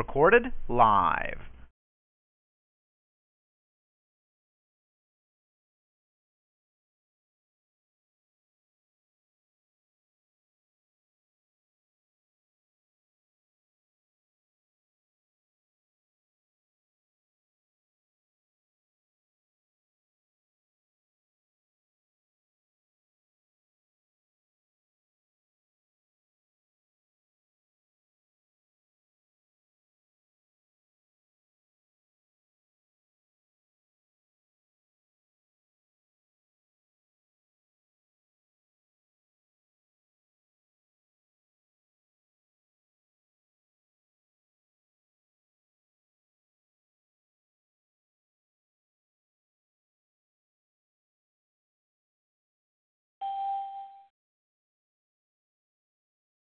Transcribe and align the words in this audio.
Recorded 0.00 0.50
live. 0.66 1.49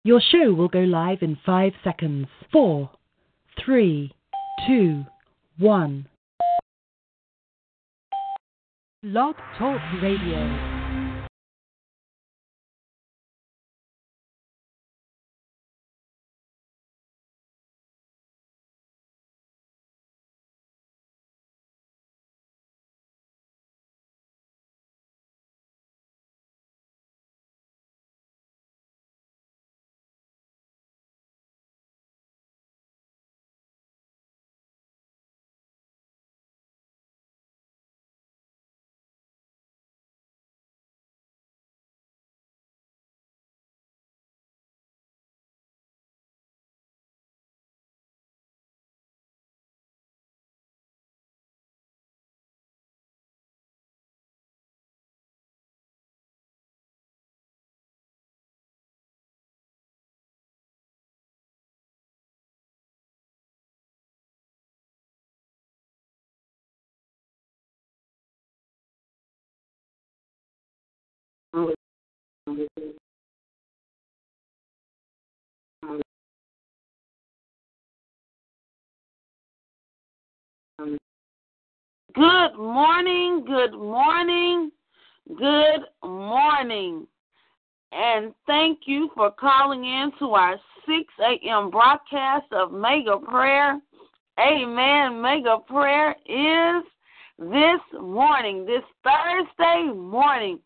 Your 0.03 0.21
show 0.21 0.53
will 0.53 0.69
go 0.69 0.79
live 0.79 1.21
in 1.21 1.37
five 1.45 1.73
seconds. 1.83 2.27
Four, 2.53 2.89
three, 3.63 4.13
two, 4.65 5.03
one. 5.57 6.07
Blog 9.03 9.35
Talk 9.57 9.81
Radio. 10.01 10.78
Good 71.53 71.73
morning, 82.57 83.43
good 83.45 83.73
morning, 83.73 84.71
good 85.27 85.81
morning. 86.03 87.07
And 87.91 88.33
thank 88.45 88.81
you 88.85 89.09
for 89.15 89.31
calling 89.31 89.83
in 89.83 90.11
to 90.19 90.31
our 90.31 90.59
6 90.85 91.13
a.m. 91.19 91.71
broadcast 91.71 92.45
of 92.51 92.71
Mega 92.71 93.17
Prayer. 93.17 93.79
Amen. 94.39 95.21
Mega 95.21 95.57
Prayer 95.67 96.15
is 96.27 96.83
this 97.39 97.81
morning, 97.99 98.65
this 98.65 98.83
Thursday 99.03 99.91
morning. 99.95 100.59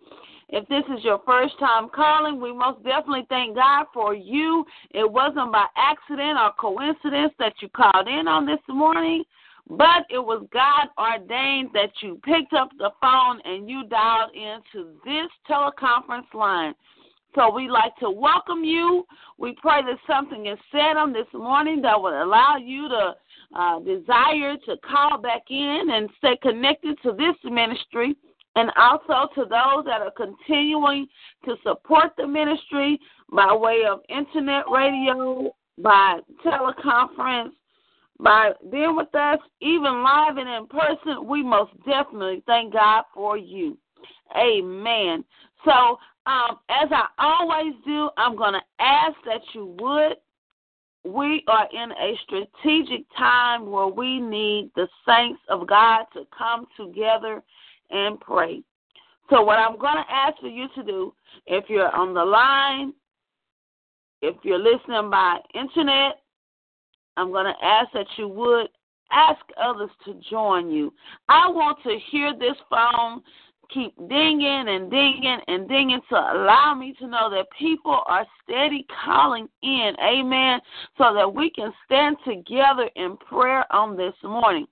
If 0.56 0.68
this 0.68 0.84
is 0.96 1.04
your 1.04 1.20
first 1.26 1.58
time 1.58 1.90
calling, 1.90 2.40
we 2.40 2.54
most 2.54 2.84
definitely 2.84 3.26
thank 3.28 3.56
God 3.56 3.88
for 3.92 4.14
you. 4.14 4.64
It 4.92 5.12
wasn't 5.12 5.52
by 5.52 5.66
accident 5.76 6.38
or 6.38 6.52
coincidence 6.60 7.34
that 7.40 7.54
you 7.60 7.70
called 7.70 8.08
in 8.08 8.28
on 8.28 8.46
this 8.46 8.62
morning, 8.70 9.24
but 9.68 10.06
it 10.12 10.20
was 10.20 10.46
God 10.54 10.90
ordained 10.96 11.72
that 11.74 11.90
you 12.04 12.22
picked 12.24 12.54
up 12.54 12.70
the 12.78 12.92
phone 13.02 13.42
and 13.46 13.68
you 13.68 13.86
dialed 13.88 14.30
into 14.36 14.92
this 15.04 15.26
teleconference 15.50 16.32
line. 16.36 16.76
So 17.34 17.52
we'd 17.52 17.72
like 17.72 17.96
to 17.98 18.12
welcome 18.12 18.64
you. 18.64 19.08
We 19.40 19.56
pray 19.60 19.82
that 19.82 19.98
something 20.06 20.46
is 20.46 20.60
said 20.72 20.98
on 20.98 21.14
this 21.14 21.26
morning 21.34 21.82
that 21.82 22.00
will 22.00 22.24
allow 22.24 22.58
you 22.58 22.88
to 22.90 23.16
uh, 23.56 23.80
desire 23.80 24.56
to 24.68 24.78
call 24.88 25.18
back 25.18 25.50
in 25.50 25.88
and 25.92 26.12
stay 26.20 26.38
connected 26.44 26.96
to 27.02 27.12
this 27.14 27.34
ministry 27.44 28.16
and 28.56 28.72
also 28.78 29.34
to 29.34 29.42
those 29.42 29.86
that 29.86 30.02
are 30.02 30.14
continuing 30.16 31.08
to 31.46 31.56
support 31.64 32.12
the 32.18 32.28
ministry 32.28 33.00
by 33.32 33.54
way 33.54 33.82
of 33.90 34.02
internet 34.10 34.66
radio, 34.72 35.52
by 35.80 36.20
teleconference, 36.46 37.52
by 38.20 38.52
being 38.72 38.96
with 38.96 39.14
us, 39.16 39.40
even 39.62 40.04
live 40.04 40.38
and 40.38 40.48
in 40.48 40.68
person. 40.68 41.28
We 41.28 41.42
most 41.44 41.72
definitely 41.86 42.44
thank 42.46 42.74
God 42.74 43.04
for 43.14 43.38
you. 43.38 43.78
Amen. 44.38 45.24
So, 45.66 45.98
um, 46.26 46.60
as 46.70 46.90
I 46.92 47.08
always 47.18 47.74
do, 47.86 48.10
I'm 48.18 48.36
going 48.36 48.54
to 48.54 48.62
ask 48.80 49.16
that 49.26 49.42
you 49.54 49.76
would. 49.80 50.18
We 51.06 51.44
are 51.48 51.68
in 51.74 51.92
a 51.92 52.14
strategic 52.24 53.06
time 53.18 53.70
where 53.70 53.88
we 53.88 54.22
need 54.22 54.72
the 54.76 54.88
saints 55.06 55.42
of 55.50 55.68
God 55.68 56.06
to 56.14 56.26
come 56.38 56.66
together 56.78 57.44
and 57.94 58.20
pray. 58.20 58.62
So, 59.30 59.42
what 59.42 59.58
I'm 59.58 59.78
going 59.78 59.96
to 59.96 60.14
ask 60.14 60.40
for 60.40 60.48
you 60.48 60.68
to 60.76 60.84
do, 60.84 61.14
if 61.48 61.66
you're 61.70 61.96
on 61.96 62.14
the 62.14 62.26
line, 62.26 62.94
if 64.22 64.36
you're 64.44 64.60
listening 64.60 65.10
by 65.10 65.40
internet, 65.54 66.22
I'm 67.16 67.32
going 67.32 67.46
to 67.46 67.66
ask 67.66 67.92
that 67.94 68.08
you 68.18 68.28
would 68.28 68.68
ask 69.12 69.42
others 69.62 69.92
to 70.06 70.20
join 70.30 70.70
you. 70.72 70.94
I 71.30 71.48
want 71.48 71.78
to 71.84 71.98
hear 72.12 72.34
this 72.38 72.58
phone 72.70 73.22
keep 73.74 73.96
dinging 74.08 74.66
and 74.68 74.90
dinging 74.90 75.38
and 75.48 75.68
dinging 75.68 76.02
to 76.10 76.16
allow 76.16 76.76
me 76.78 76.94
to 77.00 77.08
know 77.08 77.30
that 77.30 77.48
people 77.58 78.02
are 78.06 78.26
steady 78.44 78.86
calling 79.04 79.48
in, 79.62 79.94
amen, 80.04 80.60
so 80.98 81.14
that 81.14 81.34
we 81.34 81.50
can 81.50 81.72
stand 81.86 82.18
together 82.26 82.90
in 82.96 83.18
prayer 83.18 83.66
on 83.74 83.98
this 83.98 84.14
morning. 84.24 84.68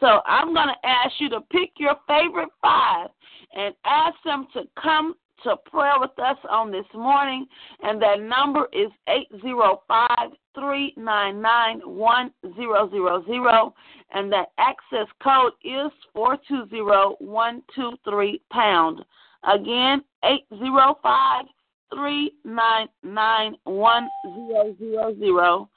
So 0.00 0.20
I'm 0.26 0.54
going 0.54 0.68
to 0.68 0.88
ask 0.88 1.12
you 1.18 1.28
to 1.30 1.40
pick 1.52 1.72
your 1.76 1.94
favorite 2.08 2.48
five 2.62 3.08
and 3.54 3.74
ask 3.84 4.16
them 4.24 4.46
to 4.54 4.62
come 4.80 5.14
to 5.44 5.56
prayer 5.70 5.94
with 5.98 6.18
us 6.18 6.36
on 6.48 6.70
this 6.70 6.86
morning. 6.94 7.46
And 7.82 8.00
that 8.02 8.20
number 8.20 8.66
is 8.72 8.90
805 9.08 10.08
399 10.54 11.80
1000. 11.84 13.72
And 14.12 14.32
that 14.32 14.50
access 14.58 15.06
code 15.22 15.52
is 15.62 15.92
420 16.14 16.80
123 17.20 18.42
pound. 18.50 19.04
Again, 19.44 20.02
805 20.24 21.44
three 21.92 22.32
nine 22.44 22.88
nine 23.02 23.56
one 23.64 24.08
zero 24.22 24.74
zero 24.78 25.14
zero, 25.18 25.68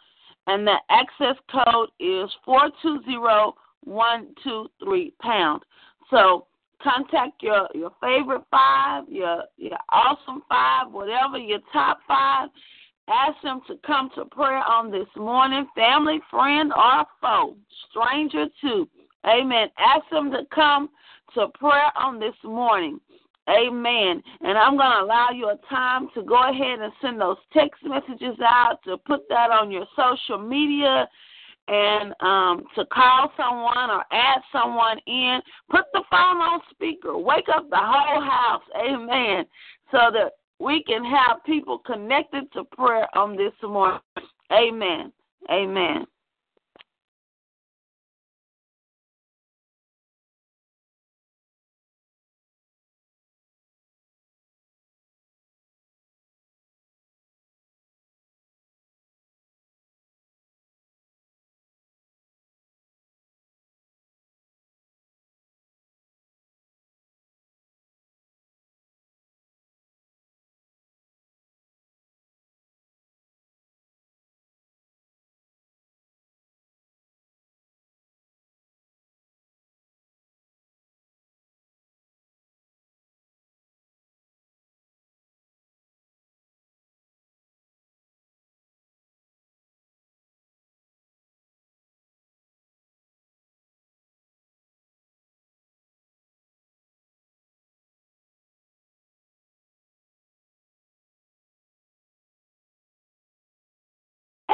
and 0.48 0.66
the 0.66 0.76
access 0.90 1.36
code 1.52 1.90
is 2.00 2.30
four 2.46 2.70
two 2.82 3.00
zero 3.06 3.56
one 3.86 4.28
two 4.44 4.68
three 4.84 5.14
pound. 5.22 5.64
So 6.10 6.48
contact 6.82 7.42
your 7.42 7.68
your 7.74 7.92
favorite 8.02 8.44
five, 8.52 9.04
your 9.10 9.44
your 9.58 9.78
awesome 9.90 10.44
five, 10.50 10.92
whatever 10.92 11.38
your 11.38 11.60
top 11.72 12.00
five. 12.08 12.50
Ask 13.10 13.42
them 13.44 13.62
to 13.68 13.76
come 13.86 14.10
to 14.16 14.24
prayer 14.26 14.64
on 14.66 14.90
this 14.90 15.08
morning, 15.18 15.68
family, 15.76 16.20
friend, 16.32 16.72
or 16.72 17.06
foe, 17.20 17.56
stranger 17.90 18.46
too. 18.62 18.88
Amen. 19.26 19.68
Ask 19.78 20.10
them 20.10 20.32
to 20.32 20.44
come 20.54 20.90
to 21.34 21.48
prayer 21.60 21.92
on 21.98 22.20
this 22.20 22.36
morning. 22.46 23.00
Amen. 23.50 24.24
And 24.40 24.58
I'm 24.58 24.78
going 24.78 24.92
to 24.92 25.04
allow 25.04 25.32
you 25.36 25.50
a 25.50 25.58
time 25.70 26.08
to 26.14 26.24
go 26.24 26.50
ahead 26.50 26.80
and 26.80 26.94
send 27.02 27.20
those 27.20 27.36
text 27.52 27.84
messages 27.84 28.38
out, 28.42 28.80
to 28.86 28.98
put 28.98 29.28
that 29.28 29.52
on 29.52 29.70
your 29.70 29.86
social 29.98 30.38
media, 30.38 31.10
and 31.68 32.14
um, 32.20 32.66
to 32.76 32.86
call 32.86 33.32
someone 33.38 33.90
or 33.90 34.04
add 34.12 34.42
someone 34.52 34.98
in. 35.08 35.40
Put 35.70 35.86
the 35.94 36.04
phone 36.12 36.38
on 36.38 36.62
speaker. 36.72 37.18
Wake 37.18 37.48
up 37.54 37.70
the 37.70 37.78
whole 37.80 38.22
house. 38.22 38.64
Amen. 38.78 39.46
So 39.92 40.12
that 40.12 40.32
we 40.60 40.84
can 40.84 41.04
have 41.04 41.44
people 41.46 41.80
connected 41.80 42.52
to 42.54 42.64
prayer 42.66 43.08
on 43.18 43.36
this 43.36 43.54
morning. 43.62 44.00
Amen. 44.52 45.12
Amen. 45.52 46.06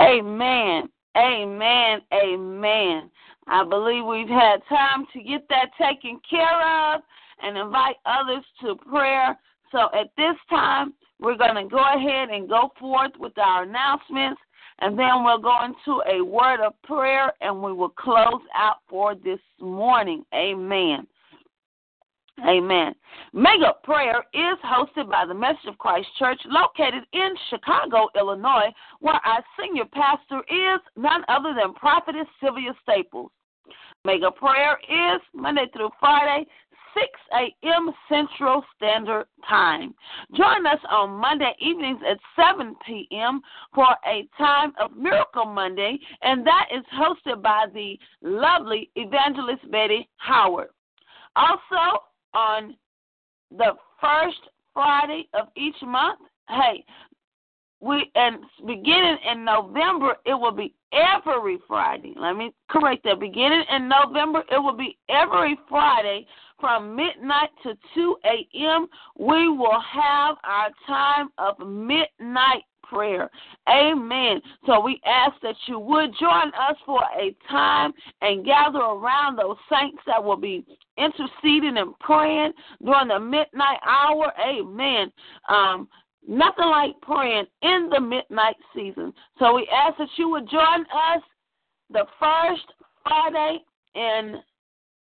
Amen. 0.01 0.89
Amen. 1.17 2.01
Amen. 2.13 3.09
I 3.47 3.63
believe 3.67 4.05
we've 4.05 4.29
had 4.29 4.61
time 4.69 5.05
to 5.13 5.23
get 5.23 5.47
that 5.49 5.71
taken 5.81 6.19
care 6.29 6.93
of 6.93 7.01
and 7.41 7.57
invite 7.57 7.95
others 8.05 8.43
to 8.61 8.75
prayer. 8.89 9.37
So 9.71 9.89
at 9.93 10.11
this 10.17 10.35
time, 10.49 10.93
we're 11.19 11.37
going 11.37 11.55
to 11.55 11.69
go 11.69 11.79
ahead 11.79 12.29
and 12.29 12.47
go 12.47 12.71
forth 12.79 13.11
with 13.19 13.37
our 13.37 13.63
announcements, 13.63 14.39
and 14.79 14.97
then 14.97 15.23
we'll 15.23 15.41
go 15.41 15.57
into 15.65 16.01
a 16.09 16.23
word 16.23 16.61
of 16.65 16.81
prayer 16.83 17.33
and 17.41 17.61
we 17.61 17.73
will 17.73 17.89
close 17.89 18.41
out 18.55 18.77
for 18.89 19.15
this 19.15 19.39
morning. 19.59 20.23
Amen. 20.33 21.05
Amen. 22.47 22.93
Mega 23.33 23.73
Prayer 23.83 24.23
is 24.33 24.57
hosted 24.65 25.09
by 25.09 25.25
the 25.27 25.33
Message 25.33 25.67
of 25.67 25.77
Christ 25.77 26.07
Church 26.17 26.39
located 26.45 27.03
in 27.13 27.29
Chicago, 27.49 28.07
Illinois, 28.15 28.71
where 28.99 29.19
our 29.25 29.43
senior 29.59 29.85
pastor 29.93 30.41
is 30.49 30.79
none 30.95 31.23
other 31.27 31.53
than 31.53 31.73
Prophetess 31.73 32.27
Sylvia 32.41 32.73
Staples. 32.83 33.31
Mega 34.05 34.31
Prayer 34.31 34.77
is 34.89 35.21
Monday 35.33 35.65
through 35.73 35.89
Friday, 35.99 36.45
6 36.93 37.05
a.m. 37.33 37.91
Central 38.07 38.63
Standard 38.75 39.25
Time. 39.47 39.93
Join 40.35 40.65
us 40.65 40.79
on 40.89 41.11
Monday 41.11 41.53
evenings 41.59 41.99
at 42.09 42.17
7 42.35 42.75
p.m. 42.85 43.41
for 43.75 43.87
a 44.07 44.27
time 44.37 44.73
of 44.81 44.95
Miracle 44.95 45.45
Monday, 45.45 45.99
and 46.21 46.45
that 46.45 46.65
is 46.75 46.83
hosted 46.97 47.41
by 47.41 47.65
the 47.73 47.97
lovely 48.21 48.89
evangelist 48.95 49.69
Betty 49.71 50.09
Howard. 50.17 50.69
Also, 51.35 51.99
on 52.33 52.75
the 53.51 53.73
first 54.01 54.39
Friday 54.73 55.27
of 55.33 55.47
each 55.55 55.75
month. 55.81 56.19
Hey, 56.47 56.83
we 57.81 58.11
and 58.15 58.39
beginning 58.65 59.17
in 59.31 59.45
November 59.45 60.17
it 60.25 60.33
will 60.33 60.51
be 60.51 60.73
every 60.91 61.59
Friday. 61.67 62.13
Let 62.17 62.35
me 62.35 62.53
correct 62.69 63.03
that. 63.05 63.19
Beginning 63.19 63.63
in 63.73 63.87
November 63.87 64.43
it 64.51 64.57
will 64.57 64.75
be 64.75 64.97
every 65.09 65.57
Friday 65.69 66.27
from 66.59 66.95
midnight 66.95 67.49
to 67.63 67.77
2 67.95 68.17
a.m. 68.25 68.87
We 69.17 69.47
will 69.47 69.79
have 69.79 70.35
our 70.43 70.69
time 70.85 71.29
of 71.37 71.57
midnight 71.59 72.63
prayer. 72.89 73.29
Amen. 73.69 74.41
So 74.65 74.79
we 74.79 74.99
ask 75.05 75.33
that 75.41 75.55
you 75.67 75.79
would 75.79 76.11
join 76.19 76.47
us 76.49 76.75
for 76.85 77.01
a 77.17 77.35
time 77.49 77.93
and 78.21 78.45
gather 78.45 78.79
around 78.79 79.37
those 79.37 79.57
saints 79.71 80.01
that 80.07 80.23
will 80.23 80.37
be 80.37 80.65
interceding 80.97 81.77
and 81.77 81.97
praying 81.99 82.51
during 82.83 83.09
the 83.09 83.19
midnight 83.19 83.79
hour. 83.85 84.33
Amen. 84.45 85.11
Um, 85.49 85.87
nothing 86.27 86.69
like 86.69 86.99
praying 87.01 87.45
in 87.61 87.89
the 87.91 87.99
midnight 87.99 88.55
season. 88.75 89.13
So 89.37 89.55
we 89.55 89.67
ask 89.73 89.97
that 89.97 90.09
you 90.17 90.29
would 90.29 90.49
join 90.49 90.81
us 90.81 91.21
the 91.91 92.05
first 92.19 92.65
Friday 93.03 93.59
in 93.95 94.35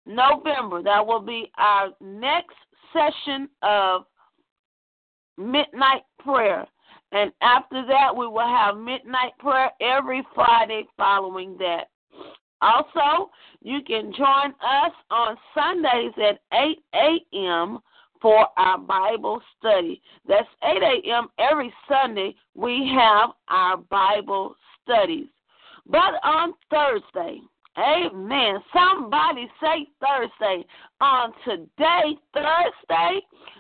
November. 0.06 0.82
That 0.82 1.06
will 1.06 1.22
be 1.22 1.52
our 1.58 1.90
next 2.02 2.56
session 2.94 3.50
of 3.62 4.04
midnight 5.38 6.04
prayer. 6.24 6.66
And 7.12 7.32
after 7.42 7.86
that, 7.88 8.16
we 8.16 8.28
will 8.28 8.40
have 8.48 8.78
midnight 8.78 9.38
prayer 9.40 9.72
every 9.82 10.26
Friday 10.36 10.86
following 10.98 11.58
that. 11.58 11.86
Also, 12.62 13.30
you 13.62 13.82
can 13.86 14.12
join 14.18 14.52
us 14.62 14.92
on 15.12 15.38
Sundays 15.54 16.12
at 16.18 16.40
8 16.54 16.78
a.m. 17.34 17.80
for 18.22 18.48
our 18.58 18.78
Bible 18.78 19.42
study. 19.58 20.02
That's 20.28 20.48
8 20.64 20.82
a.m. 20.82 21.28
every 21.38 21.74
Sunday. 21.88 22.36
We 22.56 22.92
have 22.96 23.30
our 23.48 23.78
Bible 23.78 24.56
studies. 24.84 25.28
But 25.86 26.16
on 26.24 26.54
Thursday, 26.70 27.40
Amen. 27.78 28.60
Somebody 28.74 29.48
say 29.62 29.88
Thursday. 30.02 30.66
On 31.00 31.32
today, 31.46 32.18
Thursday, 32.34 33.20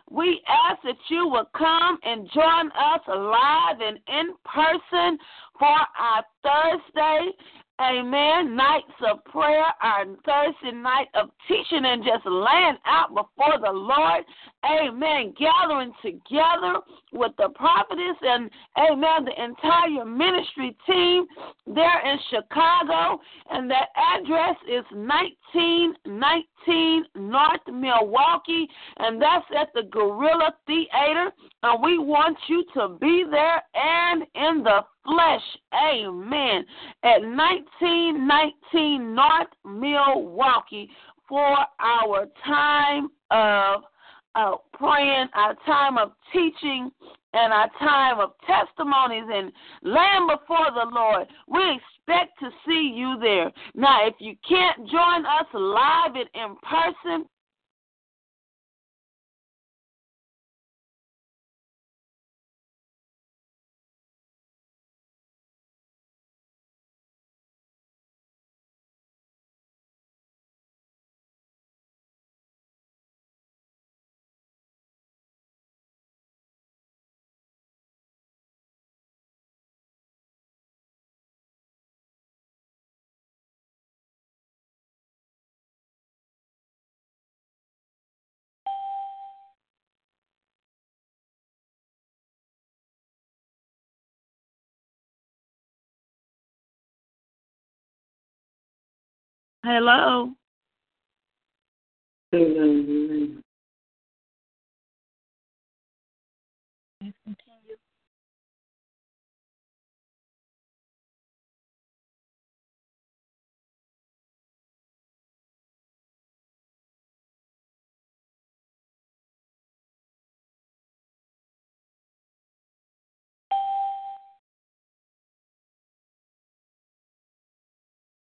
we 0.09 0.41
ask 0.47 0.81
that 0.83 0.97
you 1.09 1.27
will 1.27 1.47
come 1.55 1.99
and 2.03 2.27
join 2.33 2.71
us 2.71 3.01
live 3.07 3.79
and 3.79 3.99
in 4.07 4.33
person 4.43 5.19
for 5.59 5.67
our 5.67 6.23
Thursday 6.41 7.31
Amen. 7.79 8.55
Nights 8.55 8.97
of 9.07 9.23
prayer, 9.25 9.65
our 9.83 10.05
Thursday 10.25 10.75
night 10.75 11.09
of 11.13 11.29
teaching 11.47 11.85
and 11.85 12.03
just 12.03 12.25
laying 12.25 12.77
out 12.87 13.09
before 13.09 13.59
the 13.61 13.71
Lord. 13.71 14.23
Amen. 14.69 15.33
Gathering 15.37 15.93
together 16.01 16.81
with 17.13 17.31
the 17.37 17.47
prophetess 17.55 18.17
and, 18.21 18.49
amen, 18.77 19.23
the 19.25 19.41
entire 19.41 20.03
ministry 20.05 20.75
team 20.85 21.25
there 21.65 22.01
in 22.05 22.19
Chicago. 22.29 23.21
And 23.49 23.71
that 23.71 23.87
address 23.95 24.57
is 24.67 24.83
1919 24.91 27.05
North 27.15 27.65
Milwaukee. 27.71 28.67
And 28.97 29.21
that's 29.21 29.45
at 29.57 29.73
the 29.73 29.83
Gorilla 29.83 30.53
Theater. 30.65 31.31
And 31.63 31.81
we 31.83 31.97
want 31.97 32.37
you 32.47 32.65
to 32.73 32.89
be 32.99 33.23
there 33.29 33.63
and 33.73 34.23
in 34.35 34.63
the 34.63 34.83
flesh. 35.05 35.57
Amen. 35.73 36.65
At 37.03 37.21
1919 37.21 39.15
North 39.15 39.47
Milwaukee 39.63 40.89
for 41.27 41.57
our 41.79 42.27
time 42.45 43.09
of 43.31 43.83
uh, 44.37 44.55
praying, 44.73 45.27
our 45.33 45.55
time 45.65 45.97
of 45.97 46.11
teaching, 46.31 46.91
and 47.33 47.51
our 47.51 47.69
time 47.79 48.19
of 48.19 48.31
testimonies 48.45 49.25
and 49.27 49.51
laying 49.81 50.27
before 50.27 50.67
the 50.73 50.89
Lord. 50.93 51.27
We 51.47 51.59
expect 51.75 52.39
to 52.39 52.49
see 52.65 52.93
you 52.95 53.17
there. 53.19 53.51
Now, 53.75 54.07
if 54.07 54.15
you 54.19 54.35
can't 54.47 54.87
join 54.89 55.25
us 55.25 55.47
live 55.53 56.15
and 56.15 56.29
in 56.33 56.55
person, 56.63 57.25
Hello. 99.67 100.31
Amen. 102.33 103.43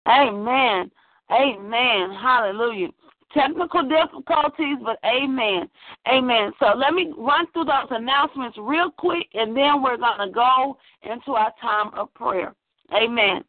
Amen. 0.07 0.91
Amen. 1.31 2.11
Hallelujah. 2.21 2.89
Technical 3.33 3.83
difficulties, 3.83 4.77
but 4.83 4.99
amen. 5.05 5.69
Amen. 6.11 6.51
So 6.59 6.73
let 6.75 6.93
me 6.93 7.13
run 7.17 7.45
through 7.53 7.65
those 7.65 7.87
announcements 7.89 8.57
real 8.59 8.91
quick, 8.91 9.27
and 9.33 9.55
then 9.55 9.81
we're 9.81 9.97
going 9.97 10.27
to 10.27 10.33
go 10.33 10.77
into 11.03 11.31
our 11.31 11.53
time 11.61 11.91
of 11.93 12.13
prayer. 12.13 12.53
Amen. 12.93 13.43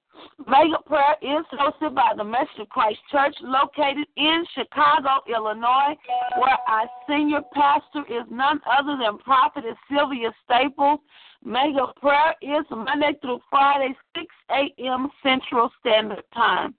Mega 0.46 0.78
Prayer 0.86 1.16
is 1.22 1.44
hosted 1.52 1.94
by 1.94 2.12
the 2.16 2.22
Message 2.22 2.60
of 2.60 2.68
Christ 2.68 3.00
Church 3.10 3.34
located 3.40 4.06
in 4.16 4.44
Chicago, 4.54 5.20
Illinois, 5.28 5.96
where 6.38 6.58
our 6.68 6.88
senior 7.08 7.40
pastor 7.52 8.04
is 8.08 8.24
none 8.30 8.60
other 8.70 8.96
than 9.02 9.18
Prophetess 9.18 9.76
Sylvia 9.90 10.32
Staples. 10.44 11.00
Mega 11.44 11.92
Prayer 12.00 12.34
is 12.40 12.64
Monday 12.70 13.18
through 13.20 13.40
Friday, 13.50 13.96
6 14.16 14.26
a.m. 14.50 15.08
Central 15.22 15.70
Standard 15.80 16.22
Time. 16.34 16.74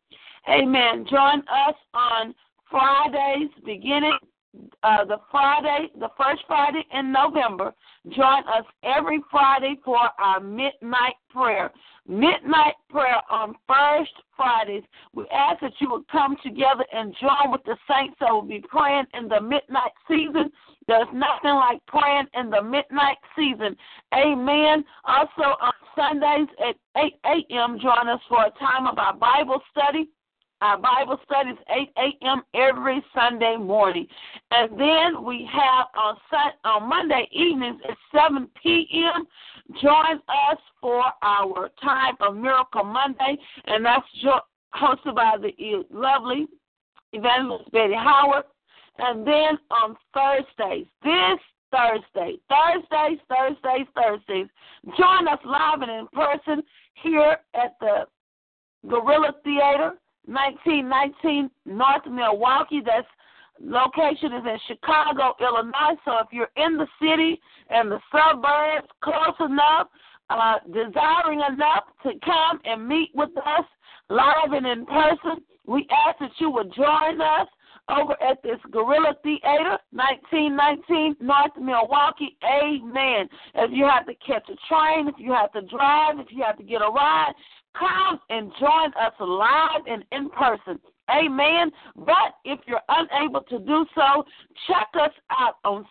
Amen. 0.50 1.06
Join 1.10 1.40
us 1.40 1.76
on 1.94 2.36
Fridays 2.70 3.50
beginning 3.66 4.18
uh, 4.84 5.06
the 5.06 5.18
Friday, 5.32 5.90
the 6.00 6.10
first 6.18 6.44
Friday 6.48 6.86
in 6.94 7.12
November. 7.12 7.74
Join 8.10 8.44
us 8.48 8.66
every 8.84 9.22
Friday 9.32 9.80
for 9.84 9.98
our 10.20 10.40
midnight 10.40 11.16
prayer. 11.30 11.72
Midnight 12.08 12.76
prayer 12.90 13.22
on 13.32 13.56
first 13.68 14.12
Fridays. 14.36 14.84
We 15.14 15.26
ask 15.34 15.62
that 15.62 15.74
you 15.80 15.90
would 15.92 16.08
come 16.10 16.36
together 16.44 16.86
and 16.92 17.16
join 17.20 17.52
with 17.52 17.64
the 17.66 17.78
saints 17.90 18.18
that 18.20 18.32
will 18.32 18.42
be 18.42 18.64
praying 18.68 19.06
in 19.14 19.28
the 19.28 19.42
midnight 19.42 19.94
season. 20.08 20.52
There's 20.88 21.08
nothing 21.14 21.56
like 21.56 21.84
praying 21.88 22.28
in 22.34 22.50
the 22.50 22.62
midnight 22.62 23.18
season. 23.36 23.76
Amen. 24.14 24.84
Also 25.06 25.56
on 25.62 25.74
Sundays 25.96 26.50
at 26.60 26.76
8 26.98 27.14
a.m., 27.26 27.80
join 27.82 28.10
us 28.10 28.20
for 28.28 28.46
a 28.46 28.52
time 28.60 28.86
of 28.88 29.00
our 29.00 29.16
Bible 29.16 29.62
study. 29.72 30.10
Our 30.64 30.78
Bible 30.78 31.20
study 31.26 31.50
is 31.50 31.58
8 31.68 31.90
a.m. 31.98 32.42
every 32.54 33.04
Sunday 33.14 33.58
morning. 33.58 34.08
And 34.52 34.72
then 34.80 35.26
we 35.26 35.46
have 35.52 35.88
on 35.94 36.16
Sun- 36.30 36.58
on 36.64 36.88
Monday 36.88 37.28
evenings 37.34 37.82
at 37.84 37.98
7 38.16 38.48
p.m. 38.62 39.26
Join 39.82 40.20
us 40.30 40.58
for 40.80 41.04
our 41.22 41.70
time 41.84 42.16
of 42.22 42.38
Miracle 42.38 42.86
Monday, 42.86 43.38
and 43.66 43.86
that's 43.86 44.06
hosted 44.74 45.16
by 45.16 45.36
the 45.38 45.84
lovely 45.92 46.48
evangelist 47.12 47.70
Betty 47.74 47.96
Howard. 47.96 48.46
And 49.00 49.28
then 49.28 49.60
on 49.70 49.98
Thursdays, 50.14 50.86
this 51.04 51.40
Thursday, 51.72 52.38
Thursdays, 52.48 53.20
Thursdays, 53.28 53.88
Thursdays, 53.98 54.48
join 54.98 55.28
us 55.28 55.40
live 55.44 55.82
and 55.82 55.92
in 55.92 56.08
person 56.14 56.64
here 57.02 57.36
at 57.54 57.76
the 57.82 58.06
Gorilla 58.88 59.34
Theater, 59.44 59.98
1919 60.26 61.50
North 61.66 62.06
Milwaukee. 62.10 62.82
That's 62.86 63.08
location 63.60 64.34
is 64.34 64.44
in 64.46 64.58
Chicago, 64.68 65.36
Illinois. 65.40 66.00
So 66.06 66.18
if 66.20 66.28
you're 66.32 66.52
in 66.58 66.78
the 66.78 66.88
city 67.02 67.40
and 67.70 67.92
the 67.92 68.00
suburbs, 68.12 68.88
close 69.02 69.36
enough, 69.40 69.88
uh, 70.30 70.56
desiring 70.68 71.42
enough 71.42 71.86
to 72.04 72.12
come 72.26 72.60
and 72.66 72.88
meet 72.88 73.12
with 73.14 73.36
us 73.38 73.66
live 74.10 74.52
and 74.52 74.66
in 74.66 74.86
person, 74.86 75.44
we 75.66 75.88
ask 76.08 76.20
that 76.20 76.32
you 76.40 76.50
would 76.50 76.74
join 76.74 77.22
us 77.22 77.48
over 77.90 78.14
at 78.24 78.42
this 78.44 78.60
Gorilla 78.72 79.14
Theater, 79.24 79.78
1919 79.92 81.18
North 81.20 81.52
Milwaukee. 81.60 82.38
Amen. 82.44 83.28
If 83.56 83.72
you 83.74 83.86
have 83.86 84.06
to 84.06 84.14
catch 84.26 84.48
a 84.50 84.56
train, 84.68 85.08
if 85.08 85.16
you 85.18 85.34
have 85.34 85.52
to 85.54 85.62
drive, 85.62 86.20
if 86.20 86.28
you 86.30 86.44
have 86.44 86.58
to 86.58 86.64
get 86.64 86.82
a 86.82 86.90
ride, 86.90 87.34
come 87.78 88.20
and 88.30 88.52
join 88.60 88.94
us 89.00 89.14
live 89.20 89.82
and 89.88 90.04
in 90.12 90.30
person. 90.30 90.80
Amen. 91.10 91.70
But 91.98 92.36
if 92.46 92.62
you're 92.66 92.80
unable 92.88 93.42
to 93.42 93.60
do 93.60 93.86
so, 93.94 94.24
check 94.68 94.88
us 94.96 95.12
out 95.30 95.58
on 95.66 95.86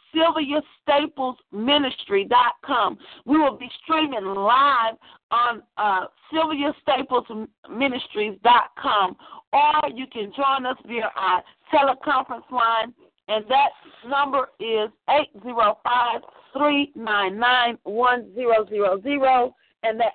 SylviaStaplesMinistry.com. 0.88 2.98
We 3.26 3.38
will 3.38 3.58
be 3.58 3.70
streaming 3.82 4.24
live 4.24 4.94
on 5.30 5.62
uh, 5.76 6.06
SylviaStaplesMinistries.com, 6.32 9.16
or 9.52 9.82
you 9.94 10.06
can 10.10 10.32
join 10.34 10.64
us 10.66 10.78
via 10.86 11.12
our 11.14 11.44
teleconference 11.72 12.50
line, 12.50 12.94
and 13.28 13.44
that 13.48 13.70
number 14.08 14.48
is 14.60 14.90
805 15.08 16.22
399 16.54 17.78
1000 17.84 19.54
and 19.82 19.98
the 19.98 20.12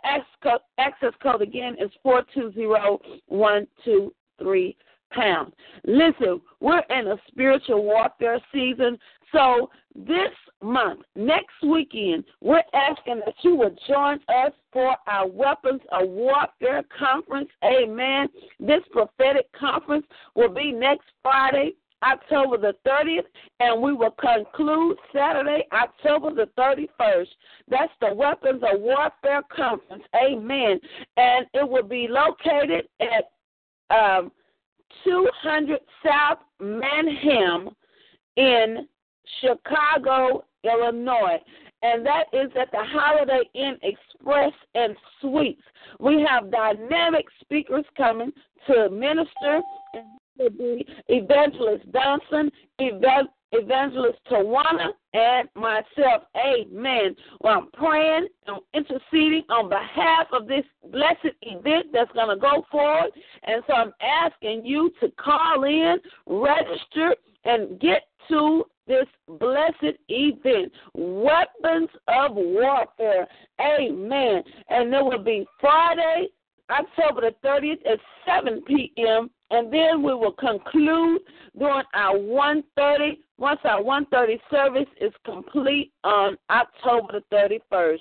access 0.77 1.13
code 1.21 1.41
again 1.41 1.75
is 1.79 1.89
420123 2.03 4.77
pound. 5.11 5.53
Listen, 5.85 6.41
we're 6.59 6.83
in 6.89 7.07
a 7.07 7.17
spiritual 7.29 7.83
warfare 7.83 8.39
season. 8.53 8.99
So 9.31 9.69
this 9.95 10.33
month, 10.61 11.01
next 11.15 11.55
weekend, 11.63 12.25
we're 12.41 12.63
asking 12.73 13.21
that 13.25 13.35
you 13.41 13.55
would 13.55 13.79
join 13.87 14.19
us 14.29 14.51
for 14.71 14.95
our 15.07 15.27
Weapons 15.27 15.81
of 15.91 16.09
Warfare 16.09 16.83
conference. 16.97 17.49
Amen. 17.63 18.27
This 18.59 18.83
prophetic 18.91 19.51
conference 19.53 20.05
will 20.35 20.53
be 20.53 20.71
next 20.71 21.07
Friday, 21.21 21.73
October 22.03 22.57
the 22.57 22.73
30th, 22.87 23.25
and 23.59 23.81
we 23.81 23.93
will 23.93 24.11
conclude 24.11 24.97
Saturday, 25.13 25.65
October 25.73 26.33
the 26.33 26.49
31st. 26.57 27.27
That's 27.67 27.91
the 28.01 28.13
Weapons 28.13 28.61
of 28.63 28.79
Warfare 28.79 29.43
Conference. 29.55 30.03
Amen. 30.15 30.79
And 31.17 31.45
it 31.53 31.67
will 31.67 31.87
be 31.87 32.07
located 32.09 32.87
at 33.01 33.95
um, 33.95 34.31
200 35.03 35.79
South 36.03 36.39
Mannheim 36.59 37.69
in 38.35 38.87
Chicago, 39.41 40.45
Illinois. 40.63 41.37
And 41.83 42.05
that 42.05 42.25
is 42.33 42.51
at 42.59 42.71
the 42.71 42.83
Holiday 42.83 43.41
Inn 43.53 43.77
Express 43.83 44.53
and 44.73 44.95
Suites. 45.21 45.61
We 45.99 46.25
have 46.27 46.51
dynamic 46.51 47.25
speakers 47.41 47.85
coming 47.95 48.31
to 48.67 48.89
minister 48.89 49.61
be 50.37 50.85
Evangelist 51.07 51.85
Johnson, 51.93 52.51
Evangelist 52.79 54.19
Tawana, 54.29 54.91
and 55.13 55.49
myself. 55.55 56.23
Amen. 56.35 57.15
Well, 57.41 57.59
I'm 57.59 57.71
praying 57.71 58.27
and 58.47 58.57
interceding 58.73 59.43
on 59.49 59.69
behalf 59.69 60.27
of 60.33 60.47
this 60.47 60.65
blessed 60.91 61.35
event 61.41 61.87
that's 61.93 62.11
going 62.11 62.35
to 62.35 62.41
go 62.41 62.65
forward. 62.71 63.11
And 63.43 63.63
so 63.67 63.73
I'm 63.73 63.93
asking 64.01 64.65
you 64.65 64.91
to 64.99 65.09
call 65.11 65.63
in, 65.63 65.97
register, 66.25 67.15
and 67.45 67.79
get 67.79 68.03
to 68.29 68.65
this 68.87 69.07
blessed 69.27 69.97
event. 70.09 70.71
Weapons 70.93 71.89
of 72.07 72.35
warfare. 72.35 73.27
Amen. 73.61 74.43
And 74.69 74.93
it 74.93 75.03
will 75.03 75.23
be 75.23 75.45
Friday, 75.59 76.27
October 76.69 77.21
the 77.21 77.47
30th 77.47 77.85
at 77.91 77.99
7 78.25 78.61
p.m. 78.67 79.29
And 79.49 79.71
then 79.71 80.03
we 80.03 80.13
will 80.13 80.33
conclude 80.33 81.21
during 81.57 81.83
our 81.93 82.15
1.30, 82.15 83.17
once 83.37 83.59
our 83.63 83.81
1.30 83.81 84.39
service 84.51 84.89
is 84.99 85.13
complete 85.23 85.91
on 86.03 86.37
October 86.49 87.21
the 87.31 87.59
31st. 87.71 87.99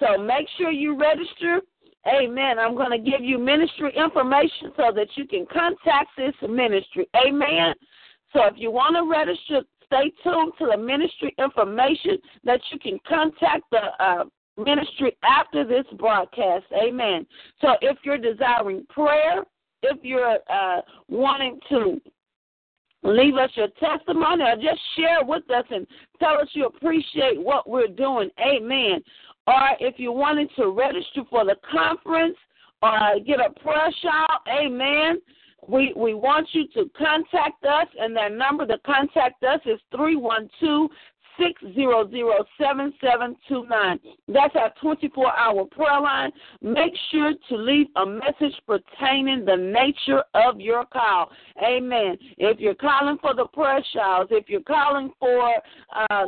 So 0.00 0.22
make 0.22 0.46
sure 0.56 0.70
you 0.70 0.98
register. 0.98 1.60
Amen. 2.06 2.58
I'm 2.58 2.74
going 2.74 2.90
to 2.90 3.10
give 3.10 3.22
you 3.22 3.38
ministry 3.38 3.92
information 3.96 4.72
so 4.76 4.92
that 4.94 5.08
you 5.14 5.26
can 5.26 5.46
contact 5.52 6.10
this 6.16 6.34
ministry. 6.48 7.08
Amen. 7.26 7.74
So 8.32 8.44
if 8.44 8.54
you 8.56 8.70
want 8.70 8.96
to 8.96 9.08
register, 9.08 9.66
stay 9.86 10.12
tuned 10.22 10.52
to 10.58 10.66
the 10.70 10.76
ministry 10.76 11.34
information 11.38 12.18
that 12.44 12.60
you 12.72 12.78
can 12.78 12.98
contact 13.06 13.64
the 13.70 14.02
uh, 14.02 14.24
ministry 14.56 15.16
after 15.22 15.66
this 15.66 15.84
broadcast. 15.98 16.64
Amen. 16.72 17.26
So 17.60 17.68
if 17.80 17.98
you're 18.04 18.18
desiring 18.18 18.86
prayer, 18.88 19.44
if 19.82 19.98
you're 20.02 20.38
uh, 20.50 20.80
wanting 21.08 21.58
to 21.68 22.00
leave 23.02 23.36
us 23.36 23.50
your 23.54 23.68
testimony 23.80 24.42
or 24.42 24.56
just 24.56 24.80
share 24.96 25.24
with 25.24 25.48
us 25.50 25.64
and 25.70 25.86
tell 26.18 26.40
us 26.40 26.48
you 26.52 26.66
appreciate 26.66 27.40
what 27.40 27.68
we're 27.68 27.86
doing. 27.88 28.28
Amen. 28.40 29.00
Or 29.46 29.70
if 29.80 29.94
you're 29.98 30.12
wanting 30.12 30.48
to 30.56 30.70
register 30.70 31.22
for 31.30 31.44
the 31.44 31.56
conference 31.70 32.36
or 32.82 33.18
get 33.26 33.38
a 33.40 33.50
prayer 33.60 33.90
shout, 34.02 34.40
amen. 34.48 35.20
we 35.66 35.92
we 35.96 36.14
want 36.14 36.48
you 36.52 36.66
to 36.74 36.90
contact 36.96 37.64
us, 37.64 37.86
and 37.98 38.16
that 38.16 38.32
number 38.32 38.66
to 38.66 38.78
contact 38.86 39.42
us 39.42 39.60
is 39.66 39.80
three 39.94 40.16
one 40.16 40.48
two 40.60 40.88
six 41.38 41.62
zero 41.74 42.08
zero 42.10 42.44
seven 42.60 42.92
seven 43.00 43.36
two 43.48 43.64
nine. 43.68 43.98
That's 44.26 44.54
our 44.56 44.72
twenty 44.80 45.08
four 45.08 45.36
hour 45.36 45.64
prayer 45.64 46.00
line. 46.00 46.30
Make 46.60 46.92
sure 47.10 47.32
to 47.48 47.56
leave 47.56 47.86
a 47.96 48.06
message 48.06 48.54
pertaining 48.66 49.44
the 49.44 49.56
nature 49.56 50.22
of 50.34 50.60
your 50.60 50.84
call. 50.86 51.30
Amen. 51.62 52.18
If 52.36 52.58
you're 52.60 52.74
calling 52.74 53.18
for 53.20 53.34
the 53.34 53.46
prayer 53.46 53.84
showers, 53.94 54.28
if 54.30 54.48
you're 54.48 54.60
calling 54.62 55.12
for 55.18 55.54
uh 55.92 56.26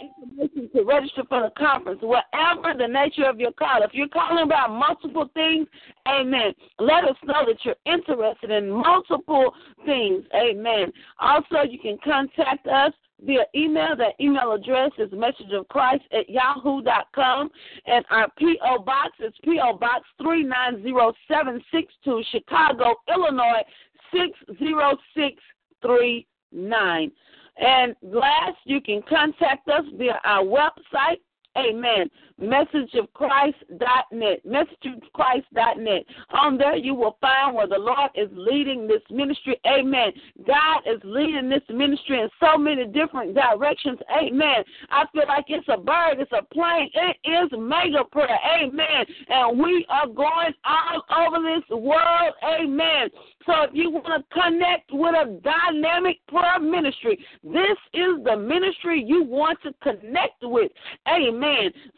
information 0.00 0.70
to 0.74 0.82
register 0.84 1.22
for 1.28 1.42
the 1.42 1.50
conference, 1.58 2.00
whatever 2.02 2.72
the 2.78 2.86
nature 2.86 3.28
of 3.28 3.40
your 3.40 3.52
call. 3.52 3.82
If 3.82 3.90
you're 3.92 4.08
calling 4.08 4.44
about 4.44 4.70
multiple 4.70 5.28
things, 5.34 5.66
amen. 6.06 6.54
Let 6.78 7.04
us 7.04 7.16
know 7.24 7.44
that 7.46 7.56
you're 7.64 7.74
interested 7.84 8.50
in 8.50 8.70
multiple 8.70 9.52
things, 9.84 10.24
amen. 10.34 10.92
Also, 11.18 11.62
you 11.68 11.78
can 11.78 11.98
contact 12.04 12.66
us 12.66 12.92
via 13.24 13.44
email. 13.54 13.94
That 13.96 14.14
email 14.20 14.52
address 14.52 14.90
is 14.98 15.08
messageofchrist 15.10 16.02
at 16.12 16.28
yahoo.com. 16.28 17.48
And 17.86 18.04
our 18.10 18.28
P.O. 18.38 18.82
Box 18.82 19.12
is 19.20 19.32
P.O. 19.44 19.78
Box 19.78 20.04
390762, 20.22 22.24
Chicago, 22.30 22.96
Illinois 23.08 23.62
60639. 24.12 27.12
And 27.60 27.96
last, 28.02 28.56
you 28.64 28.80
can 28.80 29.02
contact 29.08 29.68
us 29.68 29.82
via 29.96 30.20
our 30.24 30.44
website. 30.44 31.18
Amen. 31.58 32.10
Messageofchrist.net. 32.40 34.46
Messageofchrist.net. 34.46 36.04
On 36.30 36.46
um, 36.46 36.58
there, 36.58 36.76
you 36.76 36.94
will 36.94 37.16
find 37.20 37.56
where 37.56 37.66
the 37.66 37.78
Lord 37.78 38.10
is 38.14 38.28
leading 38.32 38.86
this 38.86 39.02
ministry. 39.10 39.60
Amen. 39.66 40.12
God 40.46 40.82
is 40.86 41.00
leading 41.02 41.48
this 41.48 41.62
ministry 41.68 42.20
in 42.20 42.28
so 42.40 42.56
many 42.56 42.86
different 42.86 43.34
directions. 43.34 43.98
Amen. 44.16 44.62
I 44.90 45.04
feel 45.12 45.24
like 45.26 45.46
it's 45.48 45.66
a 45.68 45.78
bird, 45.78 46.20
it's 46.20 46.30
a 46.32 46.44
plane. 46.54 46.90
It 46.94 47.16
is 47.28 47.50
mega 47.58 48.04
prayer. 48.04 48.38
Amen. 48.62 49.04
And 49.28 49.58
we 49.58 49.84
are 49.88 50.06
going 50.06 50.54
all 50.64 51.02
over 51.26 51.38
this 51.42 51.68
world. 51.76 52.34
Amen. 52.44 53.08
So 53.46 53.62
if 53.62 53.70
you 53.72 53.90
want 53.90 54.06
to 54.06 54.40
connect 54.40 54.92
with 54.92 55.14
a 55.14 55.40
dynamic 55.42 56.18
prayer 56.28 56.60
ministry, 56.60 57.18
this 57.42 57.78
is 57.94 58.22
the 58.24 58.36
ministry 58.36 59.02
you 59.04 59.24
want 59.24 59.58
to 59.62 59.72
connect 59.82 60.42
with. 60.42 60.70
Amen. 61.08 61.47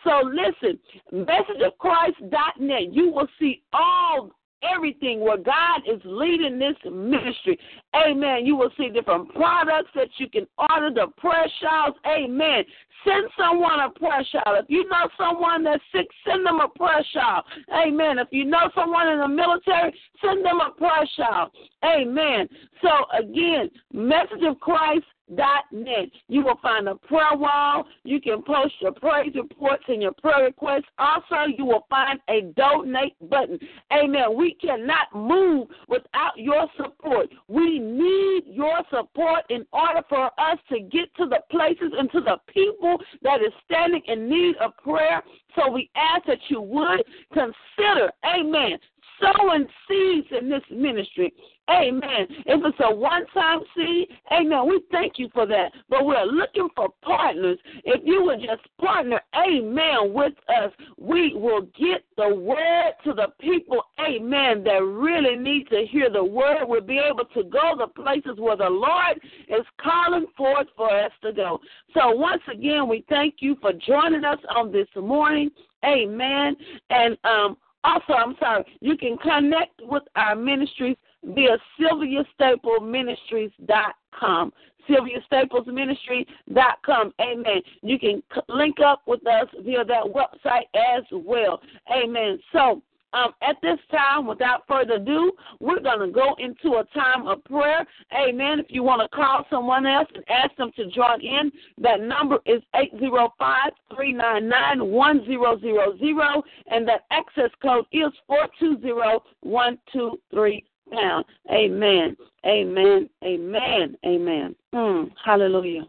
So 0.05 0.23
listen, 0.25 0.79
messageofchrist.net, 1.13 2.93
you 2.93 3.11
will 3.11 3.29
see 3.39 3.63
all 3.73 4.31
everything 4.63 5.21
where 5.21 5.37
God 5.37 5.83
is 5.91 6.01
leading 6.05 6.59
this 6.59 6.77
ministry. 6.85 7.59
Amen. 7.95 8.45
You 8.45 8.57
will 8.57 8.71
see 8.77 8.89
different 8.91 9.33
products 9.35 9.91
that 9.95 10.09
you 10.19 10.29
can 10.29 10.47
order, 10.59 10.91
the 10.93 11.07
prayer 11.17 11.47
shawls. 11.61 11.95
Amen. 12.07 12.65
Send 13.05 13.31
someone 13.39 13.81
a 13.81 13.91
prayer 13.91 14.25
shawl. 14.31 14.57
If 14.57 14.67
you 14.69 14.87
know 14.89 15.09
someone 15.17 15.65
that's 15.65 15.83
sick, 15.93 16.07
send 16.27 16.45
them 16.45 16.61
a 16.61 16.69
prayer 16.69 17.05
shawl. 17.13 17.43
Amen. 17.75 18.19
If 18.19 18.29
you 18.31 18.45
know 18.45 18.71
someone 18.75 19.09
in 19.09 19.21
the 19.21 19.29
military, 19.29 19.95
send 20.23 20.45
them 20.45 20.61
a 20.61 20.73
prayer 20.77 21.09
shawl. 21.17 21.51
Amen. 21.85 22.49
So 22.83 22.91
again, 23.19 23.71
message 23.93 24.45
of 24.47 24.61
Christ 24.61 25.05
net. 25.31 26.11
You 26.29 26.43
will 26.45 26.59
find 26.63 26.89
a 26.89 26.95
prayer 26.95 27.35
wall. 27.37 27.85
You 28.05 28.21
can 28.21 28.43
post 28.43 28.75
your 28.81 28.93
praise 28.93 29.33
reports 29.35 29.85
and 29.89 30.03
your 30.03 30.13
prayer 30.13 30.45
requests. 30.45 30.85
Also, 30.99 31.53
you 31.57 31.65
will 31.65 31.87
find 31.89 32.21
a 32.29 32.43
donate 32.57 33.17
button. 33.29 33.59
Amen. 33.93 34.37
We 34.37 34.55
cannot 34.55 35.15
move 35.15 35.69
without 35.89 36.37
your 36.37 36.67
support. 36.77 37.29
We 37.49 37.79
need 37.79 38.43
your 38.47 38.79
support 38.91 39.45
in 39.49 39.67
order 39.73 40.03
for 40.09 40.27
us 40.27 40.59
to 40.71 40.81
get 40.81 41.15
to 41.17 41.27
the 41.27 41.41
places 41.51 41.93
and 41.97 42.11
to 42.13 42.21
the 42.21 42.37
people 42.53 42.99
that 43.23 43.41
is 43.41 43.53
standing 43.65 44.03
in 44.07 44.29
need 44.29 44.57
of 44.57 44.77
prayer. 44.79 45.23
So 45.57 45.71
we 45.71 45.91
ask 45.97 46.27
that 46.27 46.39
you 46.49 46.61
would 46.61 47.03
consider, 47.33 48.11
amen, 48.25 48.79
sowing 49.21 49.67
seeds 49.89 50.29
in 50.41 50.49
this 50.49 50.63
ministry. 50.71 51.33
Amen. 51.71 52.27
If 52.47 52.61
it's 52.65 52.79
a 52.81 52.95
one 52.95 53.27
time 53.33 53.61
seed, 53.77 54.09
amen, 54.33 54.69
we 54.69 54.83
thank 54.91 55.19
you 55.19 55.29
for 55.33 55.47
that. 55.47 55.73
But 55.89 56.05
we're 56.05 56.25
looking 56.25 56.69
for 56.75 56.89
partners. 57.03 57.59
If 57.85 58.01
you 58.05 58.25
would 58.25 58.41
just 58.41 58.63
partner, 58.81 59.21
amen, 59.37 60.13
with 60.13 60.33
us, 60.49 60.73
we 60.99 61.35
will 61.35 61.63
get 61.79 62.05
the 62.17 62.35
word 62.35 62.93
to 63.05 63.13
the 63.13 63.29
people, 63.41 63.83
amen, 64.01 64.65
that 64.65 64.83
really 64.83 65.37
need 65.37 65.69
to 65.69 65.87
hear 65.87 66.11
the 66.11 66.25
word. 66.25 66.65
We'll 66.67 66.81
be 66.81 66.99
able 66.99 67.25
to 67.35 67.45
go 67.45 67.75
the 67.79 67.87
places 67.87 68.39
where 68.39 68.57
the 68.57 68.69
Lord 68.69 69.21
is 69.49 69.65
calling 69.81 70.27
forth 70.37 70.67
for 70.77 70.91
us 70.91 71.13
to 71.23 71.33
go. 71.33 71.61
So 71.95 72.11
once 72.11 72.43
again, 72.53 72.89
we 72.89 73.05
thank 73.09 73.37
you 73.39 73.57
for 73.61 73.73
joining 73.73 74.25
us 74.25 74.39
on 74.57 74.73
this 74.73 74.89
morning. 74.97 75.51
Amen. 75.85 76.57
And 76.91 77.17
um 77.25 77.57
also, 77.83 78.13
I'm 78.13 78.37
sorry, 78.39 78.65
you 78.81 78.97
can 78.97 79.17
connect 79.19 79.81
with 79.81 80.03
our 80.15 80.37
ministries 80.37 80.97
via 81.25 81.59
Sylvia 81.79 82.25
Staples 82.35 82.83
Ministries.com. 82.83 84.53
Sylvia 84.89 85.19
Staples 85.27 85.67
Ministry.com. 85.67 87.13
Amen. 87.21 87.61
You 87.83 87.99
can 87.99 88.23
link 88.49 88.81
up 88.81 89.03
with 89.07 89.27
us 89.27 89.47
via 89.63 89.85
that 89.85 90.05
website 90.05 90.69
as 90.75 91.05
well. 91.13 91.61
Amen. 91.93 92.39
So, 92.53 92.83
um, 93.13 93.33
at 93.43 93.57
this 93.61 93.79
time, 93.91 94.27
without 94.27 94.63
further 94.69 94.95
ado, 94.95 95.33
we're 95.59 95.81
going 95.81 95.99
to 95.99 96.13
go 96.13 96.37
into 96.39 96.77
a 96.77 96.85
time 96.95 97.27
of 97.27 97.43
prayer. 97.45 97.85
Amen. 98.15 98.61
If 98.61 98.67
you 98.69 98.85
want 98.85 99.03
to 99.03 99.17
call 99.17 99.45
someone 99.51 99.85
else 99.85 100.09
and 100.15 100.23
ask 100.29 100.55
them 100.57 100.71
to 100.77 100.87
join 100.87 101.21
in, 101.21 101.51
that 101.79 102.01
number 102.01 102.39
is 102.47 102.63
805 102.75 103.73
399 103.97 104.93
1000, 104.93 106.43
and 106.69 106.87
that 106.87 107.05
access 107.11 107.51
code 107.61 107.85
is 107.91 108.13
420 108.29 110.65
Amen. 110.93 112.17
Amen. 112.47 113.09
Amen. 113.25 113.97
Amen. 114.05 114.57
Mm, 114.75 115.11
hallelujah. 115.25 115.87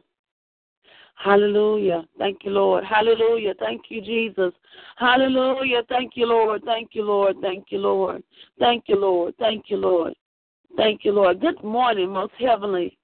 Hallelujah. 1.16 2.04
Thank 2.18 2.40
you, 2.44 2.52
Lord. 2.52 2.84
Hallelujah. 2.84 3.54
Thank 3.60 3.84
you, 3.90 4.02
Jesus. 4.02 4.54
Hallelujah. 4.98 5.84
Thank 5.88 6.14
you, 6.16 6.26
Lord. 6.26 6.64
Thank 6.66 6.90
you, 6.94 7.04
Lord. 7.04 7.38
Thank 7.42 7.66
you, 7.70 7.78
Lord. 7.78 8.24
Thank 8.60 8.86
you, 8.88 8.96
Lord. 8.96 9.36
Thank 9.38 9.66
you, 9.70 9.78
Lord. 9.78 10.14
Thank 10.78 11.06
you, 11.06 11.12
Lord. 11.12 11.40
Good 11.40 11.64
morning, 11.64 12.12
most 12.12 12.34
heavenly 12.40 12.98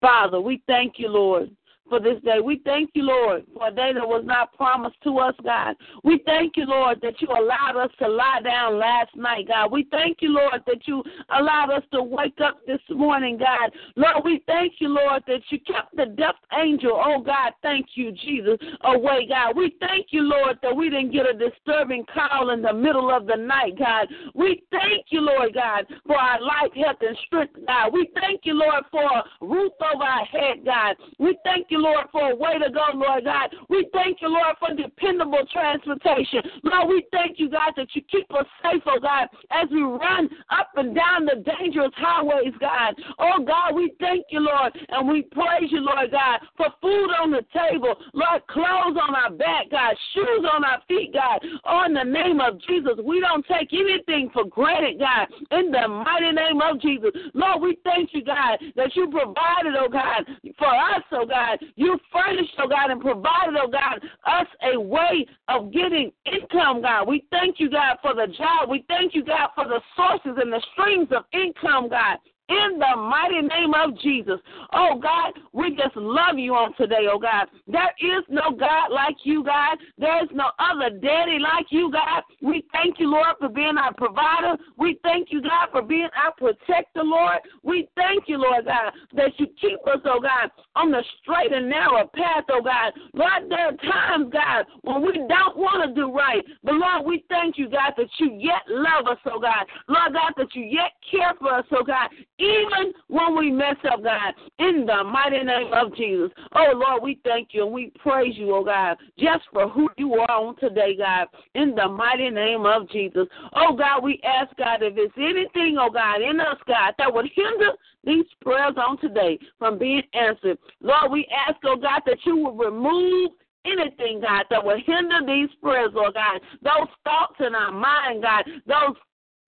Father. 0.00 0.40
We 0.40 0.62
thank 0.66 0.94
you, 0.98 1.08
Lord 1.08 1.50
for 1.90 2.00
this 2.00 2.22
day. 2.24 2.40
We 2.42 2.62
thank 2.64 2.90
you, 2.94 3.02
Lord, 3.02 3.44
for 3.52 3.68
a 3.68 3.70
day 3.70 3.92
that 3.92 4.08
was 4.08 4.22
not 4.24 4.54
promised 4.54 4.96
to 5.04 5.18
us, 5.18 5.34
God. 5.44 5.76
We 6.04 6.22
thank 6.24 6.56
you, 6.56 6.64
Lord, 6.64 7.00
that 7.02 7.20
you 7.20 7.28
allowed 7.28 7.76
us 7.76 7.90
to 7.98 8.08
lie 8.08 8.40
down 8.42 8.78
last 8.78 9.14
night, 9.14 9.48
God. 9.48 9.70
We 9.70 9.86
thank 9.90 10.18
you, 10.20 10.30
Lord, 10.30 10.62
that 10.66 10.86
you 10.86 11.02
allowed 11.30 11.70
us 11.70 11.82
to 11.92 12.02
wake 12.02 12.38
up 12.42 12.60
this 12.66 12.80
morning, 12.88 13.36
God. 13.36 13.70
Lord, 13.96 14.24
we 14.24 14.42
thank 14.46 14.74
you, 14.78 14.88
Lord, 14.88 15.22
that 15.26 15.42
you 15.50 15.58
kept 15.60 15.94
the 15.96 16.06
death 16.06 16.36
angel, 16.58 16.92
oh 16.92 17.20
God, 17.20 17.52
thank 17.62 17.86
you, 17.94 18.12
Jesus, 18.12 18.56
away, 18.84 19.26
God. 19.28 19.56
We 19.56 19.74
thank 19.80 20.06
you, 20.10 20.22
Lord, 20.22 20.58
that 20.62 20.74
we 20.74 20.90
didn't 20.90 21.12
get 21.12 21.26
a 21.26 21.32
disturbing 21.32 22.04
call 22.14 22.50
in 22.50 22.62
the 22.62 22.72
middle 22.72 23.10
of 23.10 23.26
the 23.26 23.36
night, 23.36 23.78
God. 23.78 24.06
We 24.34 24.62
thank 24.70 25.06
you, 25.10 25.20
Lord 25.20 25.54
God, 25.54 25.86
for 26.06 26.16
our 26.16 26.40
life, 26.40 26.72
health, 26.74 26.98
and 27.00 27.16
strength, 27.26 27.56
God. 27.66 27.92
We 27.92 28.08
thank 28.14 28.42
you, 28.44 28.54
Lord, 28.54 28.84
for 28.90 29.02
a 29.02 29.24
roof 29.40 29.72
over 29.94 30.04
our 30.04 30.24
head, 30.24 30.64
God. 30.64 30.96
We 31.18 31.36
thank 31.44 31.66
you, 31.70 31.78
Lord, 31.80 32.06
for 32.12 32.30
a 32.30 32.36
way 32.36 32.58
to 32.58 32.70
go, 32.70 32.84
Lord 32.94 33.24
God. 33.24 33.54
We 33.68 33.88
thank 33.92 34.20
you, 34.20 34.28
Lord, 34.28 34.56
for 34.58 34.74
dependable 34.74 35.44
transportation. 35.52 36.40
Lord, 36.62 36.88
we 36.88 37.04
thank 37.12 37.38
you, 37.38 37.50
God, 37.50 37.72
that 37.76 37.88
you 37.94 38.02
keep 38.10 38.32
us 38.34 38.46
safe, 38.62 38.82
oh 38.86 39.00
God, 39.00 39.28
as 39.50 39.68
we 39.70 39.82
run 39.82 40.28
up 40.50 40.70
and 40.76 40.94
down 40.94 41.24
the 41.24 41.42
dangerous 41.42 41.92
highways, 41.96 42.54
God. 42.60 42.94
Oh 43.18 43.42
God, 43.44 43.74
we 43.74 43.92
thank 44.00 44.26
you, 44.30 44.40
Lord, 44.40 44.76
and 44.90 45.08
we 45.08 45.22
praise 45.22 45.70
you, 45.70 45.80
Lord 45.80 46.10
God, 46.10 46.40
for 46.56 46.66
food 46.80 47.10
on 47.20 47.30
the 47.30 47.44
table, 47.52 47.94
Lord, 48.12 48.46
clothes 48.48 48.98
on 49.00 49.14
our 49.14 49.30
back, 49.30 49.70
God, 49.70 49.94
shoes 50.14 50.44
on 50.52 50.64
our 50.64 50.80
feet, 50.88 51.12
God. 51.14 51.40
Oh, 51.64 51.84
in 51.86 51.94
the 51.94 52.04
name 52.04 52.40
of 52.40 52.60
Jesus, 52.66 52.98
we 53.04 53.20
don't 53.20 53.46
take 53.46 53.72
anything 53.72 54.30
for 54.32 54.44
granted, 54.44 54.98
God. 54.98 55.28
In 55.50 55.70
the 55.70 55.88
mighty 55.88 56.32
name 56.32 56.60
of 56.60 56.80
Jesus, 56.80 57.10
Lord, 57.34 57.62
we 57.62 57.78
thank 57.84 58.10
you, 58.12 58.24
God, 58.24 58.58
that 58.76 58.94
you 58.94 59.10
provided, 59.10 59.74
oh 59.78 59.88
God, 59.88 60.26
for 60.58 60.68
us, 60.68 61.02
oh 61.12 61.26
God. 61.26 61.58
You 61.76 61.98
furnished, 62.12 62.54
oh 62.58 62.68
God, 62.68 62.90
and 62.90 63.00
provided, 63.00 63.56
oh 63.60 63.68
God, 63.68 64.00
us 64.26 64.46
a 64.62 64.78
way 64.80 65.26
of 65.48 65.72
getting 65.72 66.10
income, 66.26 66.82
God. 66.82 67.08
We 67.08 67.24
thank 67.30 67.58
you, 67.58 67.70
God, 67.70 67.96
for 68.02 68.14
the 68.14 68.32
job. 68.36 68.68
We 68.68 68.84
thank 68.88 69.14
you, 69.14 69.24
God, 69.24 69.50
for 69.54 69.64
the 69.64 69.80
sources 69.96 70.40
and 70.40 70.52
the 70.52 70.62
streams 70.72 71.08
of 71.12 71.24
income, 71.32 71.88
God 71.88 72.18
in 72.50 72.78
the 72.78 72.96
mighty 72.96 73.40
name 73.40 73.72
of 73.74 73.96
Jesus. 74.00 74.40
Oh 74.74 74.98
God, 75.00 75.32
we 75.52 75.70
just 75.70 75.96
love 75.96 76.36
you 76.36 76.54
on 76.54 76.74
today, 76.76 77.06
oh 77.10 77.18
God. 77.18 77.46
There 77.66 77.94
is 78.00 78.24
no 78.28 78.50
God 78.50 78.90
like 78.90 79.16
you, 79.22 79.44
God. 79.44 79.78
There 79.98 80.22
is 80.22 80.28
no 80.34 80.50
other 80.58 80.90
daddy 80.90 81.38
like 81.38 81.66
you, 81.70 81.90
God. 81.92 82.22
We 82.42 82.64
thank 82.72 82.98
you, 82.98 83.10
Lord, 83.10 83.36
for 83.38 83.48
being 83.48 83.78
our 83.78 83.94
provider. 83.94 84.56
We 84.76 84.98
thank 85.02 85.28
you, 85.30 85.40
God, 85.42 85.68
for 85.70 85.82
being 85.82 86.08
our 86.16 86.32
protector, 86.32 87.04
Lord. 87.04 87.38
We 87.62 87.88
thank 87.94 88.24
you, 88.26 88.38
Lord 88.38 88.64
God, 88.66 88.92
that 89.14 89.30
you 89.38 89.46
keep 89.60 89.78
us, 89.86 90.00
oh 90.04 90.20
God, 90.20 90.50
on 90.74 90.90
the 90.90 91.02
straight 91.22 91.52
and 91.52 91.70
narrow 91.70 92.10
path, 92.14 92.44
oh 92.50 92.62
God. 92.62 92.92
Lord, 93.14 93.48
there 93.48 93.68
are 93.68 93.92
times, 93.92 94.32
God, 94.32 94.66
when 94.82 95.02
we 95.02 95.12
don't 95.12 95.56
want 95.56 95.88
to 95.88 95.94
do 95.94 96.12
right. 96.12 96.44
But 96.64 96.74
Lord, 96.74 97.06
we 97.06 97.24
thank 97.28 97.58
you, 97.58 97.68
God, 97.68 97.92
that 97.96 98.08
you 98.18 98.32
yet 98.38 98.62
love 98.68 99.06
us, 99.06 99.18
oh 99.26 99.38
God. 99.38 99.66
Lord 99.88 100.14
God, 100.14 100.32
that 100.36 100.54
you 100.54 100.64
yet 100.64 100.92
care 101.10 101.34
for 101.38 101.54
us, 101.54 101.66
oh 101.72 101.84
God, 101.84 102.10
even 102.40 102.92
when 103.08 103.36
we 103.36 103.50
mess 103.50 103.76
up, 103.92 104.02
God, 104.02 104.34
in 104.58 104.86
the 104.86 105.04
mighty 105.04 105.44
name 105.44 105.72
of 105.72 105.94
Jesus. 105.94 106.30
Oh 106.54 106.72
Lord, 106.74 107.02
we 107.02 107.20
thank 107.24 107.48
you 107.52 107.64
and 107.64 107.72
we 107.72 107.92
praise 107.98 108.36
you, 108.36 108.54
oh 108.54 108.64
God, 108.64 108.96
just 109.18 109.44
for 109.52 109.68
who 109.68 109.88
you 109.98 110.14
are 110.14 110.30
on 110.30 110.56
today, 110.56 110.96
God, 110.96 111.28
in 111.54 111.74
the 111.74 111.86
mighty 111.86 112.30
name 112.30 112.64
of 112.64 112.88
Jesus. 112.88 113.26
Oh 113.54 113.76
God, 113.76 114.02
we 114.02 114.20
ask, 114.24 114.56
God, 114.56 114.82
if 114.82 114.94
it's 114.96 115.14
anything, 115.16 115.76
oh 115.78 115.90
God, 115.90 116.22
in 116.22 116.40
us, 116.40 116.56
God, 116.66 116.94
that 116.98 117.12
would 117.12 117.28
hinder 117.34 117.72
these 118.04 118.26
prayers 118.40 118.74
on 118.76 118.98
today 118.98 119.38
from 119.58 119.78
being 119.78 120.02
answered. 120.14 120.58
Lord, 120.80 121.12
we 121.12 121.28
ask, 121.46 121.58
oh 121.64 121.76
God, 121.76 122.00
that 122.06 122.18
you 122.24 122.36
will 122.36 122.54
remove 122.54 123.32
anything, 123.66 124.20
God, 124.22 124.44
that 124.50 124.64
will 124.64 124.80
hinder 124.86 125.20
these 125.26 125.50
prayers, 125.62 125.90
Lord 125.92 126.14
God. 126.14 126.40
Those 126.62 126.88
thoughts 127.04 127.36
in 127.40 127.54
our 127.54 127.72
mind, 127.72 128.22
God, 128.22 128.44
those 128.66 128.96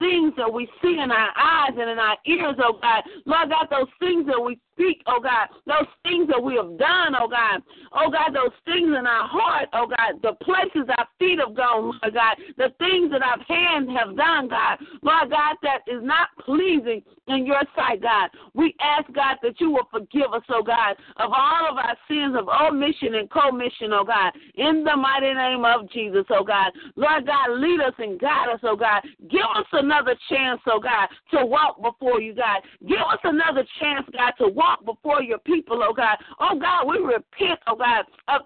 things 0.03 0.35
that 0.37 0.53
we 0.53 0.69
see 0.83 0.99
in 0.99 1.11
our 1.11 1.31
eyes 1.39 1.73
and 1.79 1.89
in 1.89 1.99
our 1.99 2.17
ears, 2.27 2.57
oh 2.59 2.79
God. 2.83 3.03
Lord 3.25 3.51
God, 3.51 3.67
those 3.71 3.93
things 4.01 4.27
that 4.27 4.41
we 4.41 4.59
speak, 4.73 5.03
oh 5.07 5.21
God, 5.21 5.49
those 5.67 5.89
things 6.03 6.29
that 6.29 6.43
we 6.43 6.57
have 6.57 6.79
done, 6.79 7.15
oh 7.19 7.29
God, 7.29 7.63
oh 7.93 8.11
God, 8.11 8.35
those 8.35 8.55
things 8.65 8.89
in 8.89 9.07
our 9.07 9.29
heart, 9.29 9.69
oh 9.73 9.87
God, 9.87 10.21
the 10.23 10.33
places 10.45 10.89
our 10.99 11.07
feet 11.19 11.39
have 11.39 11.55
gone, 11.55 11.93
Lord 12.03 12.15
God, 12.15 12.37
the 12.57 12.73
things 12.79 13.11
that 13.13 13.23
our 13.23 13.39
hands 13.49 13.89
have 13.97 14.17
done, 14.17 14.49
God, 14.49 14.79
Lord 15.03 15.31
God, 15.31 15.57
that 15.63 15.81
is 15.87 16.03
not 16.03 16.29
pleasing 16.45 17.03
in 17.29 17.47
your 17.47 17.63
sight, 17.77 18.03
God. 18.03 18.31
We 18.55 18.75
ask, 18.81 19.11
God, 19.13 19.37
that 19.43 19.61
you 19.61 19.71
will 19.71 19.89
forgive 19.91 20.33
us, 20.33 20.43
oh 20.49 20.63
God, 20.63 20.97
of 21.17 21.31
all 21.33 21.69
of 21.71 21.77
our 21.77 21.97
sins 22.09 22.37
of 22.37 22.49
omission 22.49 23.15
and 23.15 23.31
commission, 23.31 23.93
oh 23.93 24.05
God, 24.05 24.33
in 24.55 24.85
the 24.85 24.97
mighty 24.97 25.33
name 25.33 25.65
of 25.65 25.91
Jesus, 25.91 26.25
oh 26.31 26.45
God. 26.45 26.73
Lord 26.97 27.27
God, 27.27 27.59
lead 27.59 27.81
us 27.81 27.95
and 27.99 28.19
guide 28.19 28.49
us, 28.53 28.61
oh 28.63 28.77
God. 28.77 29.03
Give 29.31 29.47
us 29.57 29.67
another 29.73 30.15
chance, 30.29 30.61
oh 30.67 30.81
God, 30.81 31.09
to 31.33 31.45
walk 31.45 31.81
before 31.83 32.21
you, 32.21 32.35
God. 32.35 32.63
Give 32.87 32.99
us 32.99 33.21
another 33.25 33.65
chance, 33.81 34.07
God, 34.13 34.33
to 34.39 34.49
walk 34.49 34.62
walk 34.63 34.85
before 34.85 35.23
your 35.23 35.39
people, 35.39 35.83
oh 35.83 35.93
God. 35.93 36.17
Oh 36.41 36.59
God, 36.59 36.87
we 36.87 36.99
repent, 36.99 37.59
oh 37.67 37.77
God, 37.77 38.05
of 38.29 38.43